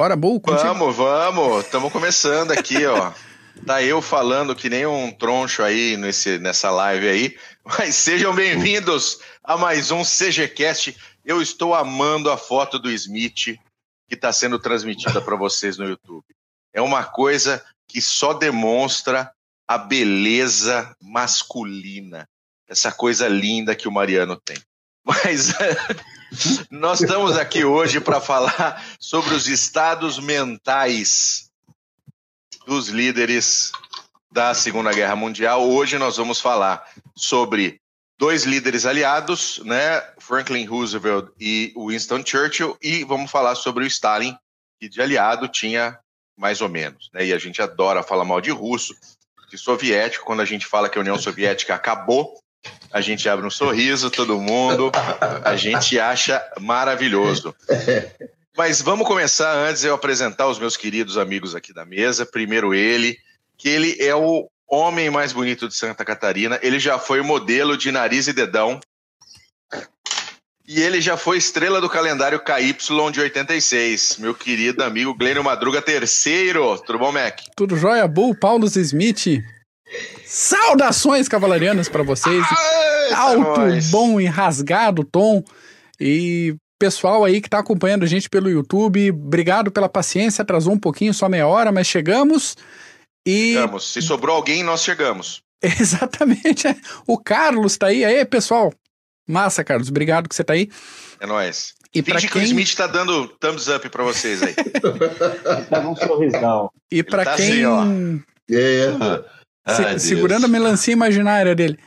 [0.00, 0.66] Bora, Bull, contigo.
[0.66, 1.64] Vamos, vamos.
[1.66, 3.12] Estamos começando aqui, ó.
[3.66, 7.38] Tá eu falando que nem um troncho aí nesse, nessa live aí.
[7.62, 10.96] Mas sejam bem-vindos a mais um CGCast.
[11.22, 13.58] Eu estou amando a foto do Smith
[14.08, 16.24] que está sendo transmitida para vocês no YouTube.
[16.72, 19.30] É uma coisa que só demonstra
[19.68, 22.26] a beleza masculina,
[22.66, 24.56] essa coisa linda que o Mariano tem.
[25.04, 25.52] Mas
[26.70, 31.50] nós estamos aqui hoje para falar sobre os estados mentais
[32.66, 33.72] dos líderes
[34.30, 35.68] da Segunda Guerra Mundial.
[35.68, 36.84] Hoje nós vamos falar
[37.16, 37.80] sobre
[38.18, 44.36] dois líderes aliados, né, Franklin Roosevelt e Winston Churchill, e vamos falar sobre o Stalin,
[44.78, 45.98] que de aliado tinha
[46.36, 47.26] mais ou menos, né?
[47.26, 48.94] E a gente adora falar mal de russo,
[49.50, 52.40] de soviético, quando a gente fala que a União Soviética acabou,
[52.92, 54.90] a gente abre um sorriso, todo mundo,
[55.44, 57.54] a gente acha maravilhoso.
[58.56, 62.26] Mas vamos começar antes eu apresentar os meus queridos amigos aqui da mesa.
[62.26, 63.16] Primeiro ele,
[63.56, 66.58] que ele é o homem mais bonito de Santa Catarina.
[66.62, 68.80] Ele já foi modelo de nariz e dedão.
[70.66, 72.76] E ele já foi estrela do calendário KY
[73.12, 74.18] de 86.
[74.18, 76.78] Meu querido amigo Glênio Madruga, terceiro.
[76.78, 77.40] Tudo bom, Mac?
[77.56, 79.42] Tudo jóia, Bull, Paulo Smith.
[80.32, 82.46] Saudações cavalarianas para vocês.
[82.48, 85.42] Aê, Alto, é bom e rasgado tom.
[85.98, 90.42] E pessoal aí que está acompanhando a gente pelo YouTube, obrigado pela paciência.
[90.42, 92.56] Atrasou um pouquinho, só meia hora, mas chegamos.
[93.26, 93.54] E...
[93.54, 93.92] Chegamos.
[93.92, 95.42] Se sobrou alguém, nós chegamos.
[95.60, 96.68] Exatamente.
[97.08, 98.04] O Carlos está aí.
[98.04, 98.72] Aí, pessoal.
[99.28, 99.88] Massa, Carlos.
[99.88, 100.70] Obrigado que você está aí.
[101.18, 101.74] É nóis.
[101.92, 102.42] E que quem...
[102.42, 104.54] o Smith está dando thumbs up para vocês aí.
[105.68, 106.70] Dá um sorrisão.
[106.88, 107.50] E para tá quem...
[107.50, 107.84] Assim, ó.
[108.48, 109.24] Yeah.
[109.68, 111.78] Se, segurando a melancia imaginária dele.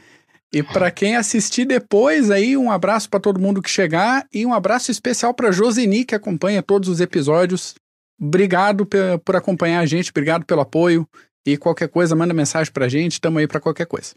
[0.54, 4.54] E para quem assistir depois aí, um abraço para todo mundo que chegar e um
[4.54, 7.74] abraço especial para Joseni que acompanha todos os episódios.
[8.22, 8.88] Obrigado
[9.26, 11.10] por acompanhar a gente, obrigado pelo apoio
[11.46, 14.14] e qualquer coisa manda mensagem para a gente, estamos aí para qualquer coisa.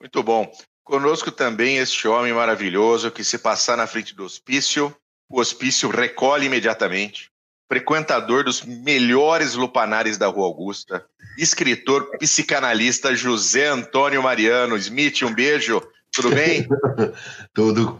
[0.00, 0.50] Muito bom.
[0.82, 4.92] Conosco também este homem maravilhoso que se passar na frente do hospício,
[5.28, 7.30] o hospício recolhe imediatamente
[7.70, 11.06] frequentador dos melhores lupanares da Rua Augusta,
[11.38, 14.76] escritor, psicanalista José Antônio Mariano.
[14.76, 15.80] Smith, um beijo.
[16.10, 16.66] Tudo bem?
[17.54, 17.96] tudo,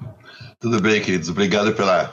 [0.58, 1.28] tudo bem, queridos.
[1.28, 2.12] Obrigado pela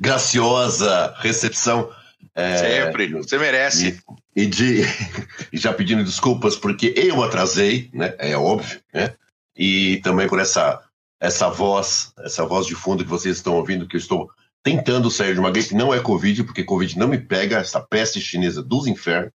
[0.00, 1.92] graciosa recepção.
[2.34, 4.02] É, Sempre, você merece.
[4.34, 4.80] E, e de,
[5.52, 8.14] e já pedindo desculpas porque eu atrasei, né?
[8.18, 9.12] É óbvio, né?
[9.54, 10.80] E também por essa,
[11.20, 14.30] essa voz, essa voz de fundo que vocês estão ouvindo, que eu estou
[14.66, 15.76] tentando sair de uma gripe.
[15.76, 19.30] Não é Covid, porque Covid não me pega, essa peste chinesa dos infernos.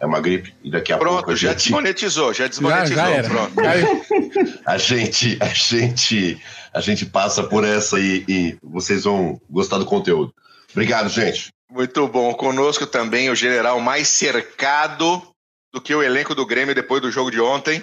[0.00, 1.62] É uma gripe e daqui a pronto, pouco a já gente...
[1.62, 2.96] desmonetizou, já desmonetizou.
[2.96, 3.28] Já, já era.
[3.28, 3.54] Pronto.
[4.66, 6.42] a gente, a gente,
[6.74, 10.34] a gente passa por essa e, e vocês vão gostar do conteúdo.
[10.72, 11.50] Obrigado, gente.
[11.70, 12.34] Muito bom.
[12.34, 15.22] Conosco também o general mais cercado
[15.72, 17.80] do que o elenco do Grêmio depois do jogo de ontem.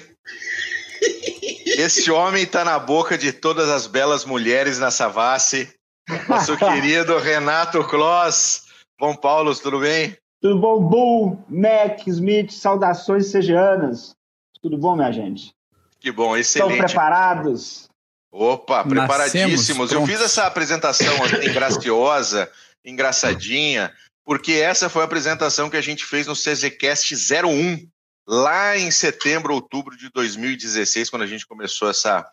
[1.65, 5.69] Esse homem está na boca de todas as belas mulheres na Savassi.
[6.29, 8.65] Nosso querido Renato Kloss.
[8.99, 10.17] Bom, Paulo, tudo bem?
[10.41, 14.15] Tudo bom, Bull, Mac, Smith, saudações sejanas.
[14.61, 15.53] Tudo bom, minha gente?
[15.99, 16.73] Que bom, excelente.
[16.73, 17.89] Estão preparados?
[18.31, 19.91] Opa, preparadíssimos.
[19.91, 22.51] Eu fiz essa apresentação assim, graciosa,
[22.83, 23.91] engraçadinha,
[24.23, 27.87] porque essa foi a apresentação que a gente fez no CZCast 01,
[28.27, 32.29] lá em setembro, outubro de 2016, quando a gente começou essa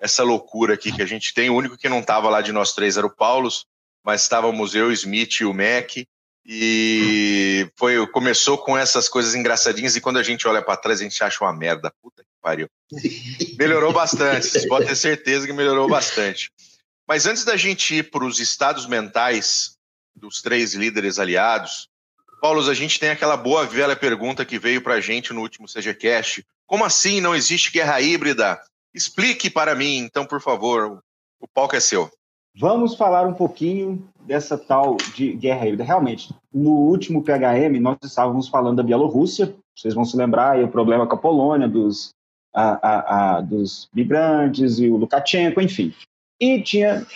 [0.00, 1.50] essa loucura aqui que a gente tem.
[1.50, 3.48] O único que não estava lá de nós três era o Paulo,
[4.04, 5.90] mas estávamos eu, Smith e o Mac.
[6.44, 11.04] E foi, começou com essas coisas engraçadinhas e quando a gente olha para trás a
[11.04, 11.92] gente acha uma merda.
[12.02, 12.68] Puta que pariu.
[13.58, 16.50] Melhorou bastante, vocês podem ter certeza que melhorou bastante.
[17.06, 19.76] Mas antes da gente ir para os estados mentais
[20.16, 21.88] dos três líderes aliados,
[22.40, 25.66] Paulo, a gente tem aquela boa velha pergunta que veio para a gente no último
[25.68, 26.44] CGCast.
[26.66, 28.58] Como assim não existe guerra híbrida?
[28.94, 31.00] Explique para mim, então, por favor.
[31.40, 32.10] O palco é seu.
[32.56, 35.84] Vamos falar um pouquinho dessa tal de guerra híbrida.
[35.84, 39.54] Realmente, no último PHM, nós estávamos falando da Bielorrússia.
[39.76, 42.10] Vocês vão se lembrar aí o problema com a Polônia, dos,
[42.52, 45.94] a, a, a, dos migrantes e o Lukashenko, enfim.
[46.40, 47.06] E tinha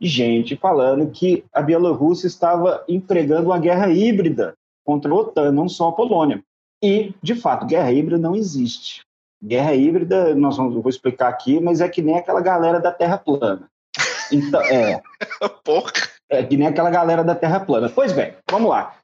[0.00, 4.54] gente falando que a Bielorrússia estava empregando uma guerra híbrida
[4.84, 6.42] contra a OTAN, não só a Polônia.
[6.82, 9.02] E, de fato, guerra híbrida não existe.
[9.42, 12.90] Guerra híbrida, nós vamos, eu vou explicar aqui, mas é que nem aquela galera da
[12.90, 13.68] Terra plana.
[14.32, 15.00] Então, é.
[15.64, 15.92] Porra.
[16.30, 17.88] É que nem aquela galera da Terra plana.
[17.88, 18.96] Pois bem, vamos lá.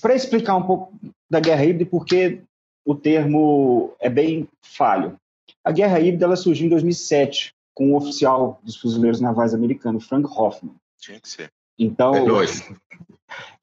[0.00, 0.92] Para explicar um pouco
[1.30, 2.40] da guerra híbrida, porque
[2.84, 5.16] o termo é bem falho.
[5.62, 10.26] A guerra híbrida ela surgiu em 2007 com o oficial dos fuzileiros navais americanos, Frank
[10.26, 10.74] Hoffman.
[10.98, 11.50] Tinha que ser.
[11.78, 12.46] Então, é.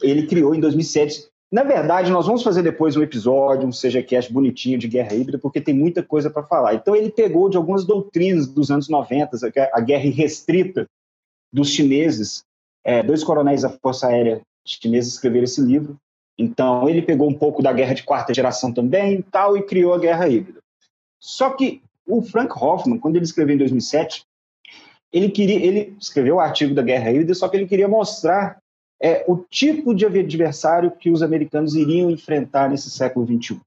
[0.02, 1.31] Ele criou em 2007.
[1.52, 5.60] Na verdade, nós vamos fazer depois um episódio, um CGCast bonitinho de guerra híbrida, porque
[5.60, 6.76] tem muita coisa para falar.
[6.76, 9.38] Então, ele pegou de algumas doutrinas dos anos 90,
[9.74, 10.88] a guerra restrita
[11.52, 12.46] dos chineses.
[12.86, 15.98] É, dois coronéis da Força Aérea chineses escreveram esse livro.
[16.38, 20.00] Então, ele pegou um pouco da guerra de quarta geração também tal, e criou a
[20.00, 20.60] guerra híbrida.
[21.20, 24.24] Só que o Frank Hoffman, quando ele escreveu em 2007,
[25.12, 28.61] ele queria, ele escreveu o artigo da guerra híbrida, só que ele queria mostrar
[29.02, 33.60] é, o tipo de adversário que os americanos iriam enfrentar nesse século XXI.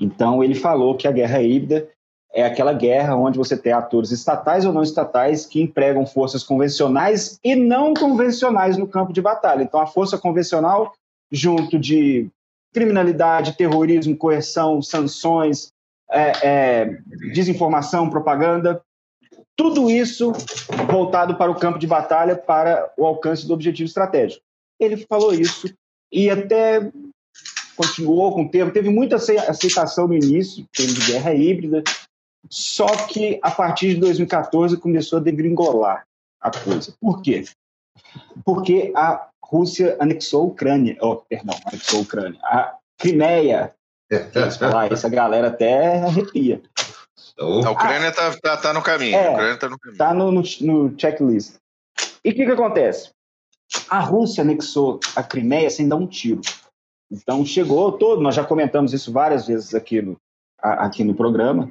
[0.00, 1.88] Então ele falou que a guerra híbrida
[2.32, 7.40] é aquela guerra onde você tem atores estatais ou não estatais que empregam forças convencionais
[7.42, 9.64] e não convencionais no campo de batalha.
[9.64, 10.92] Então a força convencional,
[11.30, 12.28] junto de
[12.72, 15.72] criminalidade, terrorismo, coerção, sanções,
[16.08, 16.98] é, é,
[17.32, 18.80] desinformação, propaganda,
[19.56, 20.32] tudo isso
[20.88, 24.42] voltado para o campo de batalha, para o alcance do objetivo estratégico.
[24.80, 25.72] Ele falou isso
[26.10, 26.90] e até
[27.76, 31.82] continuou com o termo, teve muita aceitação no início, termo de guerra híbrida,
[32.48, 36.04] só que a partir de 2014 começou a degringolar
[36.40, 36.92] a coisa.
[37.00, 37.44] Por quê?
[38.44, 43.74] Porque a Rússia anexou a Ucrânia, oh, perdão, anexou a Ucrânia, a Crimeia.
[44.58, 46.60] Falar, essa galera até arrepia.
[47.38, 47.64] Oh.
[47.64, 49.14] A Ucrânia está ah, tá, tá no caminho.
[49.14, 49.98] É, a Ucrânia tá no caminho.
[49.98, 51.54] Tá no, no, no checklist.
[52.24, 53.10] E o que, que acontece?
[53.88, 56.40] A Rússia anexou a Crimeia sem dar um tiro.
[57.10, 60.16] Então chegou todo, nós já comentamos isso várias vezes aqui no,
[60.62, 61.70] aqui no programa.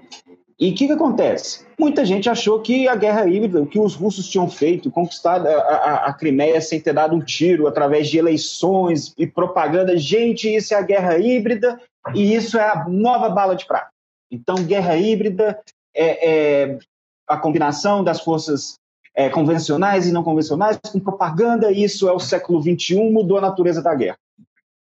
[0.59, 1.65] E o que, que acontece?
[1.79, 5.51] Muita gente achou que a guerra híbrida, o que os russos tinham feito, conquistado a,
[5.51, 10.73] a, a, Crimeia sem ter dado um tiro, através de eleições e propaganda, gente, isso
[10.73, 11.79] é a guerra híbrida
[12.13, 13.89] e isso é a nova bala de prata.
[14.29, 15.57] Então, guerra híbrida
[15.95, 16.79] é, é
[17.25, 18.75] a combinação das forças
[19.15, 21.71] é, convencionais e não convencionais com propaganda.
[21.71, 24.17] Isso é o século XXI, mudou a natureza da guerra.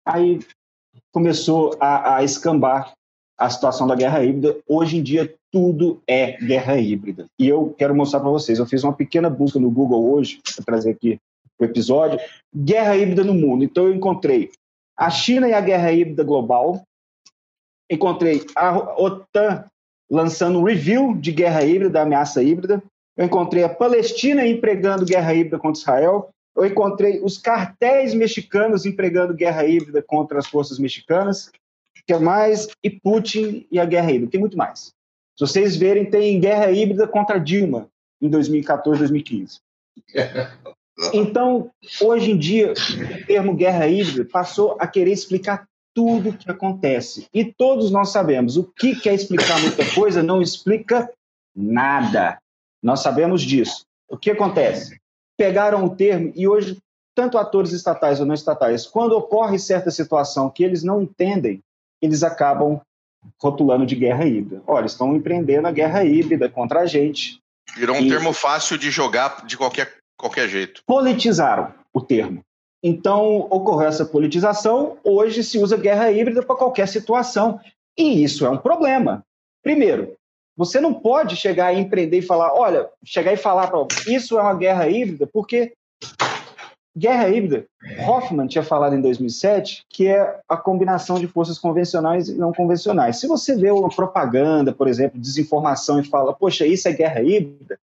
[0.06, 0.40] Aí
[1.12, 2.94] começou a, a escambar
[3.38, 4.58] a situação da guerra híbrida.
[4.68, 7.26] Hoje em dia, tudo é guerra híbrida.
[7.38, 8.60] E eu quero mostrar para vocês.
[8.60, 11.20] Eu fiz uma pequena busca no Google hoje, para trazer aqui
[11.60, 12.20] o episódio.
[12.56, 13.64] Guerra híbrida no mundo.
[13.64, 14.52] Então, eu encontrei
[14.98, 16.84] a China e a guerra híbrida global,
[17.90, 19.66] encontrei a OTAN
[20.10, 22.82] lançando um review de guerra híbrida, ameaça híbrida.
[23.16, 26.30] Eu encontrei a Palestina empregando guerra híbrida contra Israel.
[26.56, 31.52] Eu encontrei os cartéis mexicanos empregando guerra híbrida contra as forças mexicanas.
[32.06, 32.68] Que é mais?
[32.84, 34.32] E Putin e a guerra híbrida.
[34.32, 34.92] Tem muito mais.
[35.38, 37.88] Se vocês verem, tem guerra híbrida contra Dilma
[38.22, 39.60] em 2014, 2015.
[41.12, 41.72] Então,
[42.02, 47.28] hoje em dia, o termo guerra híbrida passou a querer explicar tudo o que acontece.
[47.34, 51.10] E todos nós sabemos, o que quer explicar muita coisa não explica
[51.56, 52.38] nada.
[52.84, 53.86] Nós sabemos disso.
[54.10, 55.00] O que acontece?
[55.38, 56.78] Pegaram o termo e hoje,
[57.16, 61.62] tanto atores estatais ou não estatais, quando ocorre certa situação que eles não entendem,
[62.02, 62.82] eles acabam
[63.42, 64.62] rotulando de guerra híbrida.
[64.68, 67.40] Olha, estão empreendendo a guerra híbrida contra a gente.
[67.76, 68.10] Virou um e...
[68.10, 70.84] termo fácil de jogar de qualquer, qualquer jeito.
[70.86, 72.42] Politizaram o termo.
[72.84, 74.98] Então, ocorreu essa politização.
[75.06, 77.62] Hoje se usa guerra híbrida para qualquer situação.
[77.98, 79.24] E isso é um problema.
[79.64, 80.18] Primeiro,
[80.56, 84.42] você não pode chegar e empreender e falar, olha, chegar e falar para isso é
[84.42, 85.74] uma guerra híbrida, porque
[86.96, 87.66] guerra híbrida,
[88.08, 93.20] Hoffman tinha falado em 2007 que é a combinação de forças convencionais e não convencionais.
[93.20, 97.80] Se você vê uma propaganda, por exemplo, desinformação e fala, poxa, isso é guerra híbrida,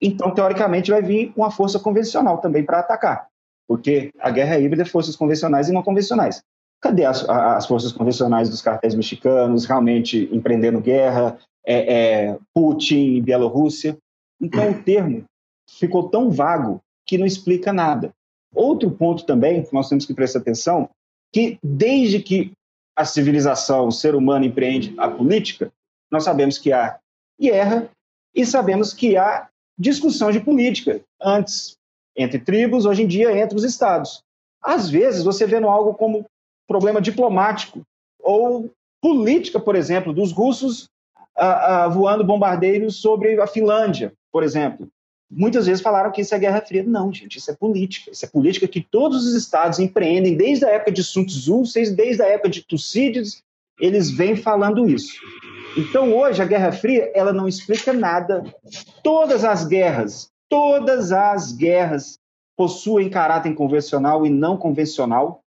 [0.00, 3.26] então teoricamente vai vir uma força convencional também para atacar.
[3.68, 6.42] Porque a guerra híbrida é forças convencionais e não convencionais.
[6.80, 11.38] Cadê as, as forças convencionais dos cartéis mexicanos realmente empreendendo guerra?
[11.64, 13.96] É, é, Putin, Bielorrússia?
[14.40, 15.24] Então o termo
[15.68, 18.12] ficou tão vago que não explica nada.
[18.54, 20.88] Outro ponto também que nós temos que prestar atenção,
[21.32, 22.52] que desde que
[22.96, 25.72] a civilização, o ser humano empreende a política,
[26.10, 26.98] nós sabemos que há
[27.40, 27.88] guerra
[28.34, 29.48] e sabemos que há
[29.78, 31.00] discussão de política.
[31.20, 31.76] Antes,
[32.16, 34.22] entre tribos, hoje em dia entre os estados.
[34.62, 36.26] Às vezes você vê algo como
[36.68, 37.82] problema diplomático
[38.22, 40.89] ou política, por exemplo, dos russos
[41.92, 44.88] voando bombardeiros sobre a Finlândia, por exemplo.
[45.30, 46.82] Muitas vezes falaram que isso é Guerra Fria.
[46.82, 48.10] Não, gente, isso é política.
[48.10, 51.62] Isso é política que todos os estados empreendem desde a época de Sun Tzu,
[51.94, 53.42] desde a época de Tucídides,
[53.78, 55.20] eles vêm falando isso.
[55.76, 58.42] Então, hoje, a Guerra Fria, ela não explica nada.
[59.04, 62.18] Todas as guerras todas as guerras
[62.56, 65.42] possuem caráter convencional e não convencional.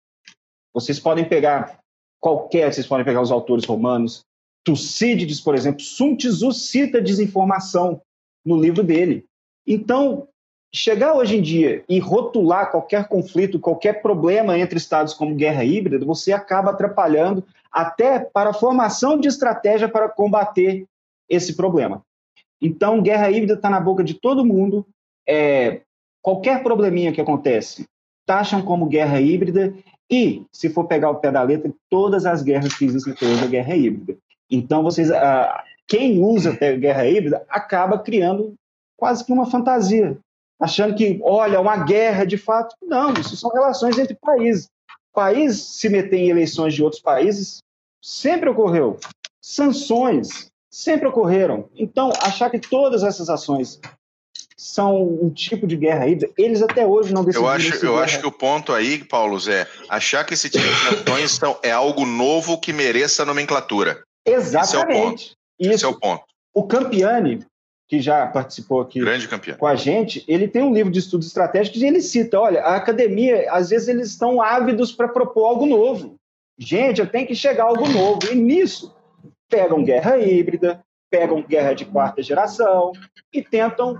[0.74, 1.79] Vocês podem pegar
[2.21, 4.24] qualquer, vocês podem pegar os autores romanos.
[4.63, 8.01] Tucídides, por exemplo, Sun Tzu cita desinformação
[8.45, 9.25] no livro dele.
[9.65, 10.27] Então,
[10.73, 16.03] chegar hoje em dia e rotular qualquer conflito, qualquer problema entre estados como guerra híbrida,
[16.05, 20.85] você acaba atrapalhando até para a formação de estratégia para combater
[21.29, 22.03] esse problema.
[22.61, 24.85] Então, guerra híbrida está na boca de todo mundo.
[25.27, 25.81] É,
[26.21, 27.85] qualquer probleminha que acontece,
[28.25, 29.73] taxam como guerra híbrida
[30.09, 33.47] e, se for pegar o pé da letra, todas as guerras que existem hoje é
[33.47, 34.17] guerra híbrida.
[34.51, 38.53] Então, vocês, ah, quem usa guerra híbrida acaba criando
[38.98, 40.17] quase que uma fantasia,
[40.60, 42.75] achando que, olha, uma guerra de fato.
[42.84, 44.67] Não, isso são relações entre países.
[45.13, 47.60] País se meter em eleições de outros países
[48.01, 49.00] sempre ocorreu.
[49.41, 51.67] Sanções sempre ocorreram.
[51.75, 53.79] Então, achar que todas essas ações
[54.55, 57.50] são um tipo de guerra híbrida, eles até hoje não decidiram.
[57.50, 61.12] Eu acho, eu acho que o ponto aí, Paulo Zé, achar que esse tipo de
[61.12, 64.03] ações são, é algo novo que mereça nomenclatura.
[64.25, 64.65] Exatamente.
[64.67, 65.37] Esse é o ponto.
[65.59, 66.23] Esse é o ponto.
[66.53, 67.45] O Campiani,
[67.87, 68.99] que já participou aqui
[69.57, 72.75] com a gente, ele tem um livro de estudos estratégicos e ele cita: olha, a
[72.75, 76.15] academia, às vezes, eles estão ávidos para propor algo novo.
[76.57, 78.19] Gente, eu tenho que chegar a algo novo.
[78.31, 78.95] E nisso,
[79.49, 82.91] pegam guerra híbrida, pegam guerra de quarta geração
[83.33, 83.99] e tentam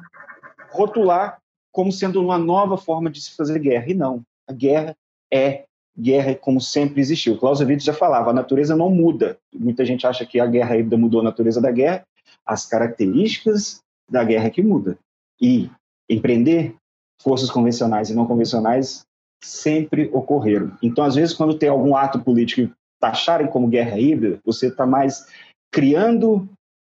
[0.70, 1.40] rotular
[1.72, 3.86] como sendo uma nova forma de se fazer guerra.
[3.90, 4.96] E não, a guerra
[5.32, 5.66] é
[5.98, 7.38] guerra como sempre existiu.
[7.38, 9.38] Clausewitz já falava, a natureza não muda.
[9.54, 12.04] Muita gente acha que a guerra híbrida mudou a natureza da guerra.
[12.46, 13.80] As características
[14.10, 14.98] da guerra que muda.
[15.40, 15.70] E
[16.10, 16.76] empreender
[17.22, 19.04] forças convencionais e não convencionais
[19.44, 20.78] sempre ocorreram.
[20.82, 24.86] Então, às vezes, quando tem algum ato político que taxarem como guerra híbrida, você está
[24.86, 25.26] mais
[25.72, 26.48] criando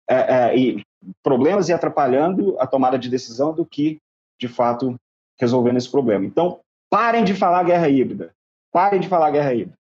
[0.10, 0.82] é, é, e
[1.24, 4.00] problemas e atrapalhando a tomada de decisão do que,
[4.40, 4.96] de fato,
[5.40, 6.26] resolvendo esse problema.
[6.26, 8.32] Então, parem de falar guerra híbrida.
[8.72, 9.78] Parem de falar guerra híbrida.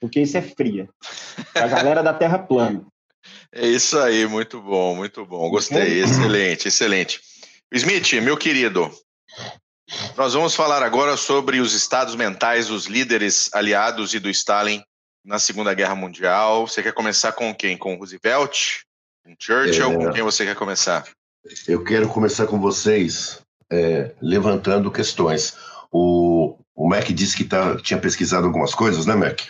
[0.00, 0.88] Porque isso é fria.
[1.54, 2.84] A galera da Terra plana.
[3.52, 5.48] É isso aí, muito bom, muito bom.
[5.50, 7.20] Gostei, excelente, excelente.
[7.72, 8.90] Smith, meu querido,
[10.16, 14.82] nós vamos falar agora sobre os estados mentais dos líderes aliados e do Stalin
[15.24, 16.66] na Segunda Guerra Mundial.
[16.66, 17.76] Você quer começar com quem?
[17.76, 18.82] Com Roosevelt?
[19.24, 19.92] Com Churchill?
[19.92, 19.96] É...
[19.96, 21.04] Com quem você quer começar?
[21.66, 23.40] Eu quero começar com vocês
[23.70, 25.56] é, levantando questões.
[25.90, 26.37] O,
[26.78, 29.40] o Mac disse que tá, tinha pesquisado algumas coisas, né, Mac?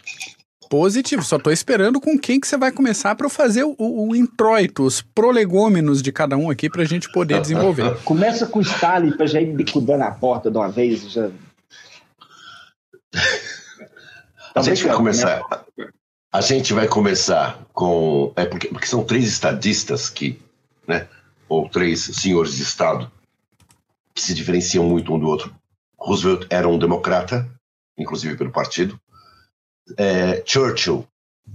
[0.71, 4.83] Positivo, só estou esperando com quem que você vai começar para fazer o, o, introito,
[4.83, 7.97] os prolegômenos de cada um aqui para a gente poder desenvolver.
[8.05, 11.11] Começa com o Stalin para já ir bicudando a porta de uma vez.
[11.11, 11.31] Já...
[14.55, 15.43] a gente vai começar.
[16.33, 18.33] A gente vai começar com.
[18.37, 20.39] É porque, porque são três estadistas que,
[20.87, 21.07] né?
[21.47, 23.11] Ou três senhores de Estado
[24.15, 25.58] que se diferenciam muito um do outro.
[25.99, 27.49] Roosevelt era um democrata,
[27.97, 28.99] inclusive pelo partido.
[29.97, 31.07] É, Churchill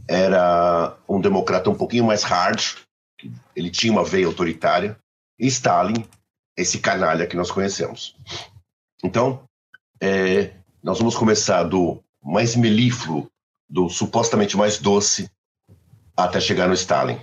[0.07, 2.61] era um democrata um pouquinho mais hard,
[3.55, 4.97] ele tinha uma veia autoritária,
[5.39, 6.05] e Stalin,
[6.57, 8.15] esse canalha que nós conhecemos.
[9.03, 9.43] Então,
[10.01, 13.29] é, nós vamos começar do mais melífluo,
[13.69, 15.29] do supostamente mais doce,
[16.15, 17.19] até chegar no Stalin.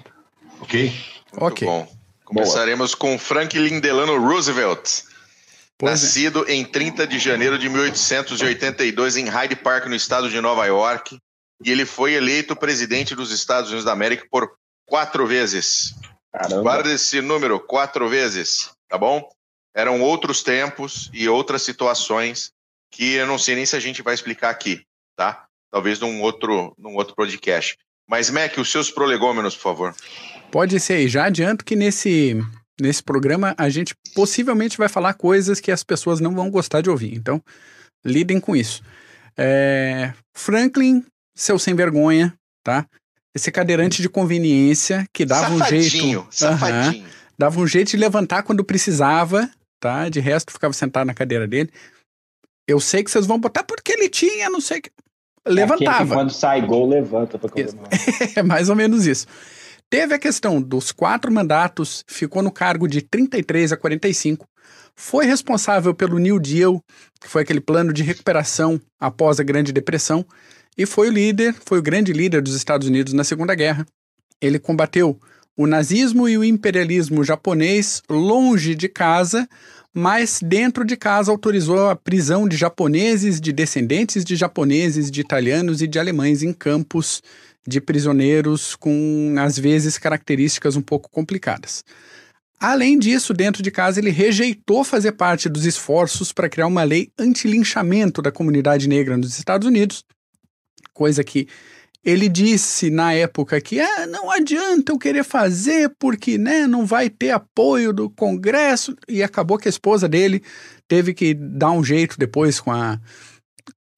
[0.61, 0.93] Ok?
[1.33, 1.67] Muito ok.
[1.67, 1.89] Bom.
[2.25, 3.13] Começaremos Boa.
[3.13, 5.10] com Franklin Delano Roosevelt.
[5.81, 5.95] Pois é.
[5.95, 6.53] Nascido é.
[6.53, 11.19] em 30 de janeiro de 1882 em Hyde Park, no estado de Nova York,
[11.65, 14.53] e ele foi eleito presidente dos Estados Unidos da América por
[14.87, 15.95] quatro vezes.
[16.31, 16.63] Caramba.
[16.63, 19.27] Guarda esse número, quatro vezes, tá bom?
[19.75, 22.53] Eram outros tempos e outras situações
[22.93, 24.83] que eu não sei nem se a gente vai explicar aqui,
[25.17, 25.47] tá?
[25.73, 27.79] Talvez num outro, num outro podcast.
[28.07, 29.95] Mas, Mac, os seus prolegômenos, por favor.
[30.51, 31.09] Pode ser.
[31.09, 32.37] Já adianto que nesse
[32.83, 36.91] nesse programa a gente possivelmente vai falar coisas que as pessoas não vão gostar de
[36.91, 37.15] ouvir.
[37.15, 37.43] Então,
[38.05, 38.83] lidem com isso.
[39.37, 41.05] É, Franklin,
[41.37, 42.35] seu sem vergonha,
[42.65, 42.87] tá?
[43.35, 46.27] Esse cadeirante de conveniência que dava safadinho, um jeito.
[46.31, 47.05] Safadinho.
[47.05, 49.49] Uh -huh, dava um jeito de levantar quando precisava,
[49.81, 50.09] tá?
[50.09, 51.71] De resto, ficava sentado na cadeira dele.
[52.69, 54.91] Eu sei que vocês vão botar porque ele tinha, não sei que.
[55.47, 56.15] Levantava.
[56.15, 57.51] É quando sai gol, levanta pra
[58.37, 59.27] É mais ou menos isso.
[59.91, 64.47] Teve a questão dos quatro mandatos, ficou no cargo de 33 a 45,
[64.95, 66.81] foi responsável pelo New Deal,
[67.21, 70.25] que foi aquele plano de recuperação após a Grande Depressão,
[70.79, 73.85] e foi o líder, foi o grande líder dos Estados Unidos na Segunda Guerra.
[74.41, 75.19] Ele combateu
[75.57, 79.49] o nazismo e o imperialismo japonês longe de casa,
[79.93, 85.83] mas dentro de casa autorizou a prisão de japoneses, de descendentes de japoneses, de italianos
[85.83, 87.21] e de alemães em campos
[87.67, 91.85] de prisioneiros com, às vezes, características um pouco complicadas.
[92.59, 97.11] Além disso, dentro de casa, ele rejeitou fazer parte dos esforços para criar uma lei
[97.19, 100.05] anti-linchamento da comunidade negra nos Estados Unidos,
[100.93, 101.49] coisa que
[102.05, 107.11] ele disse na época que ah, não adianta eu querer fazer porque né, não vai
[107.11, 108.97] ter apoio do Congresso.
[109.07, 110.43] E acabou que a esposa dele
[110.89, 112.99] teve que dar um jeito depois com a,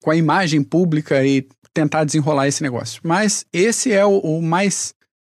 [0.01, 3.01] com a imagem pública e tentar desenrolar esse negócio.
[3.03, 4.93] Mas esse é o, o mais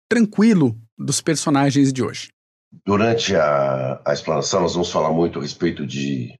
[0.09, 2.29] tranquilo dos personagens de hoje.
[2.85, 6.33] Durante a, a explanação, nós vamos falar muito a respeito de,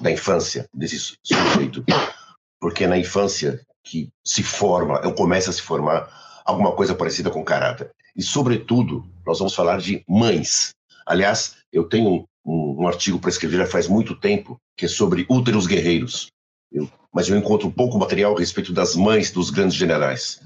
[0.00, 1.84] da infância desse sujeito.
[2.60, 6.08] Porque na infância que se forma, ou começa a se formar,
[6.44, 7.90] alguma coisa parecida com caráter.
[8.16, 10.70] E, sobretudo, nós vamos falar de mães.
[11.06, 15.26] Aliás, eu tenho um, um artigo para escrever já faz muito tempo, que é sobre
[15.28, 16.28] úteros guerreiros.
[16.72, 20.40] Eu, mas eu encontro pouco material a respeito das mães dos grandes generais.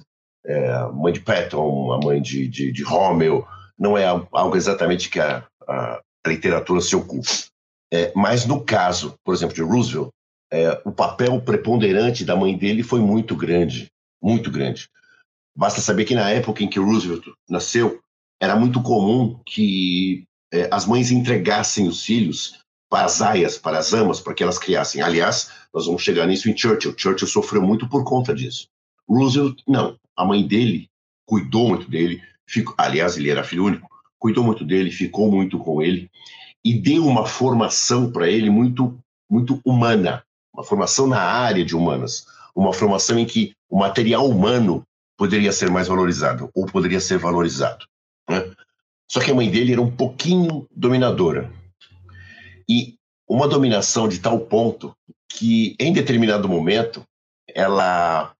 [0.44, 3.46] É, a mãe de Patton, a mãe de, de, de Rommel,
[3.78, 7.28] não é algo exatamente que a, a literatura se ocupa.
[7.92, 10.10] É, mas no caso, por exemplo, de Roosevelt,
[10.52, 13.88] é, o papel preponderante da mãe dele foi muito grande,
[14.22, 14.88] muito grande.
[15.56, 18.00] Basta saber que na época em que Roosevelt nasceu,
[18.40, 22.59] era muito comum que é, as mães entregassem os filhos
[22.90, 25.00] para as aias, para as amas, para que elas criassem.
[25.00, 26.94] Aliás, nós vamos chegar nisso em Churchill.
[26.96, 28.68] Churchill sofreu muito por conta disso.
[29.08, 29.96] Roosevelt, não.
[30.16, 30.90] A mãe dele
[31.24, 32.20] cuidou muito dele.
[32.44, 33.88] Ficou, aliás, ele era filho único.
[34.18, 36.10] Cuidou muito dele, ficou muito com ele
[36.64, 42.26] e deu uma formação para ele muito, muito humana, uma formação na área de humanas,
[42.54, 44.82] uma formação em que o material humano
[45.16, 47.86] poderia ser mais valorizado ou poderia ser valorizado.
[48.28, 48.50] Né?
[49.08, 51.50] Só que a mãe dele era um pouquinho dominadora.
[52.70, 52.94] E
[53.28, 54.94] uma dominação de tal ponto
[55.28, 57.02] que, em determinado momento,
[57.52, 58.32] ela,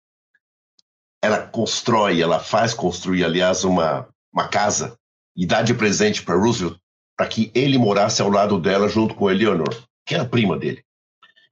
[1.21, 4.97] ela constrói, ela faz construir, aliás, uma, uma casa
[5.37, 6.79] e dá de presente para Roosevelt
[7.17, 9.69] para que ele morasse ao lado dela junto com Eleanor,
[10.07, 10.83] que era prima dele.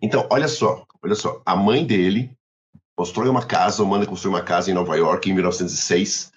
[0.01, 2.31] Então, olha só, olha só, a mãe dele
[2.97, 6.33] constrói uma casa, manda construir uma casa em Nova York em 1906.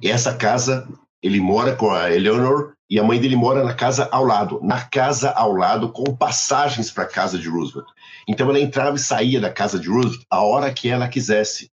[0.00, 0.88] E essa casa,
[1.22, 4.80] ele mora com a Eleanor e a mãe dele mora na casa ao lado, na
[4.80, 7.86] casa ao lado, com passagens para a casa de Roosevelt.
[8.26, 11.70] Então ela entrava e saía da casa de Roosevelt a hora que ela quisesse.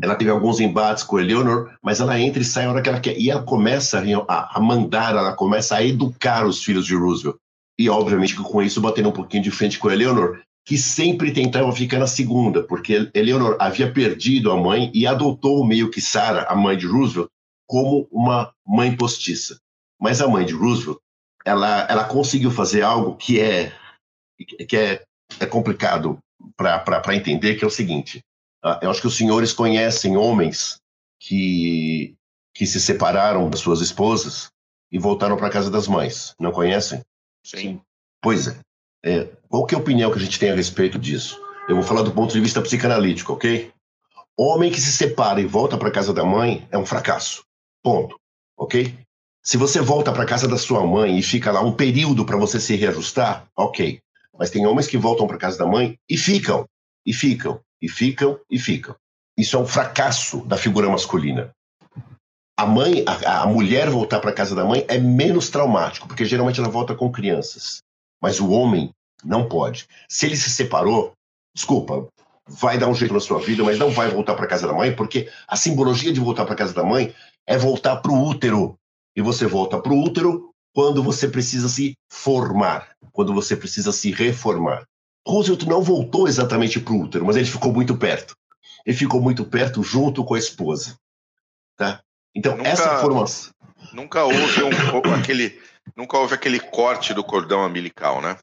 [0.00, 3.00] Ela teve alguns embates com Eleanor, mas ela entra e sai a hora que ela
[3.00, 3.18] quer.
[3.18, 7.36] E ela começa a, mandar, ela começa a educar os filhos de Roosevelt
[7.78, 11.98] e obviamente com isso batendo um pouquinho de frente com Eleanor, que sempre tentava ficar
[11.98, 16.76] na segunda, porque Eleanor havia perdido a mãe e adotou meio que Sarah, a mãe
[16.76, 17.28] de Roosevelt,
[17.66, 19.58] como uma mãe postiça.
[20.00, 20.98] Mas a mãe de Roosevelt,
[21.44, 23.72] ela, ela conseguiu fazer algo que é
[24.68, 25.02] que é,
[25.40, 26.18] é complicado
[26.56, 28.20] para entender, que é o seguinte.
[28.64, 30.78] Uh, eu acho que os senhores conhecem homens
[31.18, 32.14] que,
[32.54, 34.50] que se separaram das suas esposas
[34.90, 36.34] e voltaram para a casa das mães.
[36.38, 37.02] Não conhecem?
[37.44, 37.80] Sim.
[38.20, 38.58] Pois é.
[39.04, 39.28] é.
[39.48, 41.40] Qual que é a opinião que a gente tem a respeito disso?
[41.68, 43.72] Eu vou falar do ponto de vista psicanalítico, ok?
[44.36, 47.44] Homem que se separa e volta para casa da mãe é um fracasso.
[47.82, 48.18] Ponto.
[48.56, 48.94] Ok?
[49.46, 52.60] Se você volta para casa da sua mãe e fica lá um período para você
[52.60, 54.00] se reajustar, ok.
[54.36, 56.66] Mas tem homens que voltam para casa da mãe e ficam,
[57.06, 58.96] e ficam, e ficam, e ficam.
[59.38, 61.54] Isso é um fracasso da figura masculina
[62.56, 66.58] a mãe, a, a mulher voltar para casa da mãe é menos traumático, porque geralmente
[66.58, 67.82] ela volta com crianças.
[68.20, 68.90] Mas o homem
[69.22, 69.86] não pode.
[70.08, 71.12] Se ele se separou,
[71.54, 72.08] desculpa,
[72.48, 74.94] vai dar um jeito na sua vida, mas não vai voltar para casa da mãe,
[74.94, 77.14] porque a simbologia de voltar para casa da mãe
[77.46, 78.74] é voltar para o útero.
[79.16, 84.12] E você volta para o útero quando você precisa se formar, quando você precisa se
[84.12, 84.84] reformar.
[85.26, 88.36] Roosevelt não voltou exatamente para o útero, mas ele ficou muito perto.
[88.84, 90.96] Ele ficou muito perto junto com a esposa.
[91.76, 92.00] Tá?
[92.34, 93.52] Então, nunca, essa formação.
[93.92, 95.60] Nunca houve um, aquele.
[95.96, 98.36] Nunca houve aquele corte do cordão umbilical, né?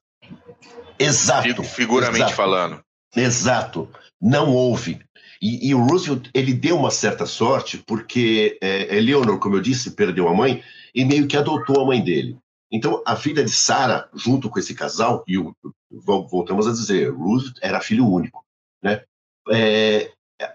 [0.98, 1.64] Exato.
[1.64, 2.82] Figuramente exato, falando.
[3.16, 3.90] Exato.
[4.20, 5.00] Não houve.
[5.44, 9.92] E, e, o Roosevelt, ele deu uma certa sorte, porque é, Eleanor, como eu disse,
[9.92, 10.64] perdeu a mãe
[10.96, 12.38] e meio que adotou a mãe dele.
[12.72, 15.54] Então, a filha de Sarah, junto com esse casal, e o,
[15.92, 18.46] voltamos a dizer, Roosevelt era filho único,
[18.82, 19.04] né?
[19.50, 20.54] É, é,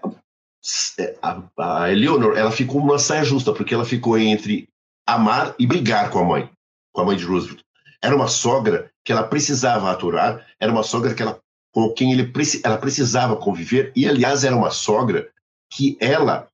[1.21, 4.67] a, a Eleanor, ela ficou numa saia justa, porque ela ficou entre
[5.05, 6.49] amar e brigar com a mãe,
[6.91, 7.61] com a mãe de Roosevelt.
[8.01, 11.39] Era uma sogra que ela precisava aturar, era uma sogra que ela,
[11.71, 12.31] com quem ele,
[12.63, 15.29] ela precisava conviver, e aliás era uma sogra
[15.71, 16.47] que ela,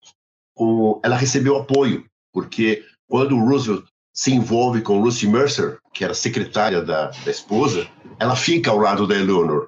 [1.04, 7.08] ela recebeu apoio, porque quando Roosevelt se envolve com Lucy Mercer, que era secretária da,
[7.08, 7.88] da esposa,
[8.20, 9.68] ela fica ao lado da Eleanor.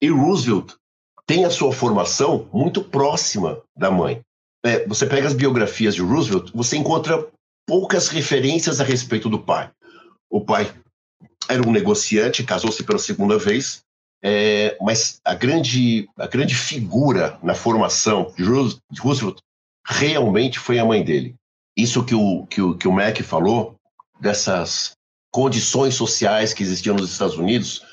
[0.00, 0.74] E Roosevelt
[1.26, 4.20] tem a sua formação muito próxima da mãe.
[4.64, 7.26] É, você pega as biografias de Roosevelt, você encontra
[7.66, 9.70] poucas referências a respeito do pai.
[10.30, 10.72] O pai
[11.48, 13.82] era um negociante, casou-se pela segunda vez,
[14.22, 18.44] é, mas a grande, a grande figura na formação de
[19.00, 19.38] Roosevelt
[19.84, 21.34] realmente foi a mãe dele.
[21.76, 23.76] Isso que o, que o, que o Mac falou,
[24.20, 24.92] dessas
[25.32, 27.84] condições sociais que existiam nos Estados Unidos,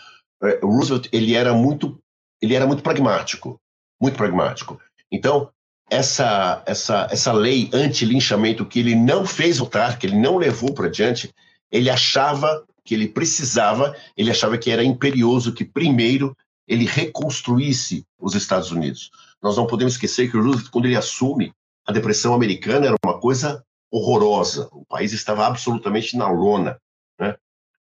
[0.43, 1.97] é, Roosevelt ele era muito
[2.41, 3.59] ele era muito pragmático,
[3.99, 4.79] muito pragmático.
[5.11, 5.49] Então
[5.89, 10.89] essa essa essa lei anti-linchamento que ele não fez votar, que ele não levou para
[10.89, 11.33] diante,
[11.71, 16.35] ele achava que ele precisava, ele achava que era imperioso que primeiro
[16.67, 19.11] ele reconstruísse os Estados Unidos.
[19.39, 21.53] Nós não podemos esquecer que o Roosevelt, quando ele assume,
[21.85, 24.69] a depressão americana era uma coisa horrorosa.
[24.71, 26.79] O país estava absolutamente na lona.
[27.19, 27.35] Né?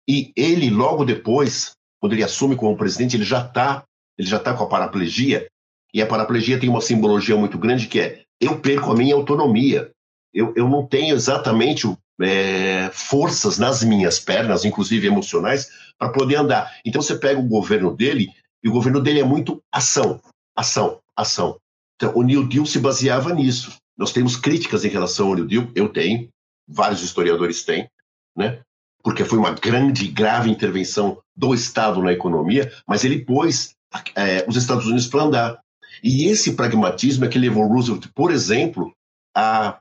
[0.07, 3.83] E ele, logo depois, quando ele assume como presidente, ele já está
[4.17, 5.47] ele já tá com a paraplegia,
[5.93, 9.91] e a paraplegia tem uma simbologia muito grande que é eu perco a minha autonomia.
[10.33, 11.87] Eu, eu não tenho exatamente
[12.21, 16.73] é, forças nas minhas pernas, inclusive emocionais, para poder andar.
[16.85, 18.29] Então você pega o governo dele,
[18.63, 20.21] e o governo dele é muito ação,
[20.55, 21.59] ação, ação.
[21.95, 23.77] Então, o New Deal se baseava nisso.
[23.97, 26.29] Nós temos críticas em relação ao New Deal, eu tenho,
[26.67, 27.89] vários historiadores têm,
[28.35, 28.61] né?
[29.03, 33.75] porque foi uma grande e grave intervenção do Estado na economia, mas ele pôs
[34.15, 35.59] é, os Estados Unidos para andar.
[36.03, 38.93] E esse pragmatismo é que levou Roosevelt, por exemplo,
[39.35, 39.79] a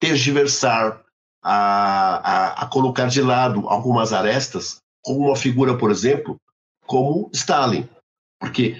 [0.00, 1.02] tergiversar,
[1.50, 6.36] a, a, a colocar de lado algumas arestas, como uma figura, por exemplo,
[6.84, 7.88] como Stalin.
[8.38, 8.76] Porque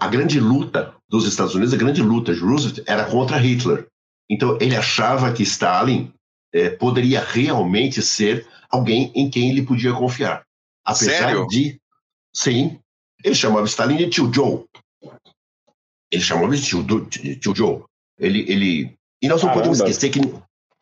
[0.00, 3.86] a grande luta dos Estados Unidos, a grande luta de Roosevelt era contra Hitler.
[4.30, 6.10] Então ele achava que Stalin
[6.54, 10.44] é, poderia realmente ser alguém em quem ele podia confiar.
[10.82, 11.46] Apesar Sério?
[11.48, 11.78] de.
[12.34, 12.78] Sim.
[13.22, 14.64] Ele chamava Stalin de tio Joe.
[16.10, 17.82] Ele chamava de tio, tio Joe.
[18.18, 18.94] Ele, ele...
[19.20, 19.68] E nós não Caramba.
[19.68, 20.20] podemos esquecer que.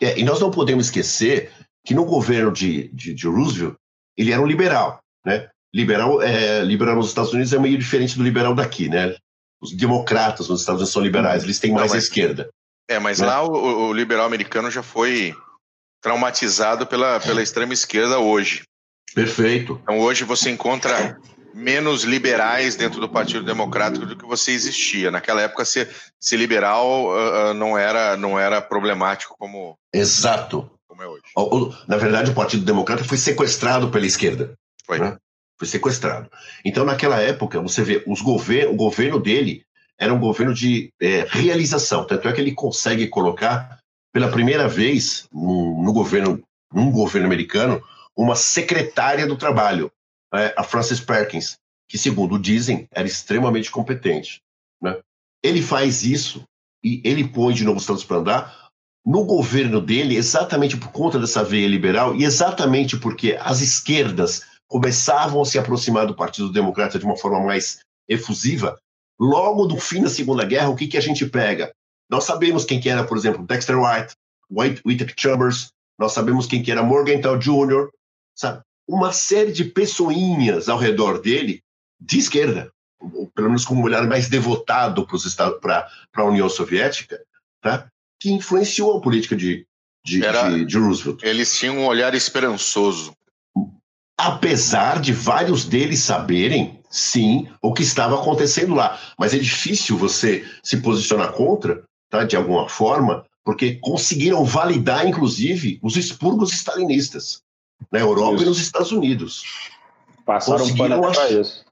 [0.00, 1.52] É, e nós não podemos esquecer
[1.84, 3.74] que no governo de, de, de Roosevelt
[4.16, 5.48] ele era um liberal, né?
[5.74, 9.14] Liberal, é, liberal nos Estados Unidos é meio diferente do liberal daqui, né?
[9.60, 12.48] Os democratas nos Estados Unidos são liberais, eles têm mais não, mas, esquerda.
[12.88, 13.26] É, mas né?
[13.26, 15.34] lá o, o, liberal americano já foi
[16.02, 18.62] traumatizado pela, pela extrema esquerda hoje.
[19.14, 19.78] Perfeito.
[19.82, 21.18] Então hoje você encontra
[21.56, 25.10] menos liberais dentro do Partido Democrático do que você existia.
[25.10, 25.90] Naquela época, ser,
[26.20, 30.70] ser liberal uh, não, era, não era problemático como, Exato.
[30.86, 31.22] como é hoje.
[31.88, 34.52] Na verdade, o Partido Democrático foi sequestrado pela esquerda.
[34.84, 34.98] Foi.
[34.98, 35.16] Né?
[35.58, 36.30] Foi sequestrado.
[36.62, 39.64] Então, naquela época, você vê, os gover o governo dele
[39.98, 42.06] era um governo de é, realização.
[42.06, 43.78] Tanto é que ele consegue colocar,
[44.12, 47.82] pela primeira vez no, no governo, num governo americano,
[48.14, 49.90] uma secretária do trabalho,
[50.34, 51.56] é, a Frances Perkins,
[51.88, 54.40] que, segundo dizem, era extremamente competente.
[54.80, 54.98] Né?
[55.42, 56.44] Ele faz isso
[56.82, 58.66] e ele põe de novo os Estados para andar
[59.06, 65.40] no governo dele, exatamente por conta dessa veia liberal e exatamente porque as esquerdas começavam
[65.40, 68.76] a se aproximar do Partido Democrata de uma forma mais efusiva.
[69.18, 71.72] Logo do fim da Segunda Guerra, o que, que a gente pega?
[72.10, 74.14] Nós sabemos quem que era, por exemplo, Dexter White,
[74.50, 77.88] White Whittaker Chambers, nós sabemos quem que era Morgenthau Jr.,
[78.34, 78.60] sabe?
[78.88, 81.62] Uma série de pessoinhas ao redor dele
[82.00, 82.70] de esquerda,
[83.34, 85.06] pelo menos com um olhar mais devotado
[85.60, 87.20] para a União Soviética,
[87.60, 87.88] tá?
[88.20, 89.66] que influenciou a política de,
[90.04, 91.22] de, era, de, de Roosevelt.
[91.22, 93.16] Eles tinham um olhar esperançoso
[94.16, 98.98] apesar de vários deles saberem, sim, o que estava acontecendo lá.
[99.18, 105.78] Mas é difícil você se posicionar contra, tá, de alguma forma, porque conseguiram validar, inclusive,
[105.82, 107.42] os expurgos stalinistas
[107.90, 108.44] na Europa isso.
[108.44, 109.42] e nos Estados Unidos.
[110.24, 111.64] Passaram conseguiram um achar, isso.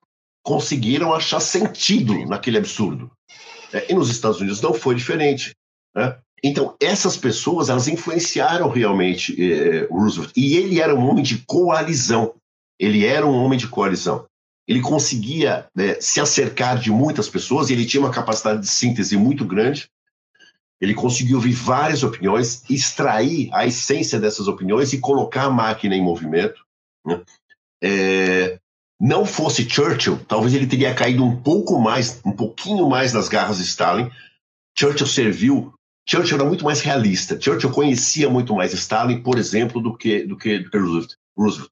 [0.42, 3.10] Conseguiram achar sentido naquele absurdo.
[3.72, 5.54] É, e nos Estados Unidos não foi diferente.
[5.94, 6.16] Né?
[6.42, 10.30] Então, essas pessoas, elas influenciaram realmente eh, Roosevelt.
[10.36, 12.34] E ele era um homem de coalizão.
[12.78, 14.26] Ele era um homem de coalizão.
[14.68, 19.16] Ele conseguia né, se acercar de muitas pessoas, e ele tinha uma capacidade de síntese
[19.16, 19.88] muito grande.
[20.84, 26.02] Ele conseguiu ouvir várias opiniões, extrair a essência dessas opiniões e colocar a máquina em
[26.02, 26.62] movimento.
[27.06, 27.22] Né?
[27.82, 28.58] É,
[29.00, 33.58] não fosse Churchill, talvez ele teria caído um pouco mais, um pouquinho mais nas garras
[33.58, 34.10] de Stalin.
[34.76, 35.74] Churchill serviu
[36.06, 37.40] Churchill era muito mais realista.
[37.40, 41.14] Churchill conhecia muito mais Stalin, por exemplo, do que, do que, do que Roosevelt.
[41.36, 41.70] Roosevelt.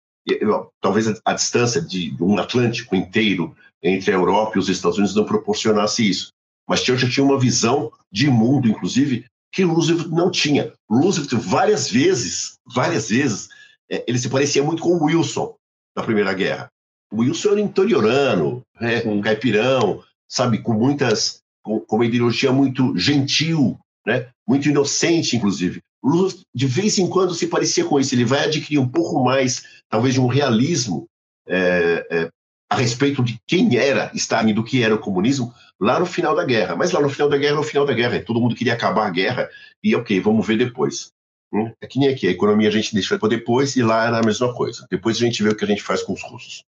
[0.80, 5.14] Talvez a, a, distância de um Atlântico inteiro entre a Europa e os Estados Unidos
[5.14, 6.31] não proporcionasse isso.
[6.68, 10.72] Mas Churchill tinha uma visão de mundo, inclusive, que Roosevelt não tinha.
[10.88, 13.48] Roosevelt, várias vezes, várias vezes,
[13.90, 15.54] é, ele se parecia muito com Wilson
[15.96, 16.68] na Primeira Guerra.
[17.12, 23.78] O Wilson era interiorano, né, caipirão, sabe, com muitas, com, com uma ideologia muito gentil,
[24.06, 24.28] né?
[24.48, 25.80] muito inocente, inclusive.
[26.02, 28.14] Lula, de vez em quando, se parecia com isso.
[28.14, 31.06] Ele vai adquirir um pouco mais, talvez, de um realismo
[31.46, 32.28] é, é,
[32.70, 36.44] a respeito de quem era Stalin, do que era o comunismo, lá no final da
[36.44, 36.76] guerra.
[36.76, 39.10] Mas lá no final da guerra, no final da guerra, todo mundo queria acabar a
[39.10, 39.50] guerra
[39.82, 41.10] e ok, vamos ver depois.
[41.52, 41.72] Hum?
[41.80, 44.24] É que nem aqui, a economia a gente deixa para depois e lá era a
[44.24, 44.86] mesma coisa.
[44.88, 46.64] Depois a gente vê o que a gente faz com os russos.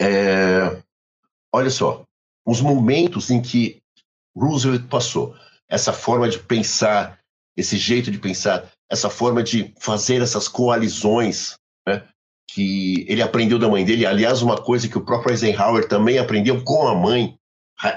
[0.00, 0.80] É...
[1.52, 2.04] Olha só,
[2.46, 3.82] os momentos em que
[4.36, 5.34] Roosevelt passou,
[5.68, 7.18] essa forma de pensar,
[7.56, 12.04] esse jeito de pensar, essa forma de fazer essas coalizões, né,
[12.48, 14.06] que ele aprendeu da mãe dele.
[14.06, 17.36] Aliás, uma coisa que o próprio Eisenhower também aprendeu com a mãe.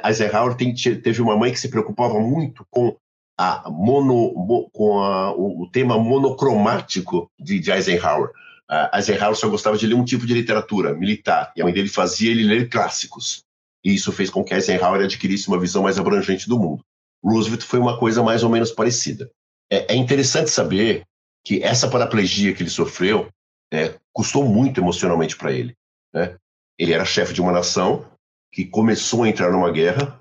[0.06, 2.96] Eisenhower tem, teve uma mãe que se preocupava muito com
[3.38, 8.30] a mono, com a, o, tema monocromático de, de Eisenhower.
[8.70, 11.90] Uh, Eisenhower só gostava de ler um tipo de literatura militar, e a mãe dele
[11.90, 13.44] fazia ele ler clássicos.
[13.84, 16.84] E isso fez com que Eisenhower adquirisse uma visão mais abrangente do mundo.
[17.24, 19.30] Roosevelt foi uma coisa mais ou menos parecida.
[19.70, 21.04] É, é interessante saber
[21.44, 23.28] que essa paraplegia que ele sofreu
[23.72, 25.76] é, custou muito emocionalmente para ele.
[26.14, 26.38] Né?
[26.78, 28.06] Ele era chefe de uma nação
[28.54, 30.20] que começou a entrar numa guerra,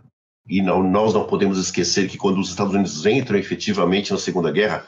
[0.49, 4.51] e não, nós não podemos esquecer que quando os Estados Unidos entram efetivamente na Segunda
[4.51, 4.85] Guerra,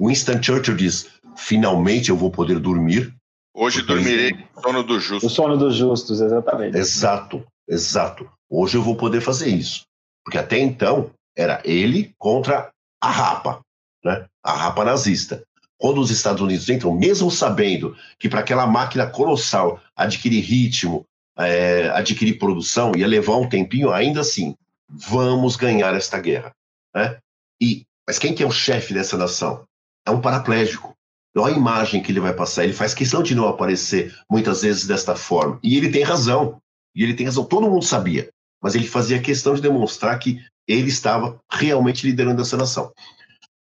[0.00, 3.14] Winston Churchill diz: finalmente eu vou poder dormir.
[3.54, 5.32] Hoje dormirei no sono dos justos.
[5.32, 6.76] O sono dos justos, exatamente.
[6.76, 8.28] Exato, exato.
[8.50, 9.82] Hoje eu vou poder fazer isso.
[10.24, 13.60] Porque até então era ele contra a rapa,
[14.04, 14.26] né?
[14.44, 15.42] a rapa nazista.
[15.78, 21.04] Quando os Estados Unidos entram, mesmo sabendo que para aquela máquina colossal adquirir ritmo,
[21.38, 24.56] é, adquirir produção, ia levar um tempinho, ainda assim,
[24.88, 26.52] vamos ganhar esta guerra.
[26.94, 27.18] Né?
[27.60, 29.64] E, mas quem que é o chefe dessa nação?
[30.06, 30.94] É um paraplégico.
[31.36, 32.64] Olha a imagem que ele vai passar.
[32.64, 35.60] Ele faz questão de não aparecer muitas vezes desta forma.
[35.62, 36.60] E ele tem razão.
[36.96, 37.44] E ele tem razão.
[37.44, 38.28] Todo mundo sabia.
[38.60, 42.92] Mas ele fazia questão de demonstrar que ele estava realmente liderando essa nação.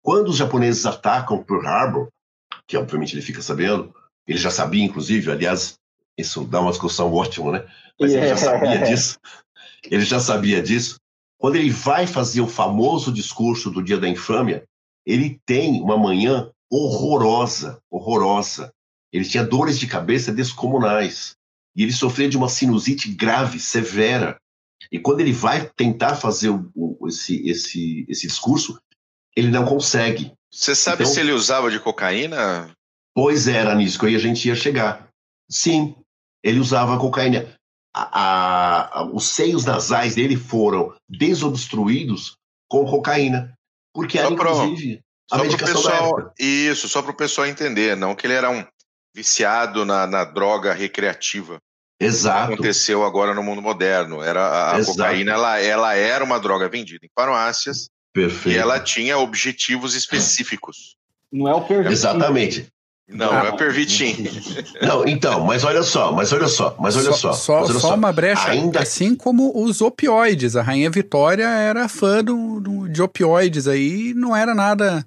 [0.02, 2.08] Quando os japoneses atacam Pearl Harbor,
[2.66, 3.94] que obviamente ele fica sabendo,
[4.26, 5.74] ele já sabia, inclusive, aliás,
[6.18, 7.66] isso dá uma discussão ótima, né?
[7.98, 9.18] Mas ele já sabia disso.
[9.84, 10.96] Ele já sabia disso.
[11.38, 14.64] Quando ele vai fazer o famoso discurso do Dia da Infâmia,
[15.06, 18.72] ele tem uma manhã horrorosa, horrorosa.
[19.12, 21.34] Ele tinha dores de cabeça descomunais.
[21.74, 24.38] E ele sofria de uma sinusite grave, severa.
[24.90, 28.78] E quando ele vai tentar fazer o, o, esse, esse, esse discurso,
[29.36, 30.32] ele não consegue.
[30.52, 32.70] Você sabe então, se ele usava de cocaína?
[33.14, 35.09] Pois era nisso que a gente ia chegar.
[35.50, 35.96] Sim,
[36.42, 37.52] ele usava cocaína.
[37.92, 42.36] A, a, os seios nasais dele foram desobstruídos
[42.68, 43.52] com cocaína.
[43.92, 48.26] Porque era, inclusive, a só medicação pessoal, Isso, só para o pessoal entender, não que
[48.26, 48.64] ele era um
[49.14, 51.58] viciado na, na droga recreativa.
[52.00, 52.54] Exato.
[52.54, 54.22] Aconteceu agora no mundo moderno.
[54.22, 58.56] Era a, cocaína, ela, ela era uma droga vendida em farmácias Perfeito.
[58.56, 60.96] e ela tinha objetivos específicos.
[61.30, 61.92] Não é o pervitin.
[61.92, 62.68] Exatamente.
[63.12, 64.24] Não, ah, é pervitin.
[64.80, 67.32] Não, então, mas olha só, mas olha só, mas olha só.
[67.32, 68.80] Só, só, só, uma brecha, Ainda...
[68.80, 70.54] assim como os opioides.
[70.54, 75.04] A Rainha Vitória era fã do, do de opioides aí, não era nada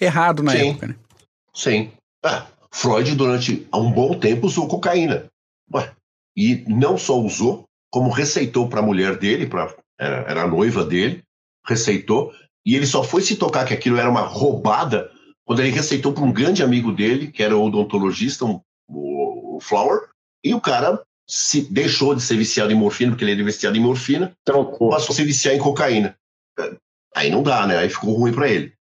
[0.00, 0.70] errado na Sim.
[0.70, 0.96] época, né?
[1.54, 1.90] Sim.
[2.24, 5.26] Ah, Freud, durante um bom tempo, usou cocaína.
[5.74, 5.92] Ué,
[6.36, 10.84] e não só usou, como receitou para a mulher dele, pra, era, era a noiva
[10.84, 11.22] dele,
[11.66, 12.32] receitou,
[12.64, 15.10] e ele só foi se tocar que aquilo era uma roubada
[15.44, 19.60] quando ele receitou para um grande amigo dele, que era o odontologista, um, o, o
[19.60, 20.08] Flower,
[20.44, 23.80] e o cara se deixou de ser viciado em morfina, porque ele era viciado em
[23.80, 24.90] morfina, Trocou.
[24.90, 26.16] passou a se viciar em cocaína.
[27.14, 27.78] Aí não dá, né?
[27.78, 28.72] Aí ficou ruim para ele.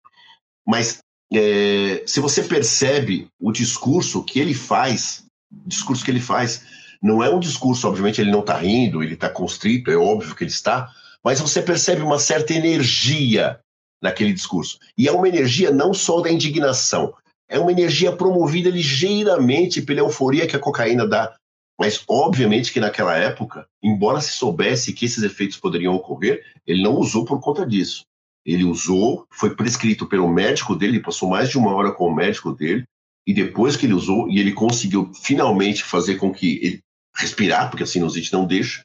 [0.67, 0.99] Mas
[1.33, 6.65] é, se você percebe o discurso que ele faz, o discurso que ele faz,
[7.03, 10.45] não é um discurso, obviamente, ele não está rindo, ele está constrito, é óbvio que
[10.45, 10.93] ele está,
[11.25, 13.61] mas você percebe uma certa energia
[14.01, 14.79] naquele discurso.
[14.97, 17.15] E é uma energia não só da indignação,
[17.49, 21.35] é uma energia promovida ligeiramente pela euforia que a cocaína dá.
[21.79, 26.95] Mas, obviamente, que naquela época, embora se soubesse que esses efeitos poderiam ocorrer, ele não
[26.95, 28.05] usou por conta disso.
[28.45, 32.15] Ele usou, foi prescrito pelo médico dele, ele passou mais de uma hora com o
[32.15, 32.85] médico dele,
[33.27, 36.81] e depois que ele usou, e ele conseguiu finalmente fazer com que ele
[37.17, 38.83] respirar, porque a sinusite não deixa.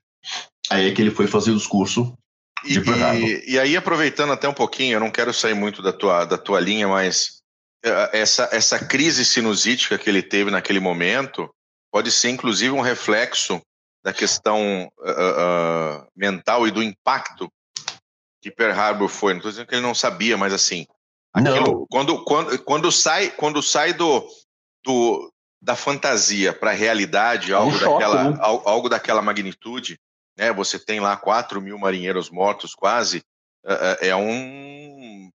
[0.69, 2.13] Aí é que ele foi fazer o discurso
[2.65, 6.25] de e, e, aí, aproveitando até um pouquinho, eu não quero sair muito da tua,
[6.25, 7.41] da tua linha, mas
[7.83, 11.49] eh, essa, essa crise sinusítica que ele teve naquele momento
[11.91, 13.61] pode ser, inclusive, um reflexo
[14.03, 17.49] da questão uh, uh, mental e do impacto
[18.41, 19.33] que Pearl Harbor foi.
[19.33, 20.85] Não estou dizendo que ele não sabia, mas assim,
[21.33, 24.27] aquilo, quando, quando, quando sai, quando sai do,
[24.85, 28.37] do, da fantasia para a realidade, é algo, choque, daquela, né?
[28.39, 29.99] algo daquela magnitude,
[30.37, 30.51] né?
[30.53, 33.21] Você tem lá 4 mil marinheiros mortos quase,
[33.65, 35.29] é, é, é um...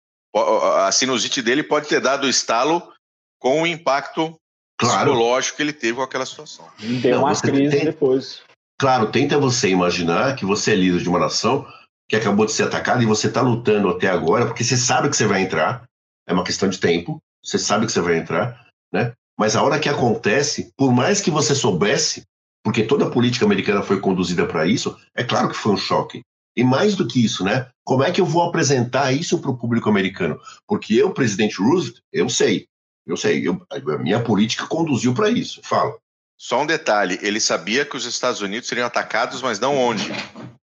[0.76, 2.94] A sinusite dele pode ter dado estalo
[3.40, 4.40] com o impacto
[4.78, 5.12] claro.
[5.12, 6.68] psicológico que ele teve com aquela situação.
[6.78, 7.86] Deu uma crise tem...
[7.86, 8.42] depois.
[8.80, 11.68] Claro, tenta você imaginar que você é líder de uma nação
[12.08, 15.18] que acabou de ser atacada e você está lutando até agora, porque você sabe que
[15.18, 15.84] você vai entrar,
[16.28, 19.14] é uma questão de tempo, você sabe que você vai entrar, né?
[19.38, 22.24] Mas a hora que acontece, por mais que você soubesse,
[22.64, 26.22] porque toda a política americana foi conduzida para isso, é claro que foi um choque.
[26.56, 27.68] E mais do que isso, né?
[27.84, 30.40] Como é que eu vou apresentar isso para o público americano?
[30.68, 32.68] Porque eu, presidente Roosevelt, eu sei,
[33.08, 35.62] eu sei, eu, a minha política conduziu para isso.
[35.64, 35.96] Fala.
[36.38, 40.12] Só um detalhe: ele sabia que os Estados Unidos seriam atacados, mas não onde?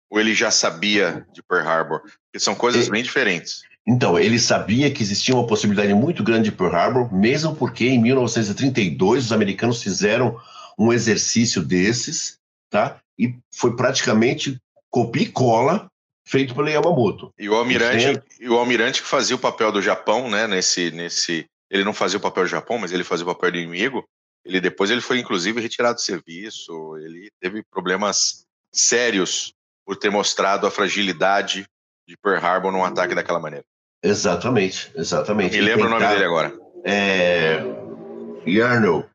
[0.09, 2.01] Ou ele já sabia de Pearl Harbor?
[2.01, 3.61] Porque são coisas ele, bem diferentes.
[3.87, 8.01] Então, ele sabia que existia uma possibilidade muito grande de Pearl Harbor, mesmo porque em
[8.01, 10.39] 1932 os americanos fizeram
[10.79, 12.39] um exercício desses,
[12.69, 13.01] tá?
[13.17, 14.57] E foi praticamente
[14.89, 15.91] copia e cola
[16.25, 17.33] feito pelo Yamamoto.
[17.37, 20.47] E o almirante, e o almirante que fazia o papel do Japão, né?
[20.47, 23.57] Nesse, nesse, ele não fazia o papel do Japão, mas ele fazia o papel do
[23.57, 24.05] inimigo.
[24.45, 26.95] Ele depois ele foi inclusive retirado do serviço.
[26.97, 29.51] Ele teve problemas sérios
[29.85, 31.65] por ter mostrado a fragilidade
[32.07, 33.65] de Pearl Harbor num ataque daquela maneira.
[34.01, 35.57] Exatamente, exatamente.
[35.57, 36.57] Me lembra o nome dele agora.
[36.85, 37.59] É...
[38.47, 39.08] Yarno,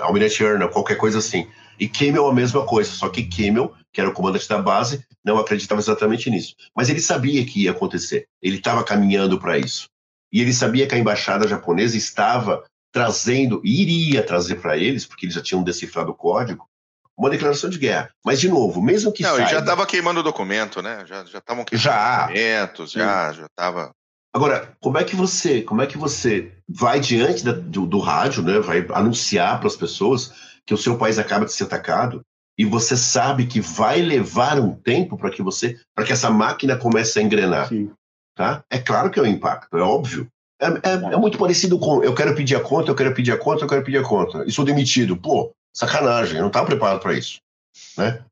[0.00, 1.48] Almirante Yarno, qualquer coisa assim.
[1.78, 5.38] E Kimmel a mesma coisa, só que Kimmel, que era o comandante da base, não
[5.38, 6.54] acreditava exatamente nisso.
[6.74, 8.26] Mas ele sabia que ia acontecer.
[8.42, 9.88] Ele estava caminhando para isso.
[10.32, 15.34] E ele sabia que a embaixada japonesa estava trazendo, iria trazer para eles, porque eles
[15.34, 16.68] já tinham decifrado o código,
[17.16, 18.10] uma declaração de guerra.
[18.24, 19.22] Mas, de novo, mesmo que.
[19.22, 21.04] Não, saiba, já estava queimando o documento, né?
[21.06, 23.90] Já estavam queimando já, documentos, já, já estava.
[24.38, 28.40] Agora, como é que você, como é que você vai diante da, do, do rádio,
[28.40, 28.60] né?
[28.60, 30.32] Vai anunciar para as pessoas
[30.64, 32.20] que o seu país acaba de ser atacado
[32.56, 36.76] e você sabe que vai levar um tempo para que você, para que essa máquina
[36.76, 37.68] comece a engrenar.
[37.68, 37.90] Sim.
[38.36, 38.62] Tá?
[38.70, 40.28] É claro que é um impacto, é óbvio.
[40.60, 43.38] É, é, é, muito parecido com eu quero pedir a conta, eu quero pedir a
[43.38, 44.44] conta, eu quero pedir a conta.
[44.46, 45.16] E sou demitido.
[45.16, 47.40] Pô, sacanagem, eu não estava preparado para isso.
[47.96, 48.22] Né?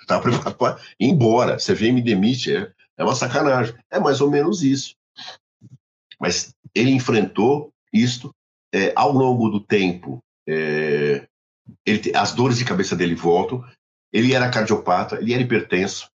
[0.00, 1.58] Estava preparado para ir embora.
[1.58, 3.74] Você vem e me demite, é, é uma sacanagem.
[3.90, 4.98] É mais ou menos isso.
[6.20, 8.30] Mas ele enfrentou isto
[8.72, 10.18] é, ao longo do tempo.
[10.48, 11.26] É,
[11.86, 13.64] ele, as dores de cabeça dele voltam.
[14.12, 16.08] Ele era cardiopata, ele era hipertenso.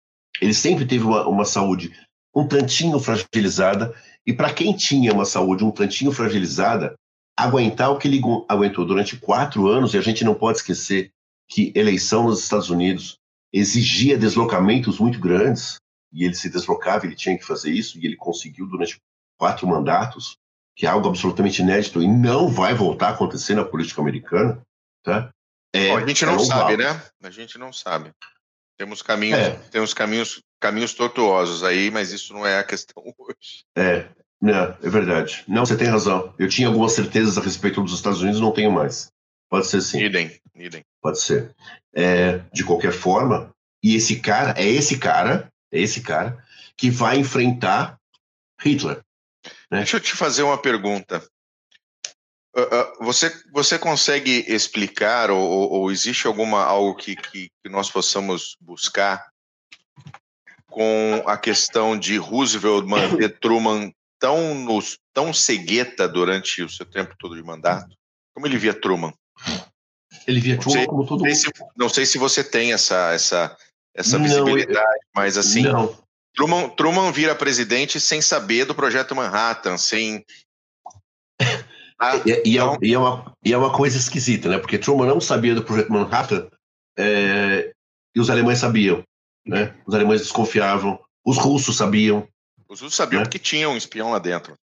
[0.42, 1.94] Ele sempre teve uma, uma saúde
[2.36, 3.94] um tantinho fragilizada
[4.26, 6.96] e para quem tinha uma saúde um tantinho fragilizada,
[7.38, 11.12] aguentar o que ele aguentou durante quatro anos, e a gente não pode esquecer
[11.50, 13.18] que eleição nos Estados Unidos
[13.52, 15.76] exigia deslocamentos muito grandes,
[16.12, 18.98] e ele se deslocava, ele tinha que fazer isso, e ele conseguiu durante
[19.43, 20.38] quatro mandatos,
[20.73, 24.62] que é algo absolutamente inédito e não vai voltar a acontecer na política americana.
[25.03, 25.29] Tá?
[25.75, 27.03] É, Bom, a gente não é sabe, né?
[27.21, 28.12] A gente não sabe.
[28.77, 29.49] Temos caminhos, é.
[29.69, 33.65] temos caminhos caminhos tortuosos aí, mas isso não é a questão hoje.
[33.75, 34.08] É,
[34.41, 35.43] não, é verdade.
[35.45, 36.34] Não, você tem razão.
[36.39, 39.12] Eu tinha algumas certezas a respeito dos Estados Unidos, não tenho mais.
[39.49, 39.99] Pode ser sim.
[39.99, 40.86] Idem, idem.
[41.01, 41.53] Pode ser.
[41.93, 43.51] É, de qualquer forma,
[43.84, 46.41] e esse cara, é esse cara, é esse cara
[46.77, 47.97] que vai enfrentar
[48.62, 49.01] Hitler.
[49.73, 49.79] Né?
[49.79, 51.27] Deixa eu te fazer uma pergunta.
[52.55, 57.69] Uh, uh, você, você consegue explicar ou, ou, ou existe alguma algo que, que, que,
[57.69, 59.25] nós possamos buscar
[60.69, 64.77] com a questão de Roosevelt manter Truman tão, no,
[65.12, 67.97] tão cegueta durante o seu tempo todo de mandato?
[68.36, 69.12] Como ele via Truman?
[70.27, 71.36] Ele via Truman sei, como todo mundo.
[71.36, 73.57] Se, não sei se você tem essa, essa,
[73.95, 76.03] essa não, visibilidade, eu, mas assim, não.
[76.36, 80.26] Truman, Truman vira presidente sem saber do projeto Manhattan, sem.
[82.00, 84.58] Ah, e, e, é, então e, é uma, e é uma coisa esquisita, né?
[84.58, 86.48] Porque Truman não sabia do projeto Manhattan
[86.98, 87.72] é,
[88.15, 89.04] e os alemães sabiam.
[89.46, 89.76] Né?
[89.86, 92.28] Os alemães desconfiavam, os russos sabiam.
[92.67, 93.30] Os russos sabiam né?
[93.30, 94.56] que tinha um espião lá dentro.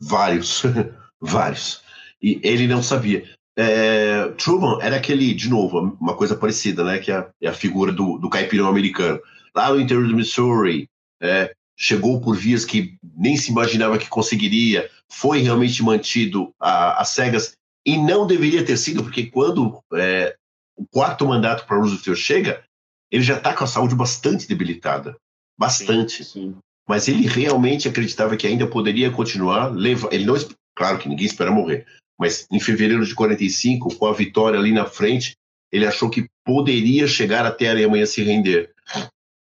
[0.00, 0.62] Vários,
[1.20, 1.82] vários.
[2.22, 3.28] E ele não sabia.
[3.56, 6.98] É, Truman era aquele, de novo, uma coisa parecida, né?
[6.98, 9.20] Que é, é a figura do, do caipirão americano.
[9.54, 10.88] Lá no interior do Missouri,
[11.24, 17.56] é, chegou por vias que nem se imaginava que conseguiria, foi realmente mantido às cegas
[17.86, 20.36] e não deveria ter sido, porque quando é,
[20.76, 22.64] o quarto mandato para Roosevelt chega,
[23.10, 25.16] ele já está com a saúde bastante debilitada.
[25.58, 26.24] Bastante.
[26.24, 26.56] Sim, sim.
[26.88, 29.68] Mas ele realmente acreditava que ainda poderia continuar.
[29.68, 30.34] Leva, ele não,
[30.76, 31.86] claro que ninguém espera morrer,
[32.18, 35.34] mas em fevereiro de 45, com a vitória ali na frente,
[35.72, 38.72] ele achou que poderia chegar até a Alemanha se render.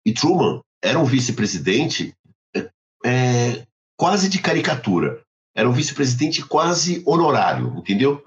[0.04, 2.14] E Truman era um vice-presidente
[2.54, 2.70] é,
[3.04, 3.66] é
[3.96, 5.20] quase de caricatura.
[5.54, 8.22] Era um vice-presidente quase honorário, entendeu?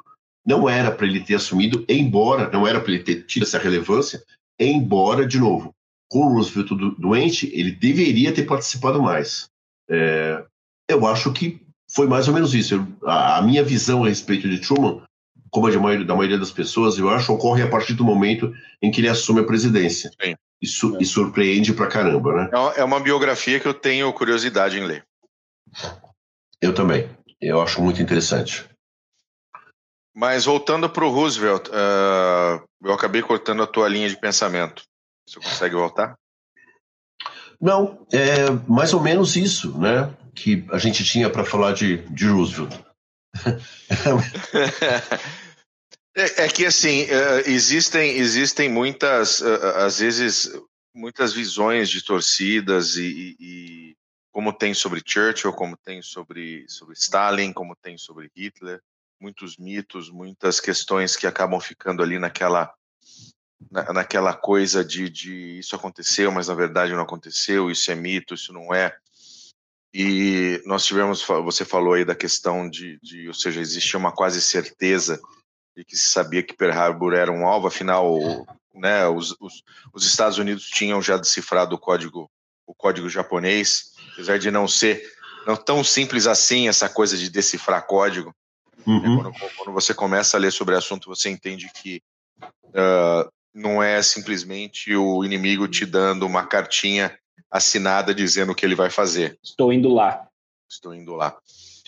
[0.45, 4.21] Não era para ele ter assumido, embora não era para ele ter tido essa relevância,
[4.59, 5.73] embora, de novo,
[6.09, 9.49] com o Roosevelt doente, ele deveria ter participado mais.
[9.89, 10.43] É,
[10.89, 12.75] eu acho que foi mais ou menos isso.
[12.75, 15.03] Eu, a, a, minha visão a respeito de Truman
[15.51, 18.53] como a da maioria, da maioria das pessoas, eu acho, ocorre a partir do momento
[18.81, 20.09] em que ele assume a presidência.
[20.21, 20.33] Sim.
[20.61, 21.01] E, su é.
[21.01, 22.49] e surpreende pra caramba, né?
[22.75, 25.03] É uma biografia que eu tenho curiosidade em ler.
[26.61, 27.09] Eu também.
[27.39, 28.69] Eu acho muito interessante.
[30.15, 34.83] Mas voltando para o Roosevelt, uh, eu acabei cortando a tua linha de pensamento.
[35.27, 36.15] Você consegue voltar?
[37.59, 40.13] Não, é mais ou menos isso, né?
[40.35, 42.75] Que a gente tinha para falar de, de Roosevelt.
[46.15, 50.51] é, é, que assim uh, existem existem muitas uh, às vezes
[50.93, 53.95] muitas visões de torcidas e, e,
[54.29, 58.81] como tem sobre Churchill, como tem sobre sobre Stalin, como tem sobre Hitler,
[59.19, 62.73] muitos mitos, muitas questões que acabam ficando ali naquela
[63.69, 68.33] na, naquela coisa de, de isso aconteceu, mas na verdade não aconteceu, isso é mito,
[68.33, 68.95] isso não é.
[69.93, 74.41] E nós tivemos, você falou aí da questão de, de ou seja, existia uma quase
[74.41, 75.21] certeza
[75.81, 78.15] de que se sabia que Pearl Harbor era um alvo, afinal,
[78.73, 79.63] né, os, os,
[79.93, 82.29] os Estados Unidos tinham já decifrado o código,
[82.67, 85.03] o código japonês, apesar de não ser
[85.45, 88.33] não tão simples assim essa coisa de decifrar código.
[88.85, 89.17] Uhum.
[89.17, 92.01] Quando, quando, você começa a ler sobre o assunto, você entende que
[92.43, 97.17] uh, não é simplesmente o inimigo te dando uma cartinha
[97.49, 99.37] assinada dizendo o que ele vai fazer.
[99.43, 100.27] Estou indo lá.
[100.69, 101.35] Estou indo lá.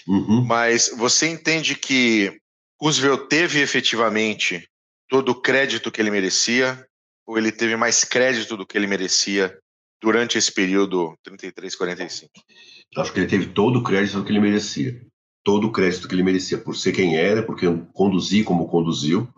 [0.07, 0.43] Uhum.
[0.43, 2.41] Mas você entende que
[2.83, 4.67] Roosevelt teve efetivamente
[5.07, 6.85] todo o crédito que ele merecia,
[7.25, 9.57] ou ele teve mais crédito do que ele merecia
[10.01, 12.27] durante esse período 33-45?
[12.97, 15.01] Acho que ele teve todo o crédito que ele merecia.
[15.45, 19.29] Todo o crédito que ele merecia por ser quem era, porque conduzir como conduziu,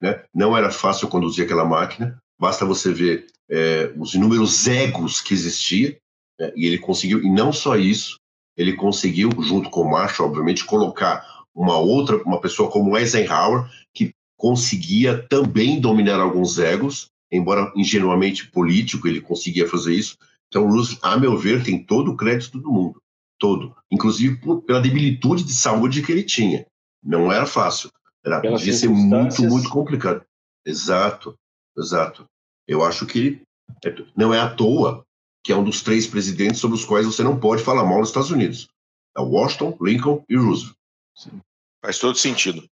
[0.00, 0.22] né?
[0.32, 5.98] Não era fácil conduzir aquela máquina, basta você ver é, os inúmeros egos que existia,
[6.38, 6.52] né?
[6.54, 8.16] e ele conseguiu, e não só isso,
[8.56, 14.14] ele conseguiu, junto com o Marshall, obviamente, colocar uma outra, uma pessoa como Eisenhower, que
[14.36, 20.16] conseguia também dominar alguns egos, embora ingenuamente político, ele conseguia fazer isso.
[20.48, 23.00] Então, Roosevelt, a meu ver, tem todo o crédito do mundo,
[23.38, 26.66] todo, inclusive pela debilitude de saúde que ele tinha.
[27.02, 27.90] Não era fácil.
[28.24, 30.24] Era, podia ser muito, muito complicado.
[30.64, 31.34] Exato,
[31.76, 32.24] exato.
[32.68, 33.42] Eu acho que
[33.84, 35.04] é, não é à toa
[35.44, 38.08] que é um dos três presidentes sobre os quais você não pode falar mal nos
[38.08, 38.68] Estados Unidos.
[39.16, 40.76] É Washington, Lincoln e Roosevelt.
[41.14, 41.40] Sim.
[41.80, 42.64] Faz todo sentido.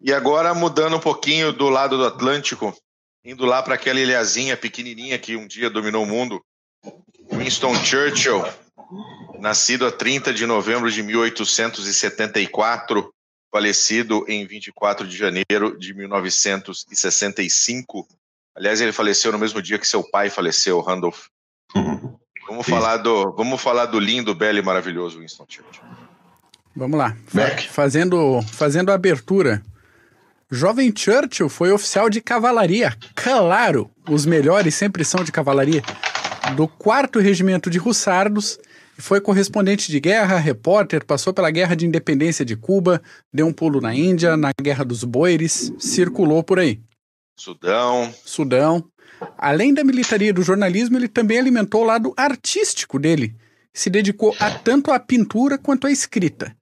[0.00, 2.76] E agora, mudando um pouquinho do lado do Atlântico,
[3.24, 6.42] indo lá para aquela ilhazinha pequenininha que um dia dominou o mundo,
[7.30, 8.42] Winston Churchill,
[9.38, 13.12] nascido a 30 de novembro de 1874,
[13.50, 18.06] falecido em 24 de janeiro de 1965.
[18.54, 21.26] Aliás, ele faleceu no mesmo dia que seu pai faleceu, Randolph.
[22.48, 25.82] Vamos falar do, vamos falar do lindo, belo e maravilhoso Winston Churchill.
[26.74, 27.16] Vamos lá.
[27.32, 27.60] Mac.
[27.68, 29.62] Fazendo, fazendo a abertura.
[30.50, 32.94] Jovem Churchill foi oficial de cavalaria.
[33.14, 35.82] Claro, os melhores sempre são de cavalaria.
[36.56, 38.58] Do 4 Regimento de Hussardos
[38.98, 43.02] foi correspondente de guerra, repórter, passou pela Guerra de Independência de Cuba,
[43.32, 46.80] deu um pulo na Índia, na Guerra dos Boeres, circulou por aí.
[47.36, 48.14] Sudão.
[48.24, 48.84] Sudão.
[49.38, 53.34] Além da militaria e do jornalismo, ele também alimentou o lado artístico dele.
[53.72, 56.54] Se dedicou a tanto à pintura quanto à escrita.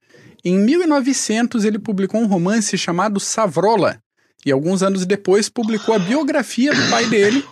[0.43, 4.01] Em 1900, ele publicou um romance chamado Savrola,
[4.45, 7.45] e alguns anos depois publicou a biografia do pai dele,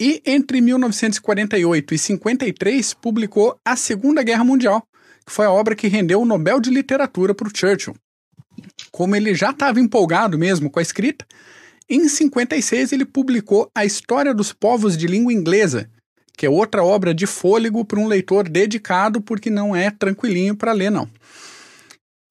[0.00, 4.82] e entre 1948 e 53 publicou A Segunda Guerra Mundial,
[5.26, 7.94] que foi a obra que rendeu o Nobel de Literatura para o Churchill.
[8.90, 11.26] Como ele já estava empolgado mesmo com a escrita,
[11.88, 15.90] em 56 ele publicou A História dos Povos de Língua Inglesa,
[16.36, 20.72] que é outra obra de fôlego para um leitor dedicado, porque não é tranquilinho para
[20.72, 21.08] ler, não.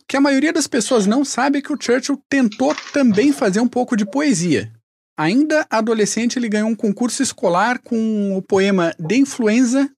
[0.08, 3.68] Que a maioria das pessoas não sabe é que o Churchill tentou também fazer um
[3.68, 4.72] pouco de poesia,
[5.18, 9.90] Ainda adolescente, ele ganhou um concurso escolar com o poema De Influenza,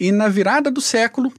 [0.00, 1.32] e na virada do século,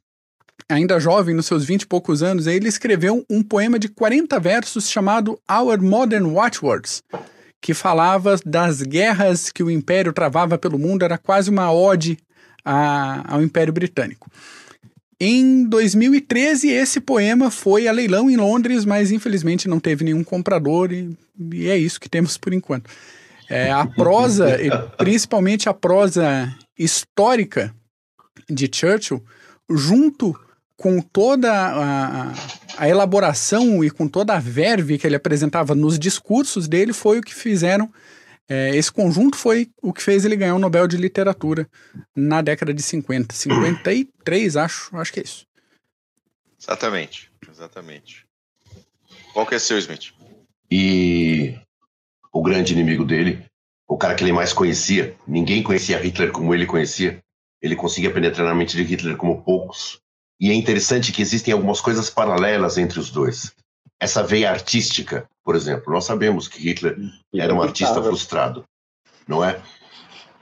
[0.70, 4.89] ainda jovem, nos seus vinte e poucos anos, ele escreveu um poema de 40 versos
[4.89, 7.03] chamado Our Modern Watchwords,
[7.62, 12.18] que falava das guerras que o Império travava pelo mundo, era quase uma ode
[12.64, 14.32] a, ao Império Britânico.
[15.20, 20.93] Em 2013, esse poema foi a leilão em Londres, mas infelizmente não teve nenhum comprador
[20.93, 21.09] e,
[21.53, 22.89] e é isso que temos por enquanto.
[23.49, 24.57] É, a prosa,
[24.97, 27.74] principalmente a prosa histórica
[28.49, 29.22] de Churchill,
[29.70, 30.39] junto
[30.78, 32.34] com toda a,
[32.78, 37.22] a, elaboração e com toda a verve que ele apresentava nos discursos dele, foi o
[37.22, 37.91] que fizeram
[38.49, 41.69] é, esse conjunto foi o que fez ele ganhar o Nobel de Literatura
[42.15, 43.35] na década de 50.
[43.35, 44.95] 53, acho.
[44.97, 45.45] Acho que é isso.
[46.59, 47.31] Exatamente.
[47.47, 48.25] Exatamente.
[49.33, 50.13] Qual que é seu, Smith?
[50.71, 51.55] E
[52.33, 53.45] o grande inimigo dele,
[53.87, 55.15] o cara que ele mais conhecia.
[55.27, 57.19] Ninguém conhecia Hitler como ele conhecia.
[57.61, 59.99] Ele conseguia penetrar na mente de Hitler como poucos.
[60.39, 63.53] E é interessante que existem algumas coisas paralelas entre os dois.
[63.99, 66.97] Essa veia artística, por exemplo, nós sabemos que Hitler
[67.33, 68.63] era um artista frustrado,
[69.27, 69.61] não é?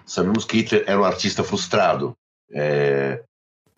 [0.05, 2.15] Sabemos que Hitler era um artista frustrado.
[2.51, 3.23] É,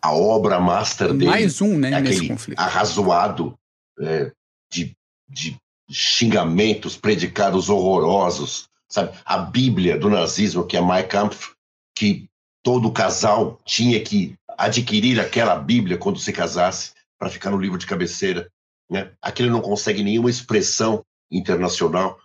[0.02, 1.26] a obra master dele.
[1.26, 1.90] Mais um, né?
[1.90, 3.58] É aquele arrazoado
[4.00, 4.30] é,
[4.70, 4.96] de,
[5.28, 5.56] de
[5.90, 9.12] xingamentos, predicados horrorosos, sabe?
[9.24, 11.52] A Bíblia do nazismo, que é Mein Kampf,
[11.94, 12.28] que
[12.62, 17.86] todo casal tinha que adquirir aquela Bíblia quando se casasse para ficar no livro de
[17.86, 18.50] cabeceira,
[18.90, 19.12] né?
[19.22, 22.18] Aquele não consegue nenhuma expressão internacional,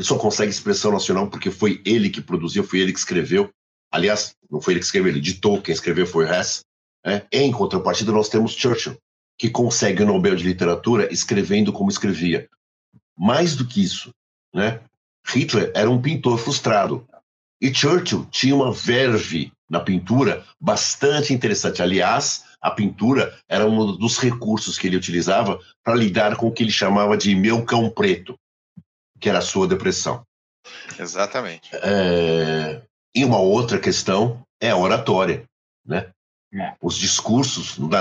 [0.00, 3.50] só consegue expressão nacional porque foi ele que produziu, foi ele que escreveu.
[3.90, 6.64] Aliás, não foi ele que escreveu, ele ditou, quem escreveu foi Hess.
[7.04, 7.26] Né?
[7.32, 8.96] Em contrapartida, nós temos Churchill,
[9.38, 12.48] que consegue o Nobel de Literatura escrevendo como escrevia.
[13.16, 14.10] Mais do que isso,
[14.52, 14.80] né?
[15.26, 17.06] Hitler era um pintor frustrado.
[17.60, 21.80] E Churchill tinha uma verve na pintura bastante interessante.
[21.80, 26.62] Aliás, a pintura era um dos recursos que ele utilizava para lidar com o que
[26.62, 28.38] ele chamava de meu cão preto,
[29.20, 30.24] que era a sua depressão.
[30.98, 31.68] Exatamente.
[31.74, 32.80] É...
[33.14, 35.44] E uma outra questão é a oratória.
[35.86, 36.08] Né?
[36.54, 36.74] É.
[36.80, 38.00] Os discursos não dá,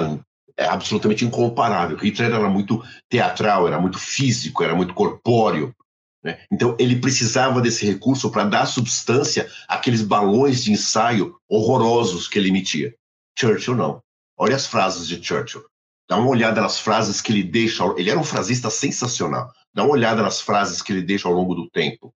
[0.56, 1.98] é absolutamente incomparável.
[1.98, 5.76] Hitler era muito teatral, era muito físico, era muito corpóreo.
[6.24, 6.40] Né?
[6.50, 12.48] Então ele precisava desse recurso para dar substância àqueles balões de ensaio horrorosos que ele
[12.48, 12.96] emitia.
[13.38, 14.03] Churchill não.
[14.38, 15.64] Olha as frases de Churchill.
[16.10, 17.84] Dá uma olhada nas frases que ele deixa.
[17.98, 19.52] Ele era um frasista sensacional.
[19.74, 22.14] Dá uma olhada nas frases que ele deixa ao longo do tempo.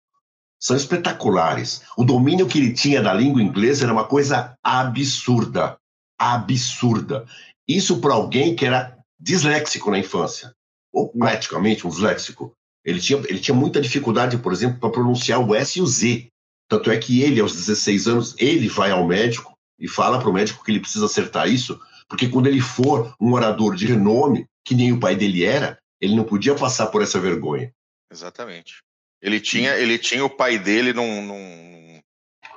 [0.59, 1.82] São espetaculares.
[1.97, 5.78] O domínio que ele tinha da língua inglesa era uma coisa absurda.
[6.18, 7.26] Absurda.
[7.68, 10.53] Isso para alguém que era disléxico na infância,
[10.91, 12.53] ou praticamente um disléxico.
[12.84, 16.28] Ele tinha, ele tinha muita dificuldade, por exemplo, para pronunciar o S e o Z.
[16.70, 20.34] Tanto é que ele, aos 16 anos, ele vai ao médico e fala para o
[20.34, 21.80] médico que ele precisa acertar isso,
[22.10, 26.16] porque quando ele for um orador de renome, que nem o pai dele era, ele
[26.16, 27.72] não podia passar por essa vergonha.
[28.12, 28.84] Exatamente.
[29.22, 32.01] Ele tinha, ele tinha o pai dele num, num,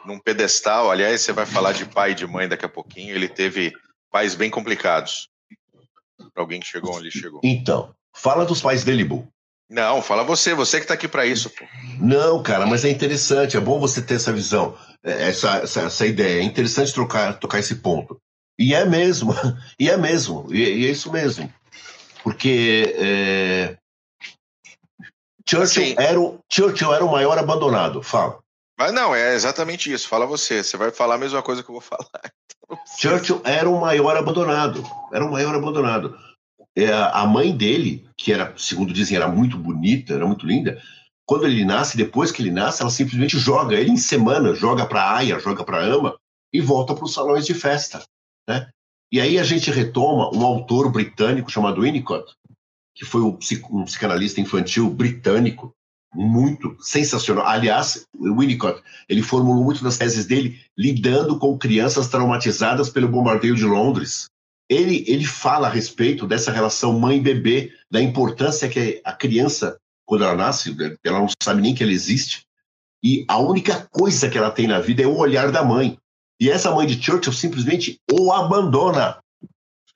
[0.04, 0.90] num pedestal.
[0.90, 3.14] Aliás, você vai falar de pai e de mãe daqui a pouquinho.
[3.14, 3.72] Ele teve
[4.10, 5.28] pais bem complicados.
[6.34, 7.40] Para alguém que chegou onde chegou.
[7.42, 9.26] Então, fala dos pais dele, Bu.
[9.70, 11.50] Não, fala você, você que está aqui para isso.
[11.50, 11.64] Pô.
[12.00, 16.06] Não, cara, mas é interessante, é bom você ter essa visão, é, essa, essa, essa
[16.06, 16.40] ideia.
[16.40, 18.18] É interessante trocar, tocar esse ponto.
[18.58, 19.32] E é mesmo,
[19.78, 21.52] e é mesmo, e, e é isso mesmo.
[22.22, 23.76] Porque é,
[25.48, 28.38] Churchill, era o, Churchill era o maior abandonado, fala.
[28.78, 30.62] Mas não, é exatamente isso, fala você.
[30.62, 32.08] Você vai falar a mesma coisa que eu vou falar.
[32.98, 34.84] Churchill era o maior abandonado.
[35.12, 36.16] Era o maior abandonado.
[36.76, 40.80] É, a mãe dele, que era, segundo dizem, era muito bonita, era muito linda,
[41.26, 45.16] quando ele nasce, depois que ele nasce, ela simplesmente joga ele em semana, joga para
[45.16, 46.16] Aya, joga para Ama
[46.52, 48.02] e volta para os salões de festa.
[48.48, 48.68] Né?
[49.12, 52.32] E aí a gente retoma um autor britânico chamado Winnicott,
[52.94, 55.72] que foi um psicanalista infantil britânico,
[56.14, 57.46] muito sensacional.
[57.46, 63.64] Aliás, Winnicott, ele formulou muito das teses dele lidando com crianças traumatizadas pelo bombardeio de
[63.64, 64.26] Londres.
[64.70, 70.34] Ele, ele fala a respeito dessa relação mãe-bebê, da importância que a criança, quando ela
[70.34, 70.74] nasce,
[71.04, 72.42] ela não sabe nem que ela existe,
[73.02, 75.96] e a única coisa que ela tem na vida é o olhar da mãe.
[76.40, 79.18] E essa mãe de Churchill simplesmente o abandona.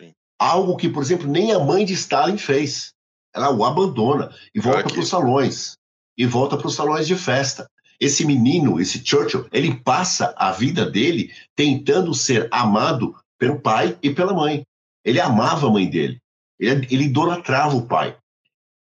[0.01, 0.12] Sim.
[0.38, 2.93] Algo que, por exemplo, nem a mãe de Stalin fez.
[3.34, 5.78] Ela o abandona e volta para os salões
[6.16, 7.68] e volta para os salões de festa.
[7.99, 14.11] Esse menino, esse Churchill, ele passa a vida dele tentando ser amado pelo pai e
[14.11, 14.64] pela mãe.
[15.05, 16.20] Ele amava a mãe dele.
[16.59, 18.16] Ele, ele idolatrava o pai.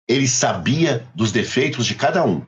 [0.07, 2.45] Ele sabia dos defeitos de cada um.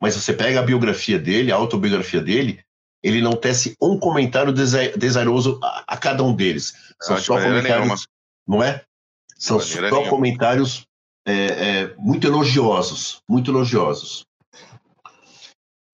[0.00, 2.63] Mas você pega a biografia dele, a autobiografia dele,
[3.04, 6.72] ele não tece um comentário desairoso a, a cada um deles.
[7.02, 7.96] São só comentários, nenhuma.
[8.48, 8.82] não é?
[9.36, 10.08] São só nenhuma.
[10.08, 10.86] comentários
[11.26, 14.24] é, é, muito elogiosos, muito elogiosos.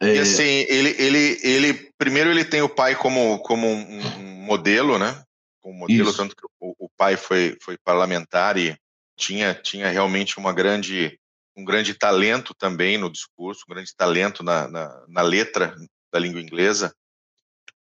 [0.01, 0.15] É...
[0.15, 4.97] E assim, ele, ele, ele, primeiro ele tem o pai como, como um, um modelo,
[4.97, 5.21] né?
[5.61, 6.17] Como modelo, Isso.
[6.17, 8.77] tanto que o, o, pai foi, foi parlamentar e
[9.19, 11.19] tinha, tinha realmente uma grande,
[11.57, 15.75] um grande talento também no discurso, um grande talento na, na, na letra
[16.13, 16.95] da língua inglesa.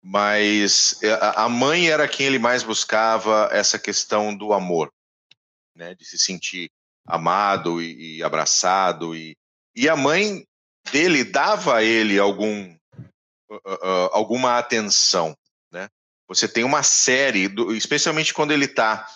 [0.03, 4.91] Mas é, a mãe era quem ele mais buscava essa questão do amor,
[5.77, 5.95] né?
[5.95, 6.71] De se sentir
[7.07, 9.37] amado e, e abraçado e,
[9.75, 10.45] e a mãe
[10.93, 12.75] dele dava a ele algum
[13.51, 15.37] uh, uh, alguma atenção,
[15.71, 15.89] né?
[16.29, 19.07] Você tem uma série, do, especialmente quando ele está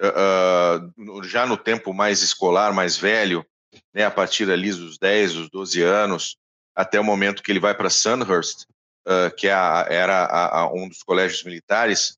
[0.00, 3.44] uh, já no tempo mais escolar, mais velho,
[3.92, 4.04] né?
[4.04, 6.36] A partir ali dos 10, dos 12 anos,
[6.74, 8.64] até o momento que ele vai para Sandhurst,
[9.06, 12.16] uh, que é a, era a, a um dos colégios militares,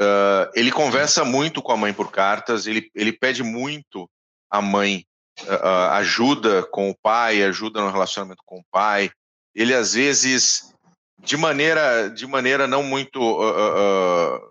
[0.00, 4.08] uh, ele conversa muito com a mãe por cartas, ele, ele pede muito
[4.50, 5.04] à mãe
[5.42, 9.10] uh, ajuda com o pai, ajuda no relacionamento com o pai.
[9.54, 10.72] Ele às vezes,
[11.18, 13.20] de maneira, de maneira não muito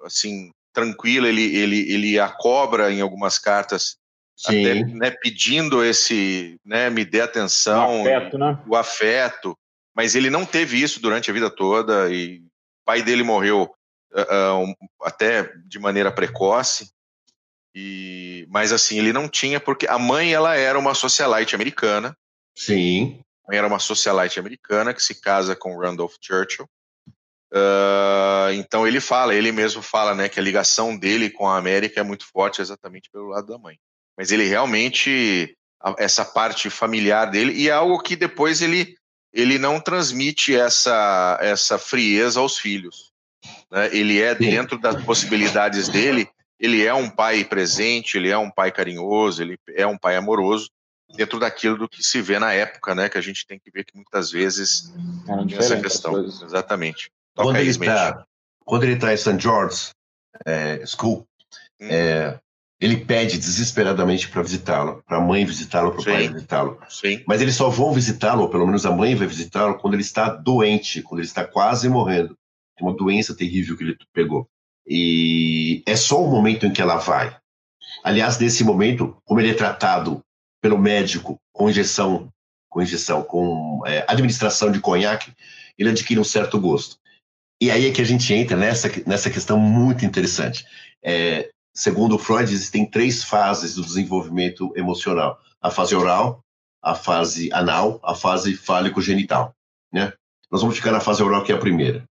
[0.06, 3.98] assim tranquila, ele, ele, ele a cobra em algumas cartas
[4.42, 4.66] Sim.
[4.66, 8.60] até né, pedindo esse, né, me dê atenção, o afeto, né?
[8.68, 9.58] o afeto,
[9.96, 13.74] mas ele não teve isso durante a vida toda e o pai dele morreu
[14.14, 14.74] uh, um,
[15.04, 16.90] até de maneira precoce.
[17.74, 22.16] E mas assim ele não tinha porque a mãe ela era uma socialite americana.
[22.56, 23.22] Sim.
[23.50, 26.68] Era uma socialite americana que se casa com Randolph Churchill.
[27.54, 32.00] Uh, então ele fala ele mesmo fala né que a ligação dele com a América
[32.00, 33.78] é muito forte exatamente pelo lado da mãe.
[34.18, 35.56] Mas ele realmente
[35.98, 38.96] essa parte familiar dele e é algo que depois ele
[39.34, 43.12] ele não transmite essa essa frieza aos filhos
[43.72, 43.94] né?
[43.96, 46.30] ele é dentro das possibilidades dele
[46.60, 50.70] ele é um pai presente ele é um pai carinhoso ele é um pai amoroso
[51.16, 53.86] dentro daquilo do que se vê na época né que a gente tem que ver
[53.86, 54.94] que muitas vezes
[55.50, 58.26] é essa questão exatamente Toca quando, ele tá,
[58.66, 59.40] quando ele está em St.
[59.40, 59.92] George
[60.46, 61.26] é, School
[61.80, 61.88] hum.
[61.90, 62.40] é,
[62.82, 66.80] ele pede desesperadamente para visitá-lo, para a mãe visitá-lo, para o pai visitá-lo.
[67.28, 70.30] Mas eles só vão visitá-lo, ou pelo menos a mãe vai visitá-lo, quando ele está
[70.30, 72.36] doente, quando ele está quase morrendo.
[72.76, 74.50] Tem uma doença terrível que ele pegou.
[74.88, 77.38] E é só o momento em que ela vai.
[78.04, 80.20] Aliás, nesse momento, como ele é tratado
[80.60, 82.30] pelo médico com injeção,
[82.68, 85.32] com injeção, com é, administração de conhaque,
[85.78, 86.98] ele adquire um certo gosto.
[87.62, 90.66] E aí é que a gente entra nessa, nessa questão muito interessante.
[91.04, 96.44] É, Segundo Freud, existem três fases do desenvolvimento emocional: a fase oral,
[96.82, 99.56] a fase anal, a fase fálico-genital.
[99.92, 100.12] Né?
[100.52, 102.04] Nós vamos ficar na fase oral, que é a primeira.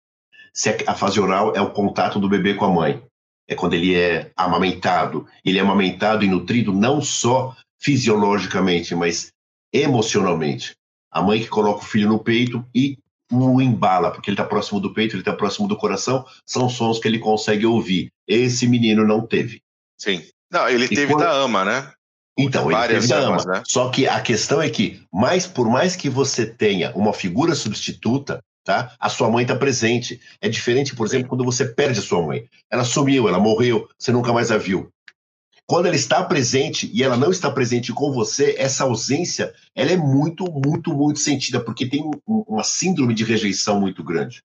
[0.52, 3.02] Se a fase oral é o contato do bebê com a mãe,
[3.46, 5.26] é quando ele é amamentado.
[5.44, 9.32] Ele é amamentado e nutrido não só fisiologicamente, mas
[9.72, 10.74] emocionalmente.
[11.10, 12.96] A mãe que coloca o filho no peito e
[13.30, 16.98] o embala, porque ele está próximo do peito, ele está próximo do coração, são sons
[16.98, 18.10] que ele consegue ouvir.
[18.26, 19.62] Esse menino não teve.
[19.96, 20.22] Sim.
[20.50, 21.20] Não, ele e teve quando...
[21.20, 21.92] da ama, né?
[22.36, 23.44] Então, ele teve da ama.
[23.44, 23.62] Né?
[23.66, 28.42] Só que a questão é que, mais por mais que você tenha uma figura substituta,
[28.64, 28.94] tá?
[28.98, 30.20] A sua mãe está presente.
[30.40, 32.46] É diferente, por exemplo, quando você perde a sua mãe.
[32.70, 34.90] Ela sumiu, ela morreu, você nunca mais a viu.
[35.70, 39.96] Quando ela está presente e ela não está presente com você, essa ausência ela é
[39.96, 44.42] muito, muito, muito sentida, porque tem um, uma síndrome de rejeição muito grande.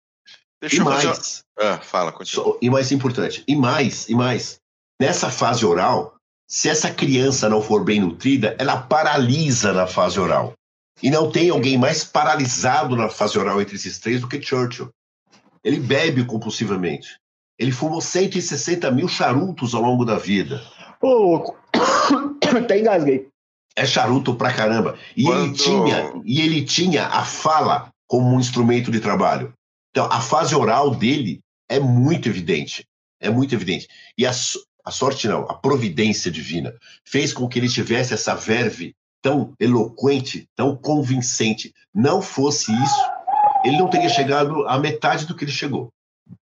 [0.61, 2.59] Deixa e eu mais, ah, fala, continua.
[2.61, 4.59] E mais importante, e mais, e mais,
[5.01, 6.13] nessa fase oral,
[6.47, 10.53] se essa criança não for bem nutrida, ela paralisa na fase oral.
[11.01, 14.91] E não tem alguém mais paralisado na fase oral entre esses três do que Churchill.
[15.63, 17.17] Ele bebe compulsivamente.
[17.57, 20.61] Ele fumou 160 mil charutos ao longo da vida.
[21.05, 21.55] Ô, louco.
[22.57, 23.27] Até engasguei.
[23.75, 24.97] É charuto pra caramba.
[25.15, 25.43] E, Quando...
[25.43, 29.53] ele tinha, e ele tinha a fala como um instrumento de trabalho.
[29.91, 32.85] Então, a fase oral dele é muito evidente.
[33.21, 33.87] É muito evidente.
[34.17, 34.31] E a,
[34.83, 36.73] a sorte não, a providência divina
[37.05, 41.71] fez com que ele tivesse essa verve tão eloquente, tão convincente.
[41.93, 43.01] Não fosse isso,
[43.63, 45.89] ele não teria chegado à metade do que ele chegou.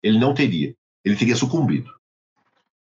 [0.01, 0.75] Ele não teria.
[1.05, 1.93] Ele teria sucumbido.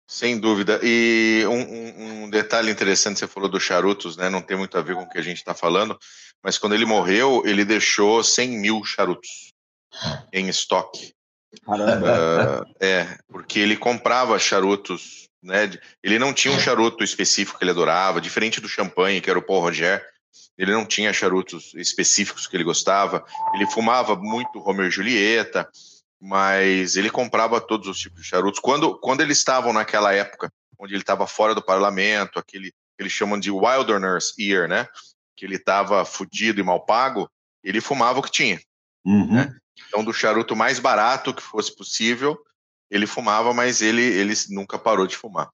[0.09, 0.79] Sem dúvida.
[0.83, 4.31] E um, um, detalhe interessante, você falou dos charutos, né?
[4.31, 5.99] Não tem muito a ver com o que a gente está falando,
[6.43, 9.53] mas quando ele morreu, ele deixou 100 mil charutos
[10.33, 11.13] em estoque.
[11.65, 12.63] Caramba.
[12.63, 15.71] Uh, é, porque ele comprava charutos, né?
[16.03, 19.43] Ele não tinha um charuto específico que ele adorava, diferente do champanhe, que era o
[19.43, 20.05] Paul Roger.
[20.57, 23.25] Ele não tinha charutos específicos que ele gostava.
[23.55, 25.69] Ele fumava muito Romeo e Julieta
[26.27, 28.59] mas ele comprava todos os tipos de charutos.
[28.59, 33.13] Quando, quando eles estavam naquela época, onde ele estava fora do parlamento, aquele que eles
[33.13, 34.89] chamam de Wilderness Year, né?
[35.37, 37.31] Que ele estava fudido e mal pago,
[37.63, 38.61] ele fumava o que tinha.
[39.05, 39.35] Uhum.
[39.35, 39.57] Né?
[39.87, 42.37] Então, do charuto mais barato que fosse possível,
[42.91, 45.49] ele fumava, mas ele, ele nunca parou de fumar.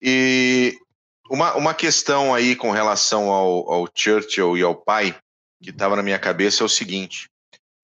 [0.00, 0.78] E
[1.28, 5.14] uma, uma questão aí com relação ao, ao Churchill e ao pai,
[5.62, 7.28] que estava na minha cabeça, é o seguinte: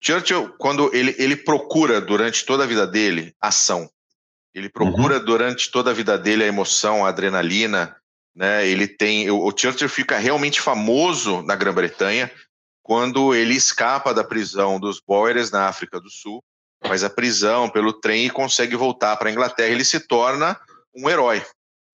[0.03, 3.89] Churchill, quando ele, ele procura durante toda a vida dele ação,
[4.53, 5.25] ele procura uhum.
[5.25, 7.95] durante toda a vida dele a emoção, a adrenalina,
[8.35, 8.67] né?
[8.67, 12.31] Ele tem, o, o Churchill fica realmente famoso na Grã-Bretanha
[12.83, 16.43] quando ele escapa da prisão dos Boers na África do Sul,
[16.85, 19.69] faz a prisão pelo trem e consegue voltar para a Inglaterra.
[19.69, 20.59] Ele se torna
[20.93, 21.43] um herói.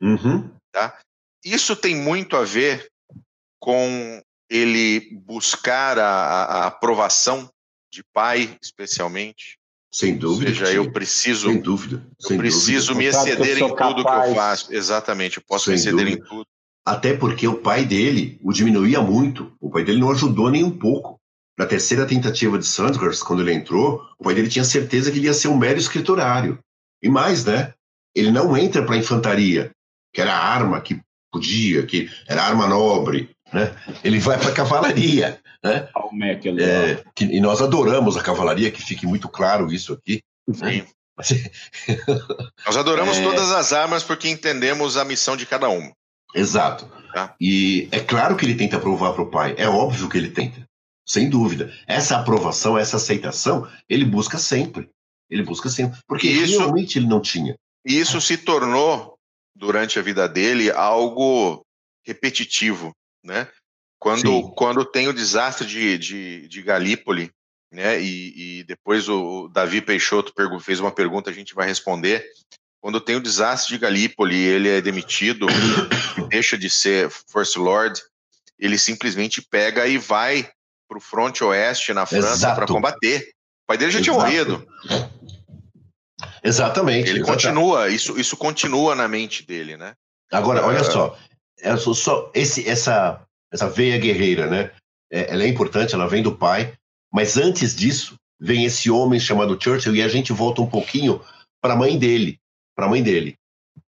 [0.02, 0.52] Uhum.
[0.72, 0.98] Tá?
[1.46, 2.90] Isso tem muito a ver
[3.60, 7.48] com ele buscar a, a aprovação
[7.92, 9.58] de pai, especialmente?
[9.92, 10.52] Sem dúvida.
[10.52, 11.50] Ou seja, eu preciso.
[11.50, 12.06] Sem dúvida.
[12.20, 13.00] Sem eu preciso dúvida.
[13.00, 14.24] me exceder em tudo capaz.
[14.24, 14.74] que eu faço.
[14.74, 16.26] Exatamente, eu posso Sem me exceder dúvida.
[16.26, 16.48] em tudo.
[16.86, 19.52] Até porque o pai dele o diminuía muito.
[19.60, 21.20] O pai dele não ajudou nem um pouco.
[21.58, 25.26] Na terceira tentativa de Sanders, quando ele entrou, o pai dele tinha certeza que ele
[25.26, 26.58] ia ser um mero escriturário.
[27.04, 27.74] E mais, né?
[28.16, 29.72] Ele não entra para a infantaria,
[30.14, 33.76] que era a arma que podia, que era arma nobre, né?
[34.04, 35.90] Ele vai para a cavalaria, né?
[36.60, 40.22] É, que, e nós adoramos a cavalaria, que fique muito claro isso aqui.
[40.54, 40.86] Sim.
[42.66, 43.24] nós adoramos é...
[43.24, 45.92] todas as armas porque entendemos a missão de cada uma.
[46.34, 46.90] Exato.
[47.14, 47.36] Tá.
[47.42, 50.66] E é claro que ele tenta provar para o pai, é óbvio que ele tenta,
[51.06, 51.74] sem dúvida.
[51.88, 54.90] Essa aprovação, essa aceitação, ele busca sempre.
[55.30, 56.00] Ele busca sempre.
[56.08, 57.56] Porque isso, realmente ele não tinha.
[57.86, 59.16] E isso se tornou,
[59.56, 61.66] durante a vida dele, algo
[62.06, 62.92] repetitivo,
[63.24, 63.48] né?
[64.00, 67.32] Quando, quando tem o desastre de, de, de Galípoli,
[67.72, 68.02] né?
[68.02, 72.26] E, e depois o Davi Peixoto fez uma pergunta, a gente vai responder.
[72.82, 75.46] Quando tem o desastre de Galípoli, ele é demitido,
[76.30, 78.02] deixa de ser First Lord,
[78.58, 80.50] ele simplesmente pega e vai
[80.88, 83.30] para o fronte oeste na França para combater.
[83.64, 84.04] O pai dele já Exato.
[84.04, 84.68] tinha morrido.
[86.44, 87.10] Exatamente.
[87.10, 87.44] Ele exatamente.
[87.44, 89.94] continua, isso, isso continua na mente dele, né?
[90.32, 91.18] Agora, olha só,
[91.60, 93.22] é só, só esse, essa,
[93.52, 94.72] essa veia guerreira, né?
[95.12, 96.74] É, ela é importante, ela vem do pai,
[97.12, 101.22] mas antes disso vem esse homem chamado Churchill e a gente volta um pouquinho
[101.62, 102.40] para a mãe dele,
[102.76, 103.36] para a mãe dele.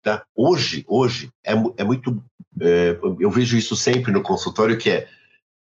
[0.03, 0.25] Tá?
[0.35, 2.23] Hoje, hoje é, é muito,
[2.61, 5.09] é, eu vejo isso sempre no consultório que é,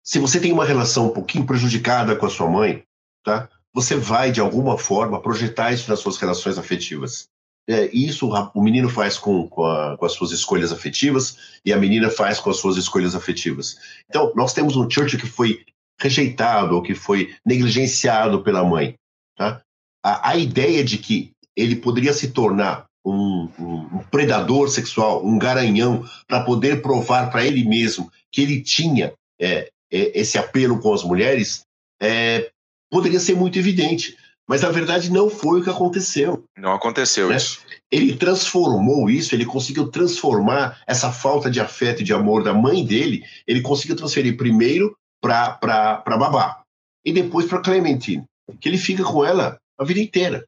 [0.03, 2.85] se você tem uma relação um pouquinho prejudicada com a sua mãe,
[3.24, 3.49] tá?
[3.72, 7.28] Você vai de alguma forma projetar isso nas suas relações afetivas.
[7.69, 11.77] É, isso o menino faz com, com, a, com, as suas escolhas afetivas e a
[11.77, 13.77] menina faz com as suas escolhas afetivas.
[14.09, 15.65] Então, nós temos um Churchill que foi
[16.01, 18.97] rejeitado ou que foi negligenciado pela mãe.
[19.37, 19.63] Tá?
[20.05, 25.39] A, a ideia de que ele poderia se tornar um, um, um predador sexual, um
[25.39, 30.93] garanhão, para poder provar para ele mesmo que ele tinha é, é, esse apelo com
[30.93, 31.65] as mulheres,
[32.01, 32.51] é,
[32.91, 34.17] poderia ser muito evidente.
[34.49, 36.45] Mas na verdade não foi o que aconteceu.
[36.57, 37.36] Não aconteceu né?
[37.36, 37.61] isso.
[37.90, 42.84] Ele transformou isso, ele conseguiu transformar essa falta de afeto e de amor da mãe
[42.84, 46.62] dele, ele conseguiu transferir primeiro para babá
[47.05, 48.24] e depois para Clementine,
[48.61, 50.47] que ele fica com ela a vida inteira.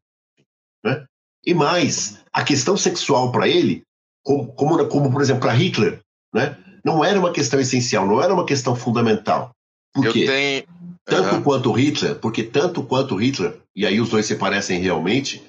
[0.84, 1.05] Né?
[1.47, 3.82] E mais, a questão sexual para ele,
[4.22, 6.01] como, como, como, por exemplo para Hitler,
[6.32, 6.57] né?
[6.84, 9.51] não era uma questão essencial, não era uma questão fundamental.
[9.92, 10.26] Por quê?
[10.26, 10.64] Tenho...
[11.05, 11.42] Tanto uhum.
[11.42, 15.42] quanto Hitler, porque tanto quanto Hitler, e aí os dois se parecem realmente,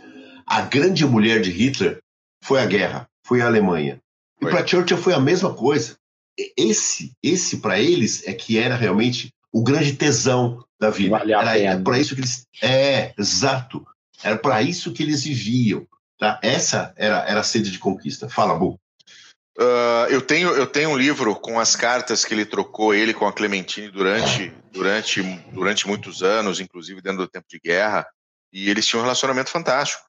[0.45, 1.99] a grande mulher de Hitler
[2.43, 3.99] foi a guerra, foi a Alemanha.
[4.41, 5.97] E para Churchill foi a mesma coisa.
[6.57, 11.11] Esse, esse para eles é que era realmente o grande tesão da vida.
[11.11, 13.85] Vale era para isso que eles é exato.
[14.21, 15.87] Era para isso que eles viviam.
[16.19, 16.39] Tá?
[16.43, 18.27] Essa era, era a sede de conquista.
[18.27, 18.77] Fala, Bu.
[19.57, 23.25] Uh, eu, tenho, eu tenho um livro com as cartas que ele trocou, ele com
[23.25, 28.05] a Clementine, durante, durante, durante muitos anos, inclusive dentro do tempo de guerra,
[28.51, 30.03] e eles tinham um relacionamento fantástico.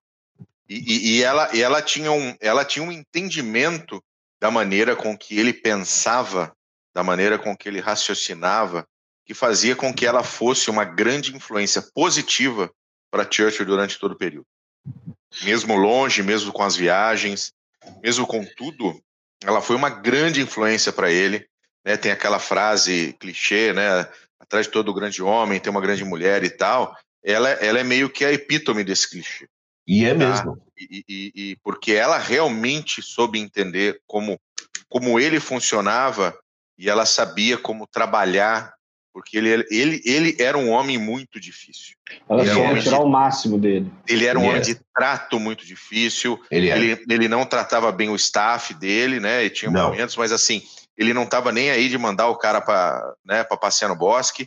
[0.69, 4.03] E, e, e ela, e ela, tinha um, ela tinha um entendimento
[4.41, 6.53] da maneira com que ele pensava,
[6.93, 8.85] da maneira com que ele raciocinava,
[9.25, 12.71] que fazia com que ela fosse uma grande influência positiva
[13.13, 14.47] para Churchill durante todo o período.
[15.43, 17.53] Mesmo longe, mesmo com as viagens,
[18.03, 19.01] mesmo com tudo,
[19.45, 21.47] ela foi uma grande influência para ele.
[21.85, 21.97] Né?
[21.97, 24.09] Tem aquela frase clichê, né?
[24.39, 26.97] Atrás de todo grande homem tem uma grande mulher e tal.
[27.25, 29.49] Ela, ela é meio que a epítome desse clichê.
[29.87, 30.19] E é tá?
[30.19, 30.63] mesmo.
[30.79, 34.39] E, e, e, porque ela realmente soube entender como,
[34.89, 36.37] como ele funcionava
[36.79, 38.75] e ela sabia como trabalhar,
[39.17, 41.97] porque ele, ele, ele era um homem muito difícil.
[42.29, 43.91] Ela queria tirar de, o máximo dele.
[44.07, 44.75] Ele era um ele homem era.
[44.75, 46.39] de trato muito difícil.
[46.51, 49.43] Ele, ele, ele, não tratava bem o staff dele, né?
[49.43, 49.85] E tinha não.
[49.85, 50.61] momentos, mas assim,
[50.99, 54.47] ele não estava nem aí de mandar o cara para né, passear no bosque.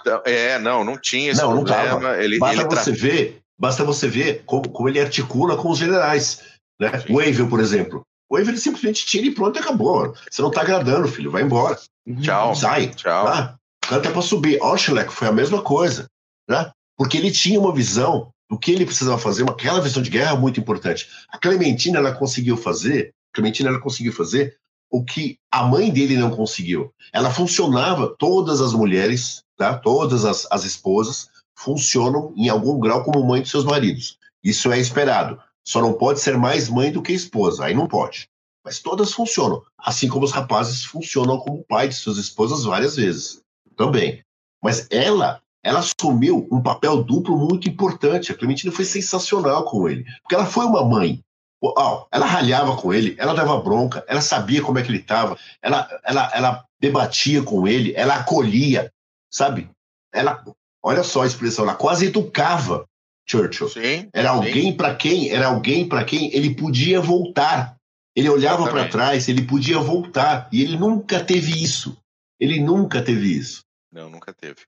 [0.00, 2.00] Então, é, não, não tinha esse não, problema.
[2.00, 5.78] Não ele, basta ele você ver, basta você ver como, como ele articula com os
[5.78, 6.42] generais.
[6.80, 6.90] Né?
[7.08, 8.02] O Avel, por exemplo.
[8.28, 10.12] O ele simplesmente tira e pronto, acabou.
[10.28, 11.78] Você não está agradando, filho, vai embora.
[12.20, 12.56] Tchau.
[12.56, 12.88] Sai.
[12.88, 13.24] Tchau.
[13.24, 13.57] Tá?
[13.88, 14.62] Canta para subir.
[14.62, 16.10] Oshleck foi a mesma coisa.
[16.46, 16.70] Né?
[16.94, 20.36] Porque ele tinha uma visão do que ele precisava fazer, uma, aquela visão de guerra
[20.36, 21.08] muito importante.
[21.30, 24.58] A Clementina, ela conseguiu fazer, Clementina, ela conseguiu fazer
[24.90, 26.92] o que a mãe dele não conseguiu.
[27.14, 29.74] Ela funcionava, todas as mulheres, tá?
[29.78, 34.18] todas as, as esposas, funcionam em algum grau como mãe dos seus maridos.
[34.44, 35.40] Isso é esperado.
[35.64, 38.28] Só não pode ser mais mãe do que esposa, aí não pode.
[38.62, 39.62] mas todas funcionam.
[39.78, 43.42] Assim como os rapazes funcionam como pai de suas esposas várias vezes
[43.78, 44.20] também.
[44.62, 48.32] Mas ela, ela assumiu um papel duplo muito importante.
[48.32, 51.22] A Clementina foi sensacional com ele, porque ela foi uma mãe.
[52.12, 55.88] ela ralhava com ele, ela dava bronca, ela sabia como é que ele estava, ela,
[56.04, 58.92] ela, ela debatia com ele, ela acolhia,
[59.32, 59.70] sabe?
[60.12, 60.44] Ela,
[60.82, 62.84] olha só a expressão, ela quase educava
[63.28, 63.68] Churchill.
[63.68, 67.76] Sim, era alguém para quem, era alguém para quem ele podia voltar.
[68.16, 71.96] Ele olhava para trás, ele podia voltar e ele nunca teve isso.
[72.40, 73.62] Ele nunca teve isso.
[73.90, 74.60] Não, nunca teve.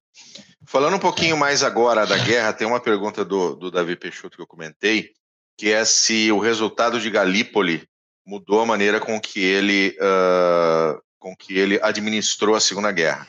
[0.67, 4.43] Falando um pouquinho mais agora da guerra, tem uma pergunta do, do Davi Peixoto que
[4.43, 5.13] eu comentei,
[5.59, 7.87] que é se o resultado de Galípoli
[8.27, 13.29] mudou a maneira com que ele, uh, com que ele administrou a Segunda Guerra.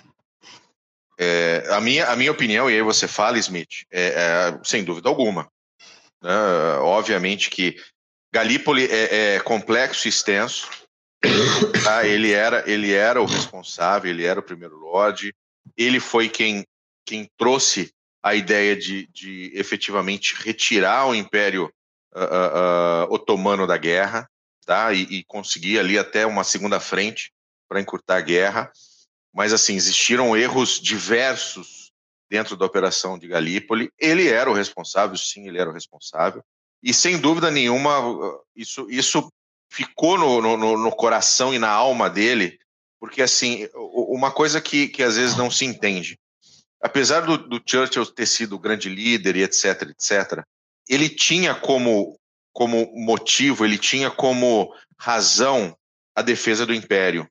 [1.19, 5.09] É, a, minha, a minha opinião, e aí você fala, Smith, é, é sem dúvida
[5.09, 5.51] alguma.
[6.21, 6.31] Né?
[6.79, 7.75] Obviamente que
[8.33, 10.69] Galípoli é, é complexo e extenso.
[11.83, 12.07] Tá?
[12.07, 15.35] Ele, era, ele era o responsável, ele era o primeiro lord,
[15.77, 16.65] ele foi quem,
[17.05, 17.93] quem trouxe
[18.23, 21.71] a ideia de, de efetivamente retirar o Império
[22.15, 24.29] uh, uh, Otomano da guerra
[24.65, 24.93] tá?
[24.93, 27.31] e, e conseguir ali até uma segunda frente
[27.67, 28.71] para encurtar a guerra
[29.33, 31.91] mas assim, existiram erros diversos
[32.29, 33.91] dentro da operação de Galípoli.
[33.97, 36.43] Ele era o responsável, sim, ele era o responsável.
[36.83, 37.93] E sem dúvida nenhuma,
[38.55, 39.31] isso, isso
[39.69, 42.59] ficou no, no, no coração e na alma dele,
[43.01, 46.19] porque assim, uma coisa que, que às vezes não se entende.
[46.79, 50.43] Apesar do, do Churchill ter sido grande líder e etc, etc,
[50.87, 52.15] ele tinha como,
[52.53, 55.75] como motivo, ele tinha como razão
[56.15, 57.27] a defesa do império.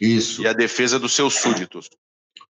[0.00, 0.42] Isso.
[0.42, 1.88] E a defesa dos seus súditos.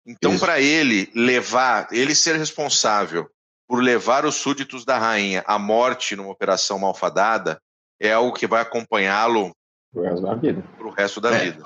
[0.06, 3.28] Então, para ele levar, ele ser responsável
[3.66, 7.60] por levar os súditos da rainha à morte numa operação malfadada,
[7.98, 9.52] é algo que vai acompanhá-lo
[9.92, 10.64] pro resto da vida.
[10.96, 11.50] Resto da é.
[11.50, 11.64] vida.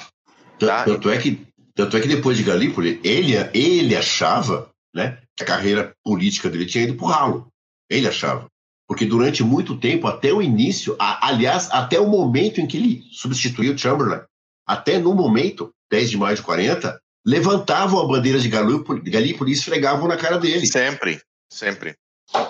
[0.59, 0.85] Tá?
[0.85, 5.47] Tanto, é que, tanto é que depois de Galípoli, ele, ele achava né, que a
[5.47, 7.49] carreira política dele tinha ido pro ralo.
[7.91, 8.47] Ele achava.
[8.89, 13.03] Porque durante muito tempo, até o início, a, aliás, até o momento em que ele
[13.11, 14.23] substituiu Chamberlain,
[14.67, 20.09] até no momento, 10 de maio de 40, levantavam a bandeira de Galípoli e esfregavam
[20.09, 20.67] na cara dele.
[20.67, 21.97] Sempre, sempre.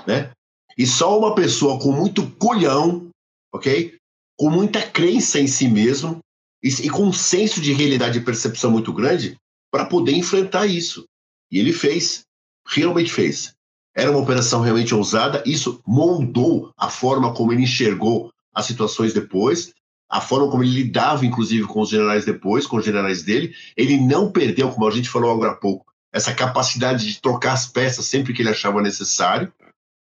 [0.06, 0.30] Né?
[0.76, 3.08] E só uma pessoa com muito colhão,
[3.52, 3.96] ok?
[4.38, 6.20] Com muita crença em si mesmo
[6.66, 9.38] e, e com um senso de realidade e percepção muito grande
[9.70, 11.04] para poder enfrentar isso.
[11.50, 12.24] E ele fez,
[12.66, 13.54] realmente fez.
[13.94, 19.72] Era uma operação realmente ousada, isso moldou a forma como ele enxergou as situações depois,
[20.10, 23.96] a forma como ele lidava, inclusive, com os generais depois, com os generais dele, ele
[23.96, 28.06] não perdeu, como a gente falou agora há pouco, essa capacidade de trocar as peças
[28.06, 29.52] sempre que ele achava necessário,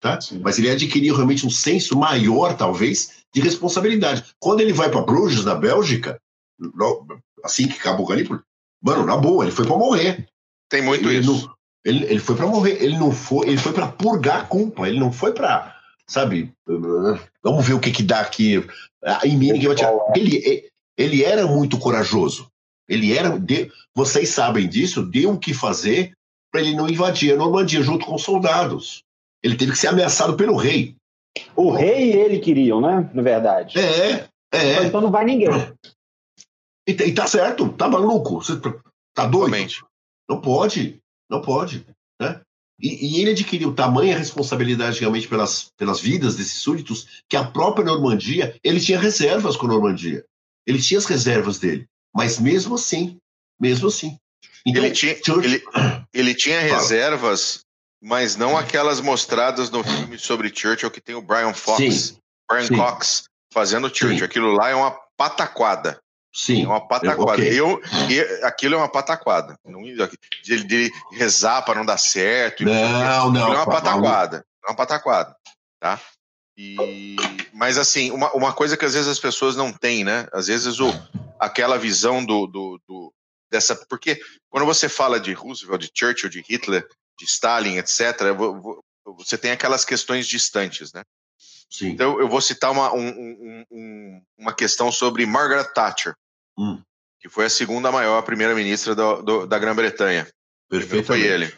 [0.00, 0.18] tá?
[0.40, 4.24] Mas ele adquiriu realmente um senso maior, talvez, de responsabilidade.
[4.38, 6.20] Quando ele vai para Bruges, na Bélgica,
[7.44, 8.40] assim que acabou o Galípoli,
[8.82, 10.26] mano, na boa, ele foi para morrer.
[10.68, 11.46] Tem muito ele isso.
[11.46, 11.54] Não,
[11.84, 15.00] ele, ele foi para morrer, ele não foi, ele foi para purgar a culpa, ele
[15.00, 15.72] não foi para
[16.12, 16.52] sabe?
[17.42, 18.64] Vamos ver o que que dá aqui.
[19.24, 19.92] Em mim ninguém vai tirar.
[20.14, 22.48] Ele, ele era muito corajoso.
[22.88, 23.38] Ele era.
[23.38, 26.12] De, vocês sabem disso, deu o que fazer
[26.50, 29.02] para ele não invadir a Normandia junto com os soldados.
[29.42, 30.94] Ele teve que ser ameaçado pelo rei.
[31.56, 33.10] O rei e ele queriam, né?
[33.14, 33.78] Na verdade.
[33.78, 34.84] É, é.
[34.84, 35.48] Então não vai ninguém.
[36.86, 38.42] E, e tá certo, tá maluco?
[38.42, 38.74] Você tá,
[39.14, 39.50] tá doido?
[39.50, 39.84] Realmente.
[40.28, 41.86] Não pode, não pode.
[42.20, 42.40] Né?
[42.80, 47.84] E, e, ele adquiriu tamanha responsabilidade realmente pelas, pelas vidas desses súditos que a própria
[47.84, 50.24] Normandia, ele tinha reservas com a Normandia.
[50.66, 51.86] Ele tinha as reservas dele.
[52.14, 53.18] Mas mesmo assim,
[53.60, 54.18] mesmo assim.
[54.66, 55.46] Então, ele, tinha, George...
[55.46, 55.64] ele,
[56.12, 57.60] ele tinha reservas,
[58.02, 62.16] mas não aquelas mostradas no filme sobre Churchill que tem o Brian Fox, Sim.
[62.50, 62.76] Brian Sim.
[62.76, 64.18] Cox fazendo Churchill.
[64.18, 64.24] Sim.
[64.24, 66.00] Aquilo lá é uma pataquada.
[66.32, 66.64] Sim.
[66.64, 67.42] É uma pataquada.
[67.42, 67.60] Okay.
[67.60, 67.80] Eu,
[68.10, 69.54] eu, aquilo é uma pataquada.
[69.64, 72.64] Não, de, de rezar para não dar certo.
[72.64, 73.52] Não, não.
[73.52, 74.44] é uma pataquada.
[74.64, 75.36] É uma pataquada.
[75.78, 76.00] Tá?
[76.56, 77.16] E,
[77.52, 80.26] mas assim, uma, uma coisa que às vezes as pessoas não têm, né?
[80.32, 80.90] Às vezes o,
[81.38, 83.12] aquela visão do, do, do
[83.50, 83.76] dessa.
[83.88, 84.18] Porque
[84.48, 86.86] quando você fala de Roosevelt, de Churchill, de Hitler,
[87.18, 88.20] de Stalin, etc.,
[89.04, 91.02] você tem aquelas questões distantes, né?
[91.68, 91.88] Sim.
[91.88, 96.14] Então eu vou citar uma, um, um, uma questão sobre Margaret Thatcher
[96.58, 96.80] hum.
[97.20, 100.26] que foi a segunda maior primeira-ministra da Grã-Bretanha.
[100.68, 101.52] Primeiro foi ele.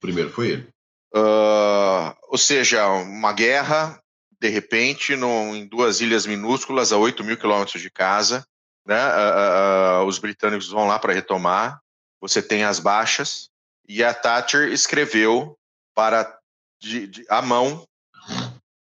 [0.00, 0.68] Primeiro foi ele.
[1.14, 4.00] Uh, ou seja, uma guerra,
[4.40, 8.44] de repente, no, em duas ilhas minúsculas, a 8 mil quilômetros de casa.
[8.86, 8.96] Né?
[8.96, 11.80] Uh, uh, os britânicos vão lá para retomar.
[12.20, 13.48] Você tem as baixas.
[13.88, 15.56] E a Thatcher escreveu
[15.94, 16.38] para
[16.80, 17.86] de, de, a mão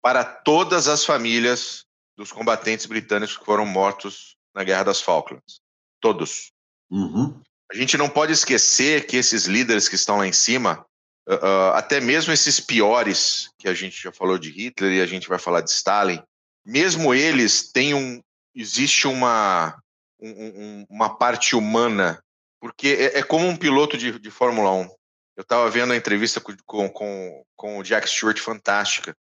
[0.03, 1.85] para todas as famílias
[2.17, 5.61] dos combatentes britânicos que foram mortos na Guerra das Falklands.
[6.01, 6.51] Todos.
[6.91, 7.41] Uhum.
[7.71, 10.85] A gente não pode esquecer que esses líderes que estão lá em cima,
[11.29, 15.07] uh, uh, até mesmo esses piores, que a gente já falou de Hitler e a
[15.07, 16.23] gente vai falar de Stalin,
[16.65, 18.23] mesmo eles têm um.
[18.55, 19.79] Existe uma,
[20.19, 22.19] um, uma parte humana,
[22.59, 24.89] porque é, é como um piloto de, de Fórmula 1.
[25.37, 29.15] Eu estava vendo a entrevista com, com, com o Jack Stewart, fantástica.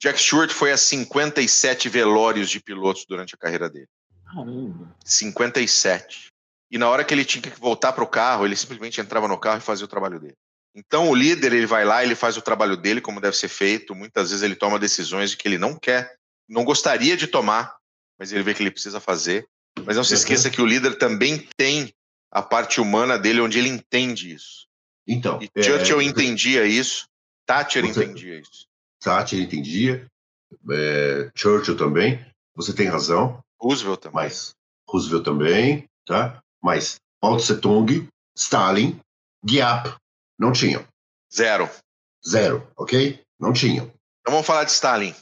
[0.00, 3.88] Jack Stewart foi a 57 velórios de pilotos durante a carreira dele.
[4.32, 4.94] Caramba.
[5.04, 6.28] 57.
[6.70, 9.38] E na hora que ele tinha que voltar para o carro, ele simplesmente entrava no
[9.38, 10.36] carro e fazia o trabalho dele.
[10.74, 13.94] Então o líder, ele vai lá, ele faz o trabalho dele como deve ser feito.
[13.94, 16.14] Muitas vezes ele toma decisões que ele não quer,
[16.48, 17.74] não gostaria de tomar,
[18.18, 19.46] mas ele vê que ele precisa fazer.
[19.84, 20.18] Mas não se uhum.
[20.18, 21.92] esqueça que o líder também tem
[22.30, 24.66] a parte humana dele, onde ele entende isso.
[25.06, 25.40] Então.
[25.40, 26.04] E Churchill é...
[26.04, 27.06] entendia isso,
[27.46, 28.04] Thatcher você...
[28.04, 28.66] entendia isso.
[29.00, 30.06] Thatcher entendia,
[30.70, 31.30] é...
[31.34, 32.24] Churchill também.
[32.54, 33.42] Você tem razão.
[33.60, 34.14] Roosevelt também.
[34.14, 34.54] Mas
[34.88, 36.40] Roosevelt também, tá?
[36.62, 38.98] Mas Mao Tse Tung, Stalin,
[39.44, 39.94] Giap
[40.38, 40.84] não tinham.
[41.34, 41.68] Zero.
[42.26, 43.20] Zero, ok?
[43.38, 43.86] Não tinham.
[44.20, 45.12] Então vamos falar de Stalin.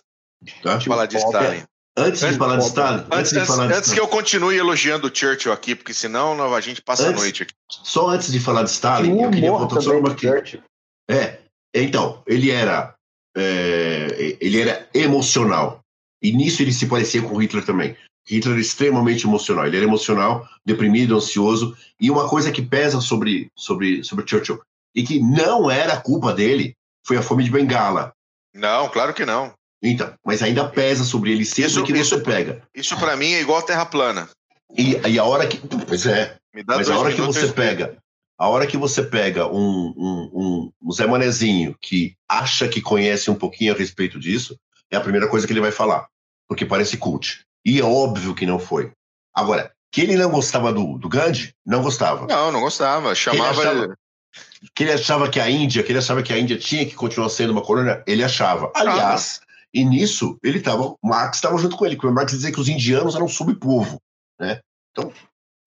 [0.62, 0.70] Tá?
[0.70, 1.64] Vamos falar de Stalin.
[1.98, 3.06] Antes de falar de Stalin.
[3.10, 6.82] Antes, antes, antes, antes que eu continue elogiando o Churchill aqui, porque senão a gente
[6.82, 7.54] passa antes, a noite aqui.
[7.70, 10.60] Só antes de falar de Stalin, eu queria voltar só uma aqui.
[11.08, 11.38] É,
[11.74, 12.94] então, ele era,
[13.34, 15.80] é, ele era emocional.
[16.22, 17.96] E nisso ele se parecia com Hitler também.
[18.28, 19.66] Hitler era extremamente emocional.
[19.66, 21.76] Ele era emocional, deprimido, ansioso.
[22.00, 24.60] E uma coisa que pesa sobre, sobre, sobre Churchill,
[24.94, 26.74] e que não era culpa dele,
[27.06, 28.12] foi a fome de Bengala.
[28.54, 29.52] Não, claro que não.
[29.82, 32.62] Então, mas ainda pesa sobre ele sempre isso, que você pega.
[32.74, 34.28] Isso para mim é igual terra plana.
[34.76, 35.58] E, e a hora que.
[35.86, 36.36] Pois é.
[36.66, 37.96] mas a hora que você pega.
[38.38, 43.30] A hora que você pega um, um, um, um Zé Manezinho que acha que conhece
[43.30, 44.58] um pouquinho a respeito disso,
[44.90, 46.06] é a primeira coisa que ele vai falar.
[46.46, 47.45] Porque parece cult.
[47.66, 48.92] E é óbvio que não foi.
[49.34, 52.26] Agora, que ele não gostava do, do Gandhi, não gostava.
[52.28, 53.12] Não, não gostava.
[53.12, 53.52] Chamava.
[53.52, 53.98] Que ele, achava,
[54.74, 57.28] que ele achava que a Índia, que ele achava que a Índia tinha que continuar
[57.28, 58.70] sendo uma colônia, ele achava.
[58.72, 59.40] Aliás,
[59.74, 63.16] e nisso, ele estava, Marx estava junto com ele, porque Marx dizia que os indianos
[63.16, 64.00] eram subpovo,
[64.38, 64.60] né?
[64.92, 65.12] Então,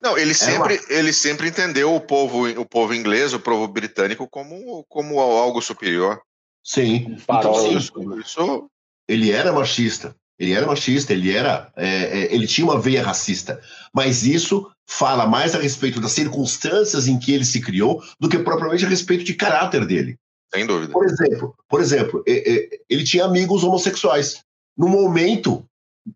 [0.02, 0.94] não, ele sempre, uma...
[0.94, 6.22] ele sempre entendeu o povo, o povo inglês, o povo britânico como, como algo superior.
[6.64, 7.18] Sim.
[7.22, 8.70] Então, sim isso, isso,
[9.08, 10.16] ele era machista.
[10.40, 13.62] Ele era machista, ele era, é, é, ele tinha uma veia racista.
[13.94, 18.40] Mas isso fala mais a respeito das circunstâncias em que ele se criou do que
[18.40, 20.18] propriamente a respeito de caráter dele.
[20.54, 20.94] Sem dúvida.
[20.94, 24.42] Por exemplo, por exemplo, ele tinha amigos homossexuais.
[24.78, 25.64] No momento,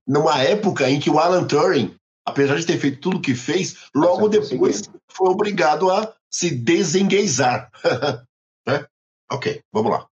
[0.07, 1.93] numa época em que o Alan Turing,
[2.25, 7.69] apesar de ter feito tudo o que fez, logo depois foi obrigado a se desengueizar.
[8.65, 8.85] né?
[9.29, 10.07] Ok, vamos lá.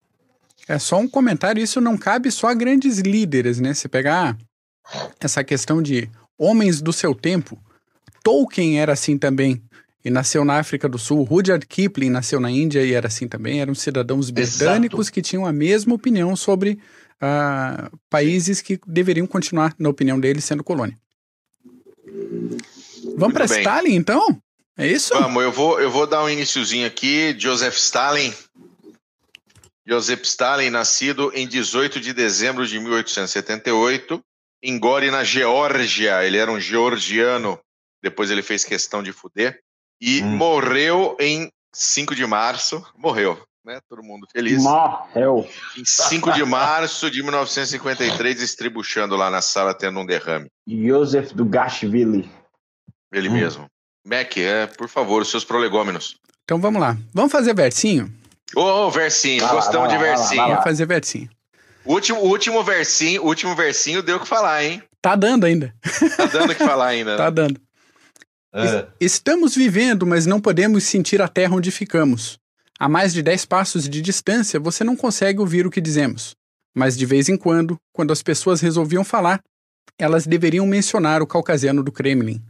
[0.68, 3.72] É só um comentário, isso não cabe só a grandes líderes, né?
[3.72, 4.36] Se pegar
[5.20, 7.58] essa questão de homens do seu tempo,
[8.22, 9.62] Tolkien era assim também
[10.04, 11.22] e nasceu na África do Sul.
[11.22, 13.60] Rudyard Kipling nasceu na Índia e era assim também.
[13.60, 15.14] Eram cidadãos britânicos Exato.
[15.14, 16.78] que tinham a mesma opinião sobre
[17.22, 20.96] uh, países que deveriam continuar, na opinião deles, sendo colônia.
[23.16, 24.40] Vamos para Stalin, então?
[24.78, 25.14] É isso?
[25.14, 27.34] Vamos, eu vou, eu vou dar um iníciozinho aqui.
[27.38, 28.32] Joseph Stalin.
[29.86, 34.20] Joseph Stalin, nascido em 18 de dezembro de 1878,
[34.62, 36.24] em Gori, na Geórgia.
[36.24, 37.58] Ele era um georgiano.
[38.02, 39.60] Depois ele fez questão de fuder
[40.00, 40.36] e hum.
[40.36, 42.84] morreu em 5 de março.
[42.96, 43.78] Morreu, né?
[43.88, 44.60] Todo mundo feliz.
[44.62, 45.48] Morreu.
[45.78, 50.48] Em 5 de março de 1953, estribuchando lá na sala, tendo um derrame.
[50.66, 52.28] Joseph Dugashvili.
[53.12, 53.34] Ele hum.
[53.34, 53.66] mesmo.
[54.04, 56.16] Mac, é, por favor, os seus prolegômenos.
[56.44, 56.96] Então vamos lá.
[57.12, 58.12] Vamos fazer versinho?
[58.54, 60.42] Ô, oh, versinho, vai gostamos lá, de versinho.
[60.42, 61.28] Vamos fazer versinho.
[61.84, 64.82] O último, último versinho, último versinho deu o que falar, hein?
[65.00, 65.74] Tá dando ainda.
[66.16, 67.16] Tá dando o que falar ainda.
[67.18, 67.60] tá dando.
[68.52, 68.86] É.
[69.00, 72.38] Estamos vivendo, mas não podemos sentir a terra onde ficamos.
[72.78, 76.34] A mais de 10 passos de distância, você não consegue ouvir o que dizemos.
[76.74, 79.40] Mas de vez em quando, quando as pessoas resolviam falar,
[79.98, 82.42] elas deveriam mencionar o caucasiano do Kremlin.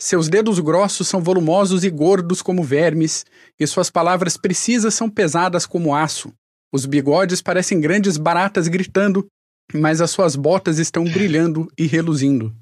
[0.00, 3.26] Seus dedos grossos são volumosos e gordos como vermes,
[3.58, 6.32] e suas palavras precisas são pesadas como aço.
[6.72, 9.26] Os bigodes parecem grandes baratas gritando,
[9.74, 12.54] mas as suas botas estão brilhando e reluzindo.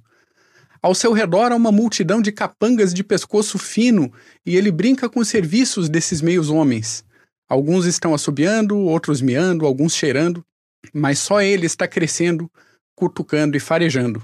[0.81, 4.11] Ao seu redor há uma multidão de capangas de pescoço fino
[4.45, 7.05] e ele brinca com os serviços desses meios homens.
[7.49, 10.43] Alguns estão assobiando, outros miando, alguns cheirando,
[10.93, 12.51] mas só ele está crescendo,
[12.95, 14.23] cutucando e farejando.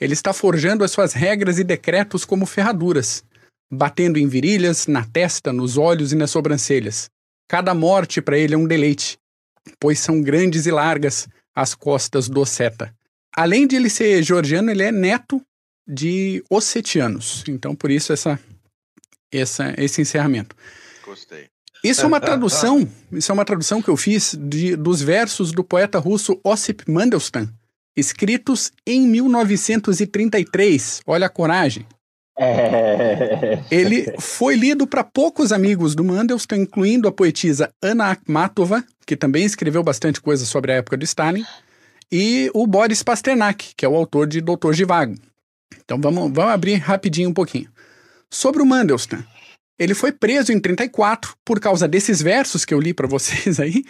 [0.00, 3.24] Ele está forjando as suas regras e decretos como ferraduras,
[3.72, 7.08] batendo em virilhas, na testa, nos olhos e nas sobrancelhas.
[7.48, 9.18] Cada morte para ele é um deleite,
[9.78, 12.94] pois são grandes e largas as costas do seta.
[13.36, 15.40] Além de ele ser georgiano, ele é neto
[15.86, 17.44] de ossetianos.
[17.48, 18.38] Então, por isso essa,
[19.32, 20.56] essa, esse encerramento.
[21.04, 21.48] Gostei.
[21.82, 25.62] Isso é uma tradução, isso é uma tradução que eu fiz de, dos versos do
[25.62, 27.48] poeta russo Ossip Mandelstam,
[27.96, 31.02] escritos em 1933.
[31.06, 31.86] Olha a coragem.
[32.36, 33.62] É...
[33.70, 39.44] Ele foi lido para poucos amigos do Mandelstam, incluindo a poetisa Anna Akhmatova, que também
[39.44, 41.44] escreveu bastante coisa sobre a época do Stalin,
[42.10, 45.14] e o Boris Pasternak, que é o autor de Doutor Givago.
[45.84, 47.70] Então vamos, vamos abrir rapidinho um pouquinho.
[48.30, 49.24] Sobre o Mandelstam.
[49.78, 53.84] Ele foi preso em 34 por causa desses versos que eu li para vocês aí.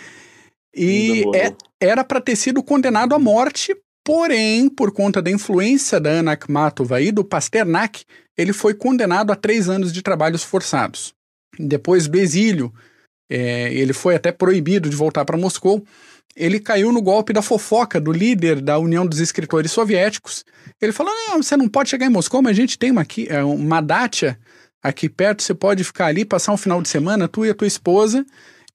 [0.77, 6.11] E é, era para ter sido condenado à morte, porém, por conta da influência da
[6.11, 8.05] Ana Akhmatova e do Pasternak,
[8.37, 11.15] ele foi condenado a três anos de trabalhos forçados.
[11.59, 12.73] Depois do exílio,
[13.31, 15.85] é, ele foi até proibido de voltar para Moscou.
[16.37, 20.45] Ele caiu no golpe da fofoca do líder da União dos Escritores Soviéticos.
[20.81, 23.27] Ele falou: Não, você não pode chegar em Moscou, mas a gente tem uma, aqui,
[23.31, 24.39] é, uma dacha
[24.83, 27.67] aqui perto, você pode ficar ali, passar um final de semana, tu e a tua
[27.67, 28.27] esposa.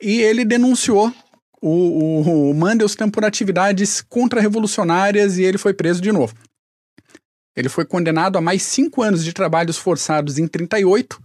[0.01, 1.13] E ele denunciou
[1.61, 6.33] o, o, o Mandelstam por atividades contra-revolucionárias e ele foi preso de novo.
[7.55, 11.21] Ele foi condenado a mais cinco anos de trabalhos forçados em 38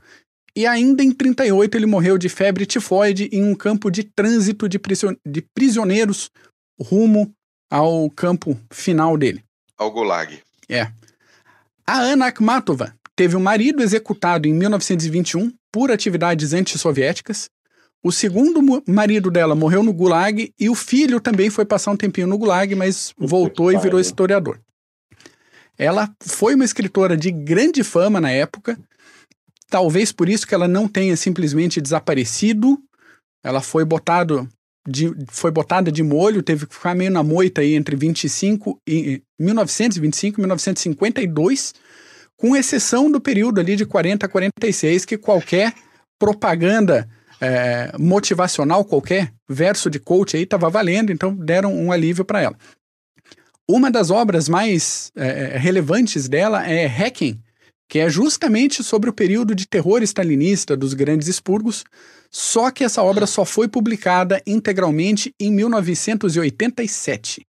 [0.56, 4.80] e ainda em 38 ele morreu de febre tifoide em um campo de trânsito de,
[5.26, 6.30] de prisioneiros
[6.80, 7.32] rumo
[7.70, 9.42] ao campo final dele.
[9.76, 10.40] Ao Gulag.
[10.68, 10.90] É.
[11.86, 17.48] A Ana Akhmatova teve um marido executado em 1921 por atividades antissoviéticas.
[18.04, 22.26] O segundo marido dela morreu no Gulag e o filho também foi passar um tempinho
[22.26, 24.60] no Gulag, mas voltou e virou historiador.
[25.78, 28.78] Ela foi uma escritora de grande fama na época,
[29.70, 32.78] talvez por isso que ela não tenha simplesmente desaparecido.
[33.42, 34.46] Ela foi botado
[34.86, 39.22] de, foi botada de molho, teve que ficar meio na moita aí entre 25 e
[39.40, 41.72] 1925 e 1952
[42.36, 45.72] com exceção do período ali de 40 a 46, que qualquer
[46.18, 47.08] propaganda
[47.44, 52.56] é, motivacional, qualquer verso de coach aí estava valendo, então deram um alívio para ela.
[53.68, 57.40] Uma das obras mais é, relevantes dela é Hacking,
[57.88, 61.84] que é justamente sobre o período de terror stalinista dos grandes expurgos,
[62.30, 67.46] só que essa obra só foi publicada integralmente em 1987.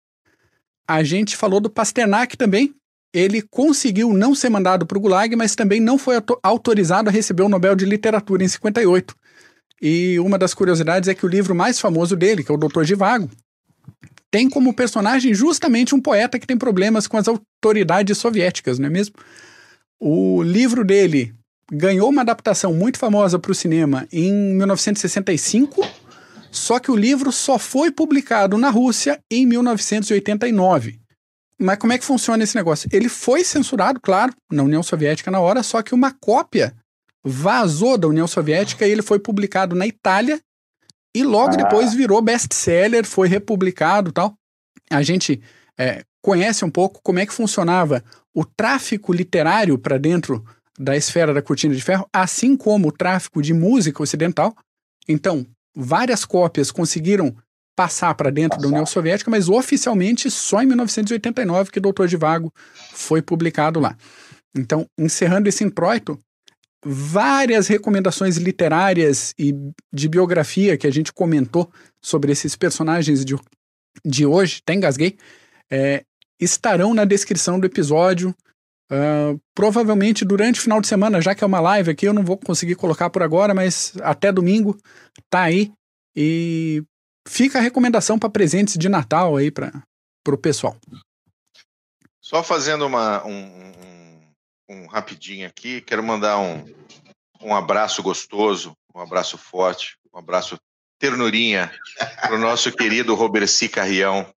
[0.87, 2.73] A gente falou do Pasternak também,
[3.13, 7.43] ele conseguiu não ser mandado para o Gulag, mas também não foi autorizado a receber
[7.43, 9.15] o Nobel de Literatura em 58.
[9.81, 12.83] E uma das curiosidades é que o livro mais famoso dele, que é o Doutor
[12.83, 13.29] Givago,
[14.31, 18.89] tem como personagem justamente um poeta que tem problemas com as autoridades soviéticas, não é
[18.89, 19.15] mesmo?
[19.99, 21.33] O livro dele
[21.71, 25.85] ganhou uma adaptação muito famosa para o cinema em 1965,
[26.51, 30.99] só que o livro só foi publicado na Rússia em 1989.
[31.59, 32.89] Mas como é que funciona esse negócio?
[32.91, 36.73] Ele foi censurado, claro, na União Soviética na hora, só que uma cópia
[37.23, 40.39] vazou da União Soviética e ele foi publicado na Itália
[41.15, 41.57] e logo ah.
[41.57, 44.33] depois virou best-seller, foi republicado tal.
[44.89, 45.41] A gente
[45.77, 48.03] é, conhece um pouco como é que funcionava
[48.33, 50.43] o tráfico literário para dentro
[50.77, 54.55] da esfera da cortina de ferro, assim como o tráfico de música ocidental.
[55.07, 55.45] Então,
[55.75, 57.35] várias cópias conseguiram
[57.75, 58.61] passar para dentro passar.
[58.61, 62.53] da União Soviética, mas oficialmente só em 1989 que Doutor de Vago
[62.91, 63.97] foi publicado lá.
[64.55, 66.19] Então, encerrando esse introito,
[66.83, 69.53] várias recomendações literárias e
[69.91, 71.71] de biografia que a gente comentou
[72.01, 73.35] sobre esses personagens de,
[74.05, 75.17] de hoje, até engasguei,
[75.69, 76.03] é,
[76.39, 78.33] estarão na descrição do episódio.
[78.91, 82.23] Uh, provavelmente durante o final de semana, já que é uma live aqui, eu não
[82.23, 84.75] vou conseguir colocar por agora, mas até domingo
[85.29, 85.71] tá aí.
[86.15, 86.83] E
[87.27, 89.71] fica a recomendação para presentes de Natal aí para
[90.27, 90.75] o pessoal.
[92.19, 93.71] Só fazendo uma, um,
[94.69, 96.65] um, rapidinho aqui, quero mandar um,
[97.41, 100.57] um abraço gostoso, um abraço forte, um abraço
[100.99, 101.71] ternurinha
[102.21, 104.31] para o nosso querido Roberci Carrião,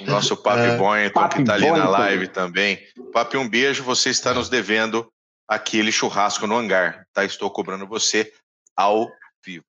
[0.00, 2.78] o nosso Papi é, Boynton, que está ali na live também.
[3.12, 5.10] Papi, um beijo, você está nos devendo
[5.46, 7.24] aquele churrasco no hangar, tá?
[7.24, 8.32] Estou cobrando você
[8.76, 9.10] ao
[9.44, 9.64] vivo.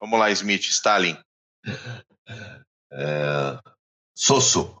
[0.00, 1.16] Vamos lá, Smith, Stalin.
[2.92, 3.58] É,
[4.16, 4.76] Sosso,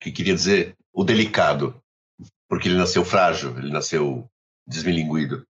[0.00, 1.81] que queria dizer o delicado,
[2.52, 4.28] porque ele nasceu frágil, ele nasceu
[4.66, 5.42] desmilinguido.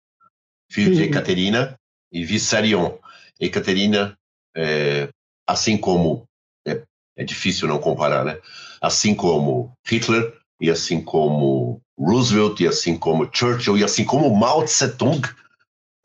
[0.70, 1.74] Filho de Ekaterina
[2.12, 2.96] e Vissarion.
[3.40, 4.16] Ekaterina,
[4.56, 5.08] é,
[5.44, 6.28] assim como.
[6.64, 6.80] É,
[7.16, 8.38] é difícil não comparar, né?
[8.80, 14.64] Assim como Hitler, e assim como Roosevelt, e assim como Churchill, e assim como Mao
[14.64, 15.28] Tse-tung,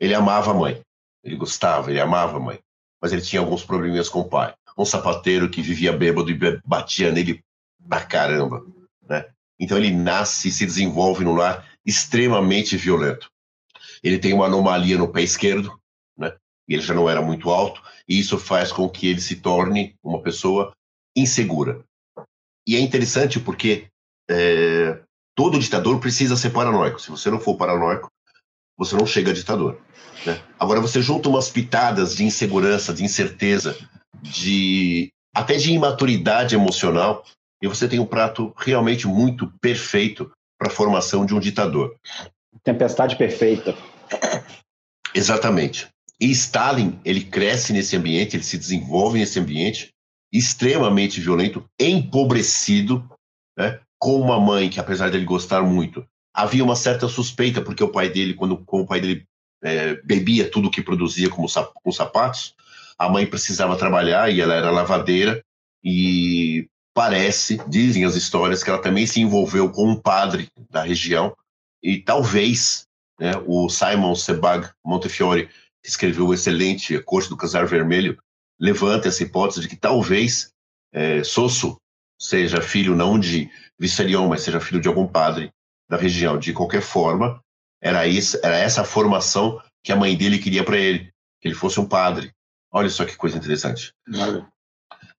[0.00, 0.80] ele amava a mãe.
[1.22, 2.58] Ele gostava, ele amava a mãe.
[3.00, 7.10] Mas ele tinha alguns probleminhas com o pai um sapateiro que vivia bêbado e batia
[7.10, 7.40] nele
[7.88, 8.64] pra caramba?
[9.58, 13.30] Então ele nasce e se desenvolve no lar extremamente violento.
[14.02, 15.78] Ele tem uma anomalia no pé esquerdo,
[16.16, 16.34] né?
[16.68, 20.22] Ele já não era muito alto, e isso faz com que ele se torne uma
[20.22, 20.72] pessoa
[21.16, 21.82] insegura.
[22.66, 23.86] E é interessante porque
[24.30, 25.00] é,
[25.34, 27.00] todo ditador precisa ser paranoico.
[27.00, 28.10] Se você não for paranoico,
[28.76, 29.80] você não chega a ditador.
[30.24, 30.40] Né?
[30.58, 33.76] Agora você junta umas pitadas de insegurança, de incerteza,
[34.20, 37.24] de até de imaturidade emocional,
[37.62, 41.96] e você tem um prato realmente muito perfeito para a formação de um ditador.
[42.64, 43.76] Tempestade perfeita.
[45.14, 45.88] Exatamente.
[46.20, 49.90] E Stalin, ele cresce nesse ambiente, ele se desenvolve nesse ambiente
[50.32, 53.08] extremamente violento, empobrecido,
[53.56, 53.80] né?
[53.98, 58.08] com uma mãe que, apesar dele gostar muito, havia uma certa suspeita, porque o pai
[58.08, 59.24] dele, quando, quando o pai dele
[59.62, 61.48] é, bebia tudo que produzia como
[61.82, 62.54] com sapatos,
[62.98, 65.42] a mãe precisava trabalhar e ela era lavadeira,
[65.82, 66.68] e
[66.98, 71.32] parece, dizem as histórias, que ela também se envolveu com um padre da região,
[71.80, 72.88] e talvez
[73.20, 75.46] né, o Simon Sebag Montefiore,
[75.80, 78.18] que escreveu o excelente A Corte do Casar Vermelho,
[78.58, 80.50] levanta essa hipótese de que talvez
[80.92, 81.76] é, Sosso
[82.20, 83.48] seja filho não de
[83.78, 85.52] Vissarion, mas seja filho de algum padre
[85.88, 86.36] da região.
[86.36, 87.40] De qualquer forma,
[87.80, 91.78] era, isso, era essa formação que a mãe dele queria para ele, que ele fosse
[91.78, 92.32] um padre.
[92.72, 93.92] Olha só que coisa interessante.
[94.08, 94.44] Vale.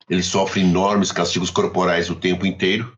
[0.10, 2.94] Ele sofre enormes castigos corporais o tempo inteiro,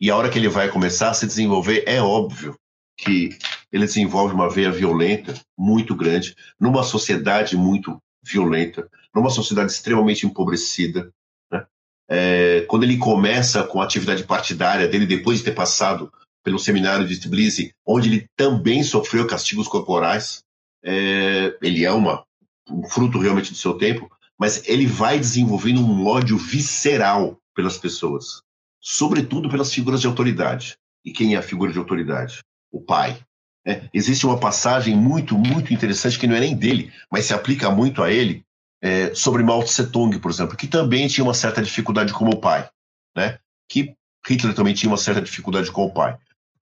[0.00, 2.56] e a hora que ele vai começar a se desenvolver, é óbvio
[2.96, 3.36] que
[3.72, 11.12] ele desenvolve uma veia violenta muito grande, numa sociedade muito violenta, numa sociedade extremamente empobrecida.
[11.50, 11.66] Né?
[12.08, 16.12] É, quando ele começa com a atividade partidária dele, depois de ter passado
[16.42, 20.44] pelo seminário de Tbilisi, onde ele também sofreu castigos corporais,
[20.84, 22.24] é, ele é uma,
[22.68, 24.10] um fruto realmente do seu tempo,
[24.44, 28.42] mas ele vai desenvolvendo um ódio visceral pelas pessoas,
[28.78, 30.76] sobretudo pelas figuras de autoridade.
[31.02, 32.40] E quem é a figura de autoridade?
[32.70, 33.24] O pai.
[33.66, 37.70] É, existe uma passagem muito, muito interessante que não é nem dele, mas se aplica
[37.70, 38.44] muito a ele,
[38.82, 42.38] é, sobre Mao Tse Tung, por exemplo, que também tinha uma certa dificuldade como o
[42.38, 42.68] pai,
[43.16, 43.38] né?
[43.66, 43.94] Que
[44.28, 46.18] Hitler também tinha uma certa dificuldade com o pai.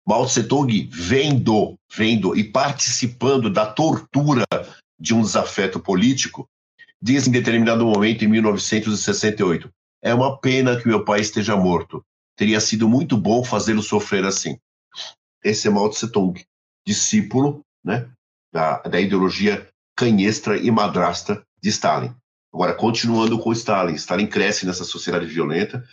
[0.09, 4.47] Mao Tse Tung vendo, vendo e participando da tortura
[4.99, 6.49] de um desafeto político,
[7.03, 9.71] diz em determinado momento, em 1968,
[10.03, 12.05] é uma pena que meu pai esteja morto.
[12.37, 14.59] Teria sido muito bom fazê-lo sofrer assim.
[15.43, 16.45] Esse é Mao Tse Tung,
[16.87, 18.09] discípulo né,
[18.53, 22.15] da, da ideologia canhestra e madrasta de Stalin.
[22.53, 25.87] Agora, continuando com Stalin, Stalin cresce nessa sociedade violenta,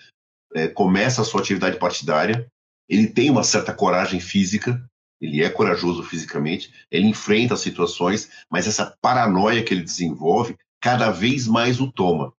[0.53, 2.47] é, começa a sua atividade partidária,
[2.87, 4.83] ele tem uma certa coragem física,
[5.19, 11.09] ele é corajoso fisicamente, ele enfrenta as situações, mas essa paranoia que ele desenvolve cada
[11.11, 12.33] vez mais o toma.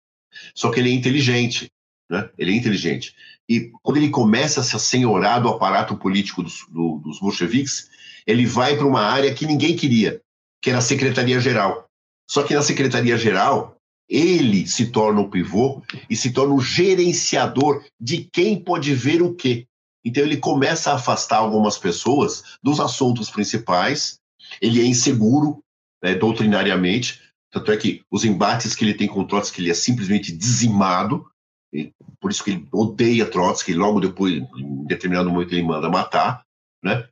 [0.55, 1.73] Só que ele é inteligente,
[2.11, 2.29] né?
[2.37, 3.15] Ele é inteligente.
[3.49, 7.89] E quando ele começa a se assenhorar do aparato político dos, do, dos bolcheviques,
[8.27, 10.21] ele vai para uma área que ninguém queria,
[10.61, 11.89] que era a Secretaria-Geral.
[12.31, 18.29] Só que na Secretaria-Geral, ele se torna o pivô e se torna o gerenciador de
[18.31, 19.67] quem pode ver o quê.
[20.05, 24.19] Então ele começa a afastar algumas pessoas dos assuntos principais,
[24.61, 25.65] ele é inseguro
[26.03, 27.24] né, doutrinariamente,
[27.55, 31.25] tanto é que os embates que ele tem com Trotsky, ele é simplesmente dizimado,
[32.21, 36.43] por isso que ele odeia Trotsky, logo depois, em determinado momento, ele manda matar,
[36.83, 37.07] né?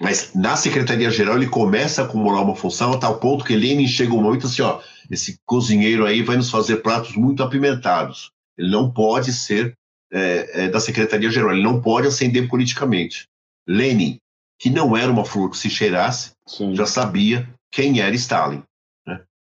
[0.00, 4.12] Mas na Secretaria-Geral ele começa a acumular uma função a tal ponto que Lenin chega
[4.12, 8.30] um momento assim, ó, esse cozinheiro aí vai nos fazer pratos muito apimentados.
[8.58, 9.74] Ele não pode ser
[10.10, 13.26] é, é, da Secretaria-Geral, ele não pode ascender politicamente.
[13.68, 14.18] Lenin,
[14.58, 16.74] que não era uma flor que se cheirasse, Sim.
[16.74, 18.62] já sabia quem era Stalin.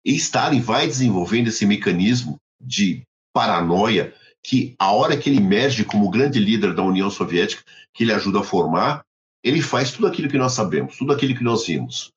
[0.04, 3.02] E Stalin vai desenvolvendo esse mecanismo de
[3.32, 7.62] paranoia que a hora que ele emerge como grande líder da União Soviética,
[7.94, 9.04] que ele ajuda a formar,
[9.42, 12.12] ele faz tudo aquilo que nós sabemos, tudo aquilo que nós vimos.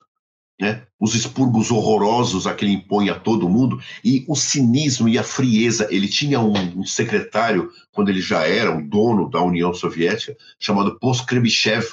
[0.60, 0.84] Né?
[1.00, 5.24] Os expurgos horrorosos a que ele impõe a todo mundo e o cinismo e a
[5.24, 5.88] frieza.
[5.92, 10.98] Ele tinha um, um secretário, quando ele já era o dono da União Soviética, chamado
[10.98, 11.86] Poskrebichev.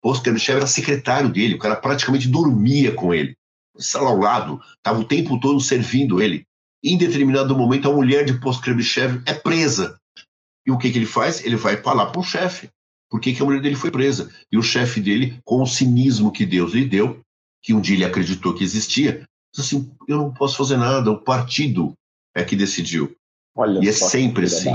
[0.00, 3.36] Poskrebichev era secretário dele, o cara praticamente dormia com ele.
[3.78, 6.46] Estava ao lado, estava o tempo todo servindo ele.
[6.82, 9.98] Em determinado momento, a mulher de Poskrebichev é presa.
[10.66, 11.44] E o que, que ele faz?
[11.44, 12.70] Ele vai falar para o chefe
[13.08, 14.30] por que, que a mulher dele foi presa.
[14.50, 17.20] E o chefe dele, com o cinismo que Deus lhe deu,
[17.62, 21.20] que um dia ele acreditou que existia, disse assim: eu não posso fazer nada, o
[21.20, 21.94] partido
[22.34, 23.16] é que decidiu.
[23.54, 24.70] Olha e é sempre assim.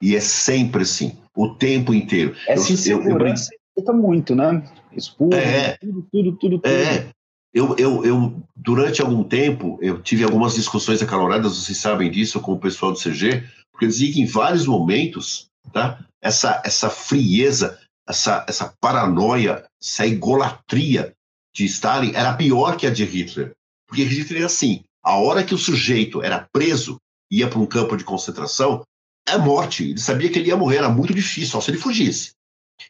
[0.00, 2.36] E é sempre assim, o tempo inteiro.
[2.46, 4.62] Essa eu, insegurança eu, eu, muito, né?
[4.92, 6.66] Expurgo, é, tudo, tudo, tudo, tudo.
[6.66, 7.10] É.
[7.56, 12.52] Eu, eu, eu, durante algum tempo, eu tive algumas discussões acaloradas, vocês sabem disso, com
[12.52, 16.04] o pessoal do CG, porque eu dizia que em vários momentos, tá?
[16.20, 17.78] essa, essa frieza
[18.08, 21.12] essa, essa paranoia, essa egolatria
[21.54, 23.52] de Stalin era pior que a de Hitler.
[23.88, 27.00] Porque Hitler é assim: a hora que o sujeito era preso,
[27.30, 28.82] ia para um campo de concentração,
[29.26, 29.90] é morte.
[29.90, 32.32] Ele sabia que ele ia morrer, era muito difícil, só se ele fugisse.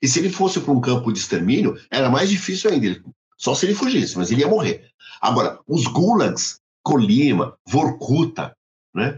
[0.02, 3.02] E se ele fosse para um campo de extermínio, era mais difícil ainda,
[3.36, 4.90] só se ele fugisse, mas ele ia morrer.
[5.20, 8.56] Agora, os gulags, Colima, Vorkuta,
[8.94, 9.16] né?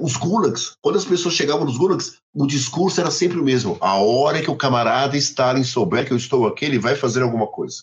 [0.00, 3.76] Os gulags, quando as pessoas chegavam nos gulags, o discurso era sempre o mesmo.
[3.80, 7.46] A hora que o camarada Stalin souber que eu estou aqui, ele vai fazer alguma
[7.46, 7.82] coisa.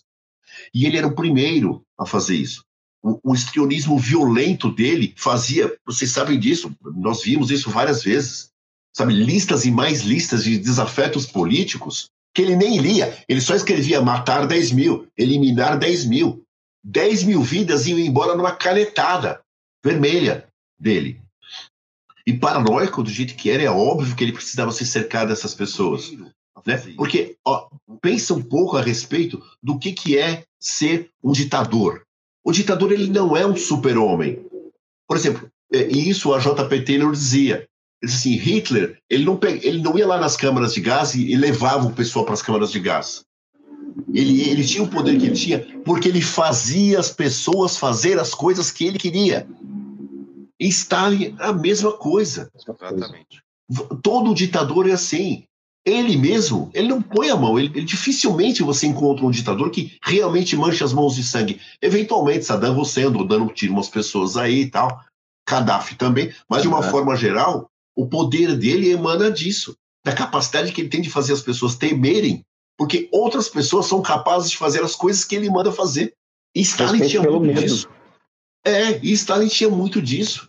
[0.74, 2.64] E ele era o primeiro a fazer isso.
[3.02, 8.50] O, o estrionismo violento dele fazia, vocês sabem disso, nós vimos isso várias vezes,
[8.92, 14.00] sabe, listas e mais listas de desafetos políticos que ele nem lia, ele só escrevia
[14.00, 16.44] matar 10 mil, eliminar 10 mil.
[16.84, 19.40] 10 mil vidas iam embora numa canetada
[19.84, 20.48] vermelha
[20.78, 21.20] dele.
[22.26, 26.12] E paranoico do jeito que era, é óbvio que ele precisava se cercar dessas pessoas.
[26.64, 26.76] Né?
[26.96, 27.68] Porque ó,
[28.00, 32.04] pensa um pouco a respeito do que, que é ser um ditador.
[32.44, 34.44] O ditador ele não é um super-homem.
[35.06, 36.82] Por exemplo, é, e isso a J.P.
[36.82, 37.68] Taylor dizia.
[38.04, 41.86] Assim, Hitler ele não, ele não ia lá nas câmaras de gás e, e levava
[41.86, 43.24] o pessoal para as câmaras de gás.
[44.12, 48.34] Ele, ele tinha o poder que ele tinha porque ele fazia as pessoas fazer as
[48.34, 49.46] coisas que ele queria.
[50.58, 52.50] E Stalin, a mesma coisa.
[52.54, 53.42] Exatamente.
[54.02, 55.44] Todo ditador é assim.
[55.84, 57.58] Ele mesmo, ele não põe a mão.
[57.58, 61.60] Ele, ele, dificilmente você encontra um ditador que realmente mancha as mãos de sangue.
[61.80, 65.00] Eventualmente, Saddam Hussein andou dando tiro umas pessoas aí e tal.
[65.48, 66.32] Gaddafi também.
[66.48, 66.90] Mas, de uma é.
[66.90, 69.76] forma geral, o poder dele emana disso.
[70.04, 72.44] Da capacidade que ele tem de fazer as pessoas temerem
[72.82, 76.14] porque outras pessoas são capazes de fazer as coisas que ele manda fazer.
[76.54, 77.60] E Stalin tinha muito medo.
[77.60, 77.88] disso.
[78.64, 80.48] É, e Stalin tinha muito disso.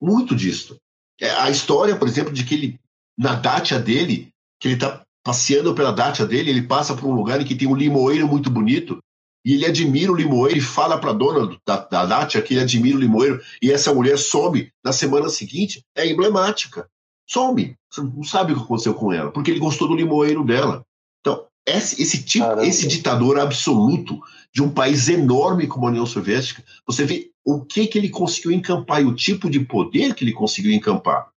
[0.00, 0.76] Muito disso.
[1.20, 2.80] É, a história, por exemplo, de que ele,
[3.18, 7.40] na dacha dele, que ele está passeando pela dacha dele, ele passa por um lugar
[7.40, 9.02] em que tem um limoeiro muito bonito,
[9.46, 12.62] e ele admira o limoeiro e fala para a dona da, da dacha que ele
[12.62, 16.88] admira o limoeiro, e essa mulher some na semana seguinte, é emblemática.
[17.28, 17.76] Some.
[17.88, 20.82] Você não sabe o que aconteceu com ela, porque ele gostou do limoeiro dela.
[21.20, 22.66] Então, esse, esse tipo, Caramba.
[22.66, 24.20] esse ditador absoluto
[24.52, 28.50] de um país enorme como a União Soviética, você vê o que, que ele conseguiu
[28.50, 31.28] encampar e o tipo de poder que ele conseguiu encampar.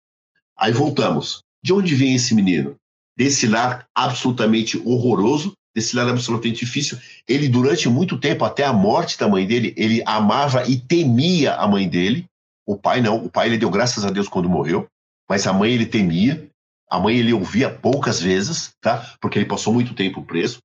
[0.57, 1.44] Aí voltamos.
[1.64, 2.76] De onde vem esse menino?
[3.15, 6.98] Desse lar absolutamente horroroso, desse lar absolutamente difícil.
[7.28, 11.68] Ele, durante muito tempo, até a morte da mãe dele, ele amava e temia a
[11.68, 12.26] mãe dele.
[12.66, 13.24] O pai não.
[13.24, 14.88] O pai ele deu graças a Deus quando morreu,
[15.28, 16.50] mas a mãe ele temia.
[16.90, 19.14] A mãe ele ouvia poucas vezes, tá?
[19.22, 20.60] Porque ele passou muito tempo preso.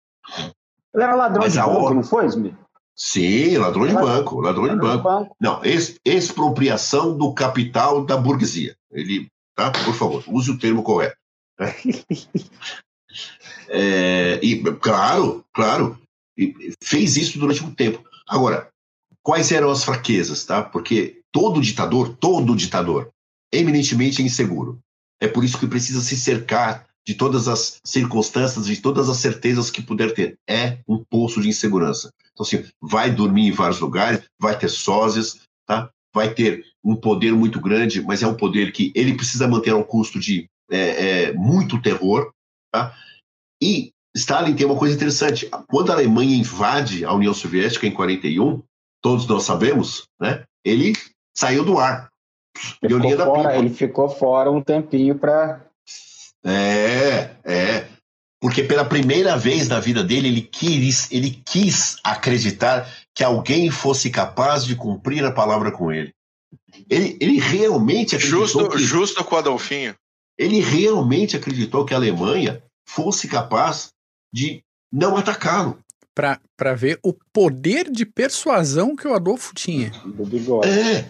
[0.94, 1.94] Ele era ladrão Mas de banco, hora...
[1.94, 2.54] não foi, Smith?
[2.96, 5.02] Sim, ladrão de banco, ladrão de banco.
[5.02, 5.36] banco.
[5.40, 8.76] Não, ex expropriação do capital da burguesia.
[8.90, 9.70] Ele, tá?
[9.70, 11.16] Por favor, use o termo correto.
[13.68, 15.98] é, e claro, claro,
[16.82, 18.02] fez isso durante muito tempo.
[18.26, 18.68] Agora,
[19.22, 20.62] quais eram as fraquezas, tá?
[20.62, 23.10] Porque todo ditador, todo ditador,
[23.52, 24.78] eminentemente inseguro.
[25.20, 29.70] É por isso que precisa se cercar de todas as circunstâncias, de todas as certezas
[29.70, 30.38] que puder ter.
[30.48, 32.10] É um poço de insegurança.
[32.32, 35.90] Então, assim, vai dormir em vários lugares, vai ter sósias, tá?
[36.14, 39.84] vai ter um poder muito grande, mas é um poder que ele precisa manter ao
[39.84, 42.32] custo de é, é, muito terror.
[42.72, 42.94] Tá?
[43.64, 45.48] E Stalin tem uma coisa interessante.
[45.68, 48.62] Quando a Alemanha invade a União Soviética em 41,
[49.00, 50.44] todos nós sabemos, né?
[50.62, 50.92] ele
[51.34, 52.10] saiu do ar.
[52.82, 55.64] Ele ficou, fora, ele ficou fora um tempinho para.
[56.44, 57.88] É, é.
[58.38, 64.10] Porque pela primeira vez na vida dele, ele quis, ele quis acreditar que alguém fosse
[64.10, 66.12] capaz de cumprir a palavra com ele.
[66.90, 68.46] Ele, ele realmente acreditou.
[68.46, 69.94] Justo, que, justo com o Adolfinho.
[70.38, 73.92] Ele realmente acreditou que a Alemanha fosse capaz
[74.32, 74.62] de
[74.92, 75.78] não atacá-lo.
[76.14, 79.90] Para ver o poder de persuasão que o Adolfo tinha.
[80.64, 81.04] É,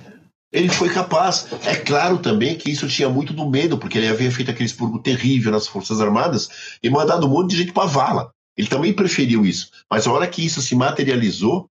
[0.55, 1.49] ele foi capaz.
[1.67, 5.01] É claro também que isso tinha muito do medo, porque ele havia feito aquele expurgo
[5.01, 8.31] terrível nas Forças Armadas e mandado um monte de gente para vala.
[8.57, 9.71] Ele também preferiu isso.
[9.91, 11.69] Mas a hora que isso se materializou,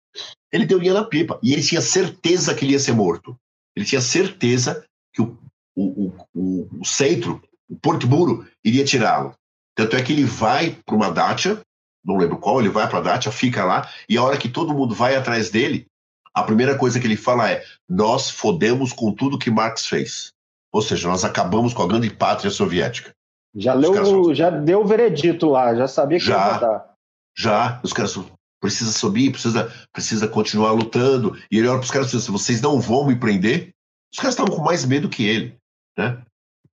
[0.50, 1.38] ele deu linha na pipa.
[1.42, 3.36] E ele tinha certeza que ele ia ser morto.
[3.76, 5.38] Ele tinha certeza que o,
[5.76, 9.34] o, o, o centro, o Porto Muro, iria tirá-lo.
[9.74, 11.60] Tanto é que ele vai para uma dacha,
[12.04, 14.74] não lembro qual, ele vai para a dacha, fica lá, e a hora que todo
[14.74, 15.86] mundo vai atrás dele,
[16.34, 20.32] a primeira coisa que ele fala é: nós fodemos com tudo que Marx fez.
[20.72, 23.12] Ou seja, nós acabamos com a grande pátria soviética.
[23.54, 26.94] Já, leu, já deu o veredito lá, já sabia que já, ia matar.
[27.36, 28.16] Já, os caras
[28.60, 31.36] precisa subir, precisa, precisa continuar lutando.
[31.50, 33.70] E ele olha para os caras e diz: vocês não vão me prender?
[34.12, 35.56] Os caras estavam com mais medo que ele.
[35.98, 36.22] Né?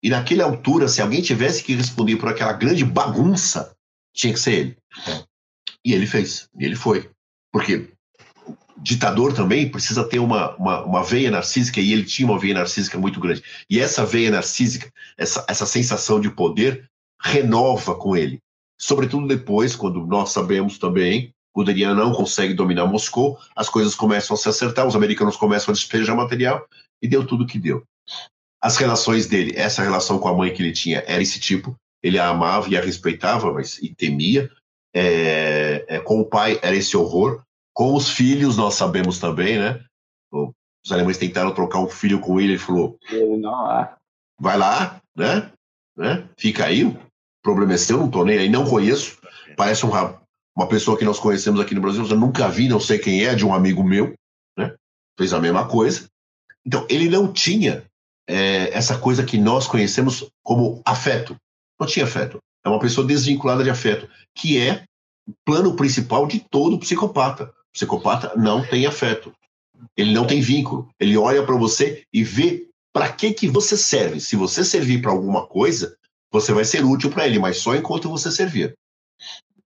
[0.07, 3.75] E naquela altura, se alguém tivesse que responder por aquela grande bagunça
[4.15, 4.77] Tinha que ser ele.
[5.84, 7.09] E ele fez, e ele foi.
[7.51, 7.89] Porque
[8.77, 12.97] ditador também precisa ter uma, uma, uma, veia narcísica, e ele tinha uma veia narcísica
[12.97, 13.43] muito grande.
[13.69, 16.89] E essa veia narcísica, essa, essa sensação de poder,
[17.21, 18.39] renova com ele.
[18.79, 24.35] Sobretudo depois, quando nós sabemos também, o Derian não consegue dominar Moscou, as coisas começam
[24.35, 26.65] a se acertar, os americanos começam a despejar material,
[27.01, 27.84] e deu tudo o que deu.
[28.61, 32.17] As relações dele, essa relação com a mãe que ele tinha, era esse tipo, ele
[32.17, 34.49] a amava e a respeitava, mas e temia.
[34.93, 37.43] É, é, com o pai era esse horror,
[37.73, 39.84] com os filhos, nós sabemos também, né?
[40.31, 42.97] Os alemães tentaram trocar um filho com ele, ele falou:
[43.38, 43.88] não,
[44.39, 45.51] vai lá, né?
[45.95, 46.27] né?
[46.38, 46.97] Fica aí, o
[47.43, 49.19] problema é seu, não tô nem aí, não conheço.
[49.55, 49.91] Parece um,
[50.55, 53.35] uma pessoa que nós conhecemos aqui no Brasil, eu nunca vi, não sei quem é,
[53.35, 54.13] de um amigo meu,
[54.57, 54.73] né?
[55.17, 56.07] Fez a mesma coisa.
[56.65, 57.85] Então, ele não tinha
[58.28, 61.36] é, essa coisa que nós conhecemos como afeto.
[61.80, 62.40] Não tinha afeto.
[62.66, 64.84] É uma pessoa desvinculada de afeto, que é
[65.28, 69.32] o plano principal de todo psicopata psicopata não tem afeto.
[69.95, 70.90] Ele não tem vínculo.
[70.99, 74.20] Ele olha para você e vê para que que você serve.
[74.20, 75.95] Se você servir para alguma coisa,
[76.32, 78.74] você vai ser útil para ele, mas só enquanto você servir.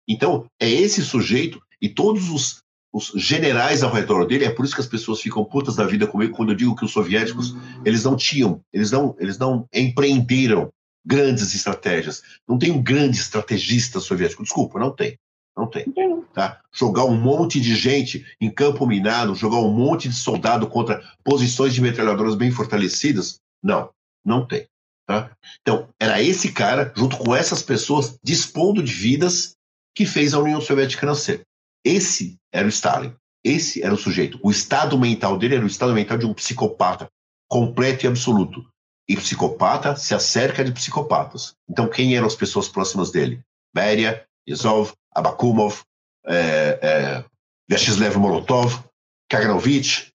[0.08, 2.62] Então, é esse sujeito e todos os,
[2.94, 6.08] os, generais ao redor dele, é por isso que as pessoas ficam putas da vida
[6.08, 7.56] comigo quando eu digo que os soviéticos,
[7.86, 10.72] eles não tinham, eles não, eles não empreenderam
[11.06, 12.22] grandes estratégias.
[12.48, 14.44] Não tem um grande estrategista soviético.
[14.44, 15.18] Desculpa, não tem.
[15.56, 15.86] Não tem.
[16.34, 16.62] Tá?
[16.72, 21.74] Jogar um monte de gente em campo minado, jogar um monte de soldado contra posições
[21.74, 23.90] de metralhadoras bem fortalecidas, não,
[24.24, 24.66] não tem.
[25.06, 25.32] Tá?
[25.62, 29.56] Então, era esse cara, junto com essas pessoas, dispondo de vidas,
[29.94, 31.42] que fez a União Soviética nascer.
[31.84, 33.14] Esse era o Stalin.
[33.44, 34.40] Esse era o sujeito.
[34.44, 37.10] O estado mental dele era o estado mental de um psicopata,
[37.48, 38.66] completo e absoluto.
[39.10, 41.56] E psicopata se acerca de psicopatas.
[41.70, 43.42] Então, quem eram as pessoas próximas dele?
[43.74, 45.82] Beria, Yezhov, Abakumov,
[46.26, 47.26] é, é,
[47.68, 48.84] Vyacheslav Molotov,
[49.30, 50.12] Kaganovich,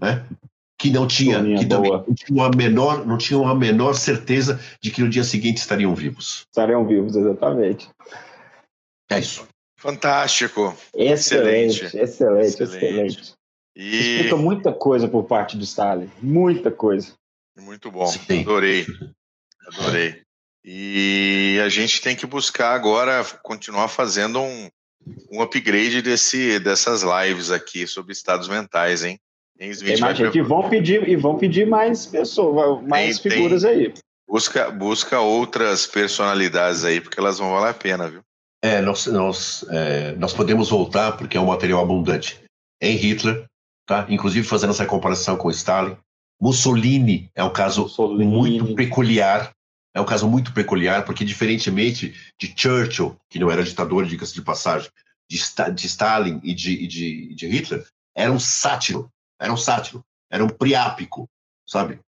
[0.00, 0.26] né?
[0.80, 5.02] que não tinha, que não tinham, a menor, não tinham a menor certeza de que
[5.02, 6.46] no dia seguinte estariam vivos.
[6.48, 7.90] Estariam vivos, exatamente.
[9.10, 9.46] É isso.
[9.80, 10.76] Fantástico.
[10.94, 12.62] Excelente, excelente, excelente.
[12.62, 13.32] excelente.
[13.74, 13.96] E...
[13.96, 17.14] Explica muita coisa por parte do Stalin, muita coisa.
[17.58, 18.40] Muito bom, Sim.
[18.40, 18.86] adorei,
[19.66, 20.20] adorei.
[20.62, 24.68] E a gente tem que buscar agora continuar fazendo um,
[25.32, 29.18] um upgrade desse, dessas lives aqui sobre estados mentais, hein?
[29.56, 33.70] Tem Imagina que vão pedir e vão pedir mais pessoas, mais tem, figuras tem.
[33.70, 33.94] aí.
[34.28, 38.22] Busca, busca outras personalidades aí, porque elas vão valer a pena, viu?
[38.62, 42.42] É, nós, nós, é, nós podemos voltar porque é um material abundante.
[42.80, 43.46] Em Hitler,
[43.86, 44.06] tá?
[44.08, 45.96] Inclusive fazendo essa comparação com Stalin.
[46.40, 48.24] Mussolini é um caso Mussolini.
[48.24, 49.50] muito peculiar,
[49.94, 54.42] é um caso muito peculiar, porque diferentemente de Churchill, que não era ditador, diga-se de
[54.42, 54.90] passagem,
[55.28, 55.38] de,
[55.74, 60.48] de Stalin e de, de, de, Hitler, era um sátiro, era um sátiro, era um
[60.48, 61.28] priápico,
[61.66, 62.00] sabe?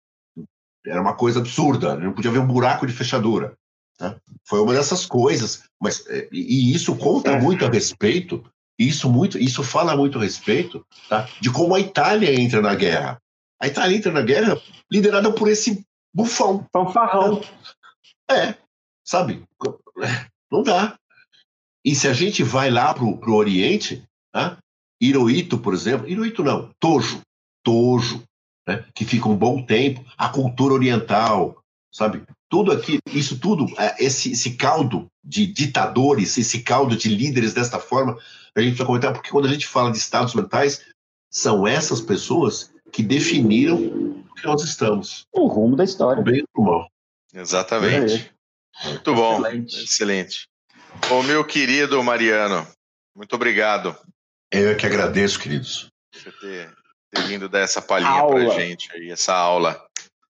[0.87, 3.55] Era uma coisa absurda, não podia ver um buraco de fechadura.
[3.99, 4.17] Tá?
[4.45, 7.41] Foi uma dessas coisas, mas é, e isso conta é.
[7.41, 8.45] muito a respeito,
[8.79, 11.29] isso muito, isso fala muito a respeito, tá?
[11.41, 13.21] De como a Itália entra na guerra.
[13.61, 14.61] A Itália entra na guerra
[14.91, 16.67] liderada por esse bufão.
[16.73, 17.43] Fanfarrão.
[18.31, 18.55] É,
[19.05, 19.45] sabe?
[20.51, 20.99] Não dá.
[21.85, 24.05] E se a gente vai lá pro, pro Oriente,
[24.35, 24.57] né?
[25.01, 27.21] Hirohito, por exemplo, Hirohito não, Tojo,
[27.65, 28.23] Tojo,
[28.67, 28.85] né?
[28.95, 31.61] que fica um bom tempo, a cultura oriental,
[31.93, 32.23] sabe?
[32.53, 37.79] Tudo aqui, isso tudo, é, esse, esse caldo de ditadores, esse caldo de líderes desta
[37.79, 38.13] forma,
[38.55, 40.85] a gente precisa comentar, porque quando a gente fala de estados mentais,
[41.31, 45.25] são essas pessoas que definiram o que nós estamos.
[45.33, 46.21] O rumo da história.
[46.21, 46.91] O bem e o mal.
[47.33, 48.31] Exatamente.
[48.85, 48.89] É.
[48.91, 49.39] Muito bom.
[49.39, 49.85] Excelente.
[49.85, 50.49] Excelente.
[51.11, 52.67] Ô, meu querido Mariano,
[53.17, 53.97] muito obrigado.
[54.51, 55.89] Eu é que agradeço, queridos.
[56.15, 56.71] Você ter,
[57.11, 58.45] ter vindo dar essa palhinha aula.
[58.45, 59.83] pra gente aí, essa aula.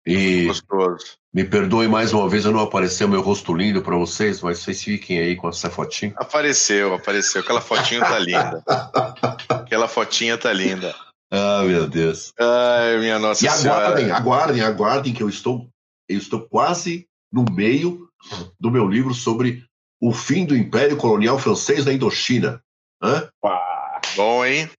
[0.08, 1.18] E gostoso.
[1.34, 4.82] Me perdoe mais uma vez, eu não apareceu meu rosto lindo para vocês, mas vocês
[4.82, 6.14] fiquem aí com essa fotinha.
[6.16, 7.42] Apareceu, apareceu.
[7.42, 8.64] Aquela fotinha tá linda.
[9.50, 10.96] Aquela fotinha tá linda.
[11.30, 12.32] Ah, meu Deus.
[12.40, 13.82] Ai, minha nossa e senhora.
[13.82, 15.68] aguardem, aguardem, aguardem que eu estou,
[16.08, 18.08] eu estou quase no meio
[18.58, 19.66] do meu livro sobre
[20.02, 22.62] o fim do Império Colonial Francês na Indochina.
[23.04, 23.30] Hã?
[24.16, 24.70] Bom, hein?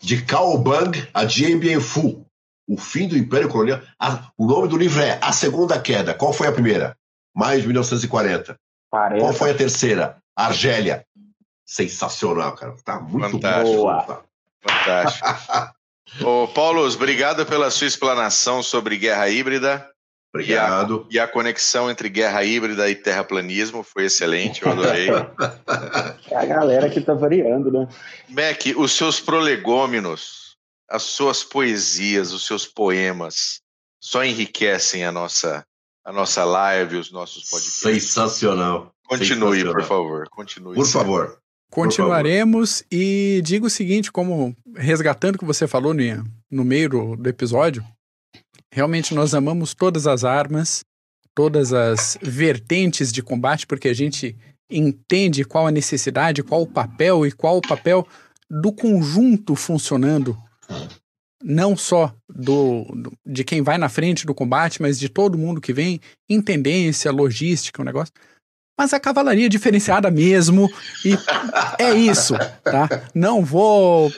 [0.00, 2.26] De Cao Bang a Dien Bien Phu.
[2.68, 3.80] O fim do Império Colonial.
[3.98, 6.14] Ah, o nome do livro é A Segunda Queda.
[6.14, 6.96] Qual foi a primeira?
[7.34, 8.56] Maio de 1940.
[8.90, 9.20] Parece.
[9.20, 10.16] Qual foi a terceira?
[10.36, 11.04] Argélia.
[11.66, 12.74] Sensacional, cara.
[12.84, 13.76] Tá muito Fantástico.
[13.76, 14.24] boa.
[14.62, 15.28] Fantástico.
[16.20, 19.88] Ô, Paulo, obrigado pela sua explanação sobre guerra híbrida.
[20.34, 21.06] Obrigado.
[21.10, 25.08] E a, e a, conexão entre guerra híbrida e terraplanismo foi excelente, eu adorei.
[26.30, 27.86] é a galera que tá variando, né?
[28.30, 30.41] Mac, os seus prolegômenos,
[30.92, 33.62] as suas poesias, os seus poemas,
[33.98, 35.64] só enriquecem a nossa,
[36.04, 37.80] a nossa live, os nossos podcasts.
[37.80, 38.94] Sensacional.
[39.08, 39.72] Continue, Sensacional.
[39.72, 40.28] por favor.
[40.28, 40.74] Continue.
[40.74, 41.38] Por favor.
[41.70, 46.02] Continuaremos e digo o seguinte, como resgatando o que você falou no,
[46.50, 47.82] no meio do, do episódio,
[48.70, 50.84] realmente nós amamos todas as armas,
[51.34, 54.36] todas as vertentes de combate, porque a gente
[54.70, 58.06] entende qual a necessidade, qual o papel e qual o papel
[58.50, 60.36] do conjunto funcionando,
[61.42, 65.60] não só do, do, de quem vai na frente do combate, mas de todo mundo
[65.60, 68.12] que vem, em tendência, logística, o um negócio
[68.78, 70.68] mas a cavalaria diferenciada mesmo.
[71.04, 71.16] E
[71.78, 72.34] é isso,
[72.64, 72.88] tá?
[73.14, 74.10] Não vou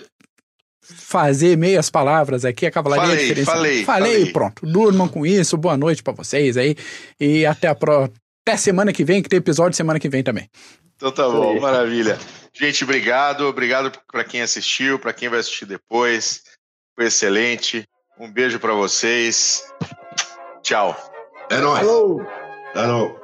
[0.81, 3.59] fazer meias palavras aqui, a cavalaria falei, diferenciada.
[3.59, 4.67] Falei, falei, falei, pronto.
[4.67, 6.77] Durmam com isso, boa noite para vocês aí.
[7.21, 8.11] E até a pro...
[8.47, 10.49] até semana que vem, que tem episódio semana que vem também.
[10.97, 12.19] Então tá bom, maravilha.
[12.55, 13.43] Gente, obrigado.
[13.47, 16.43] Obrigado para quem assistiu, para quem vai assistir depois.
[16.95, 17.89] Foi excelente.
[18.19, 19.65] Um beijo para vocês.
[20.63, 20.97] Tchau.
[21.51, 21.87] É nóis.
[21.87, 23.24] O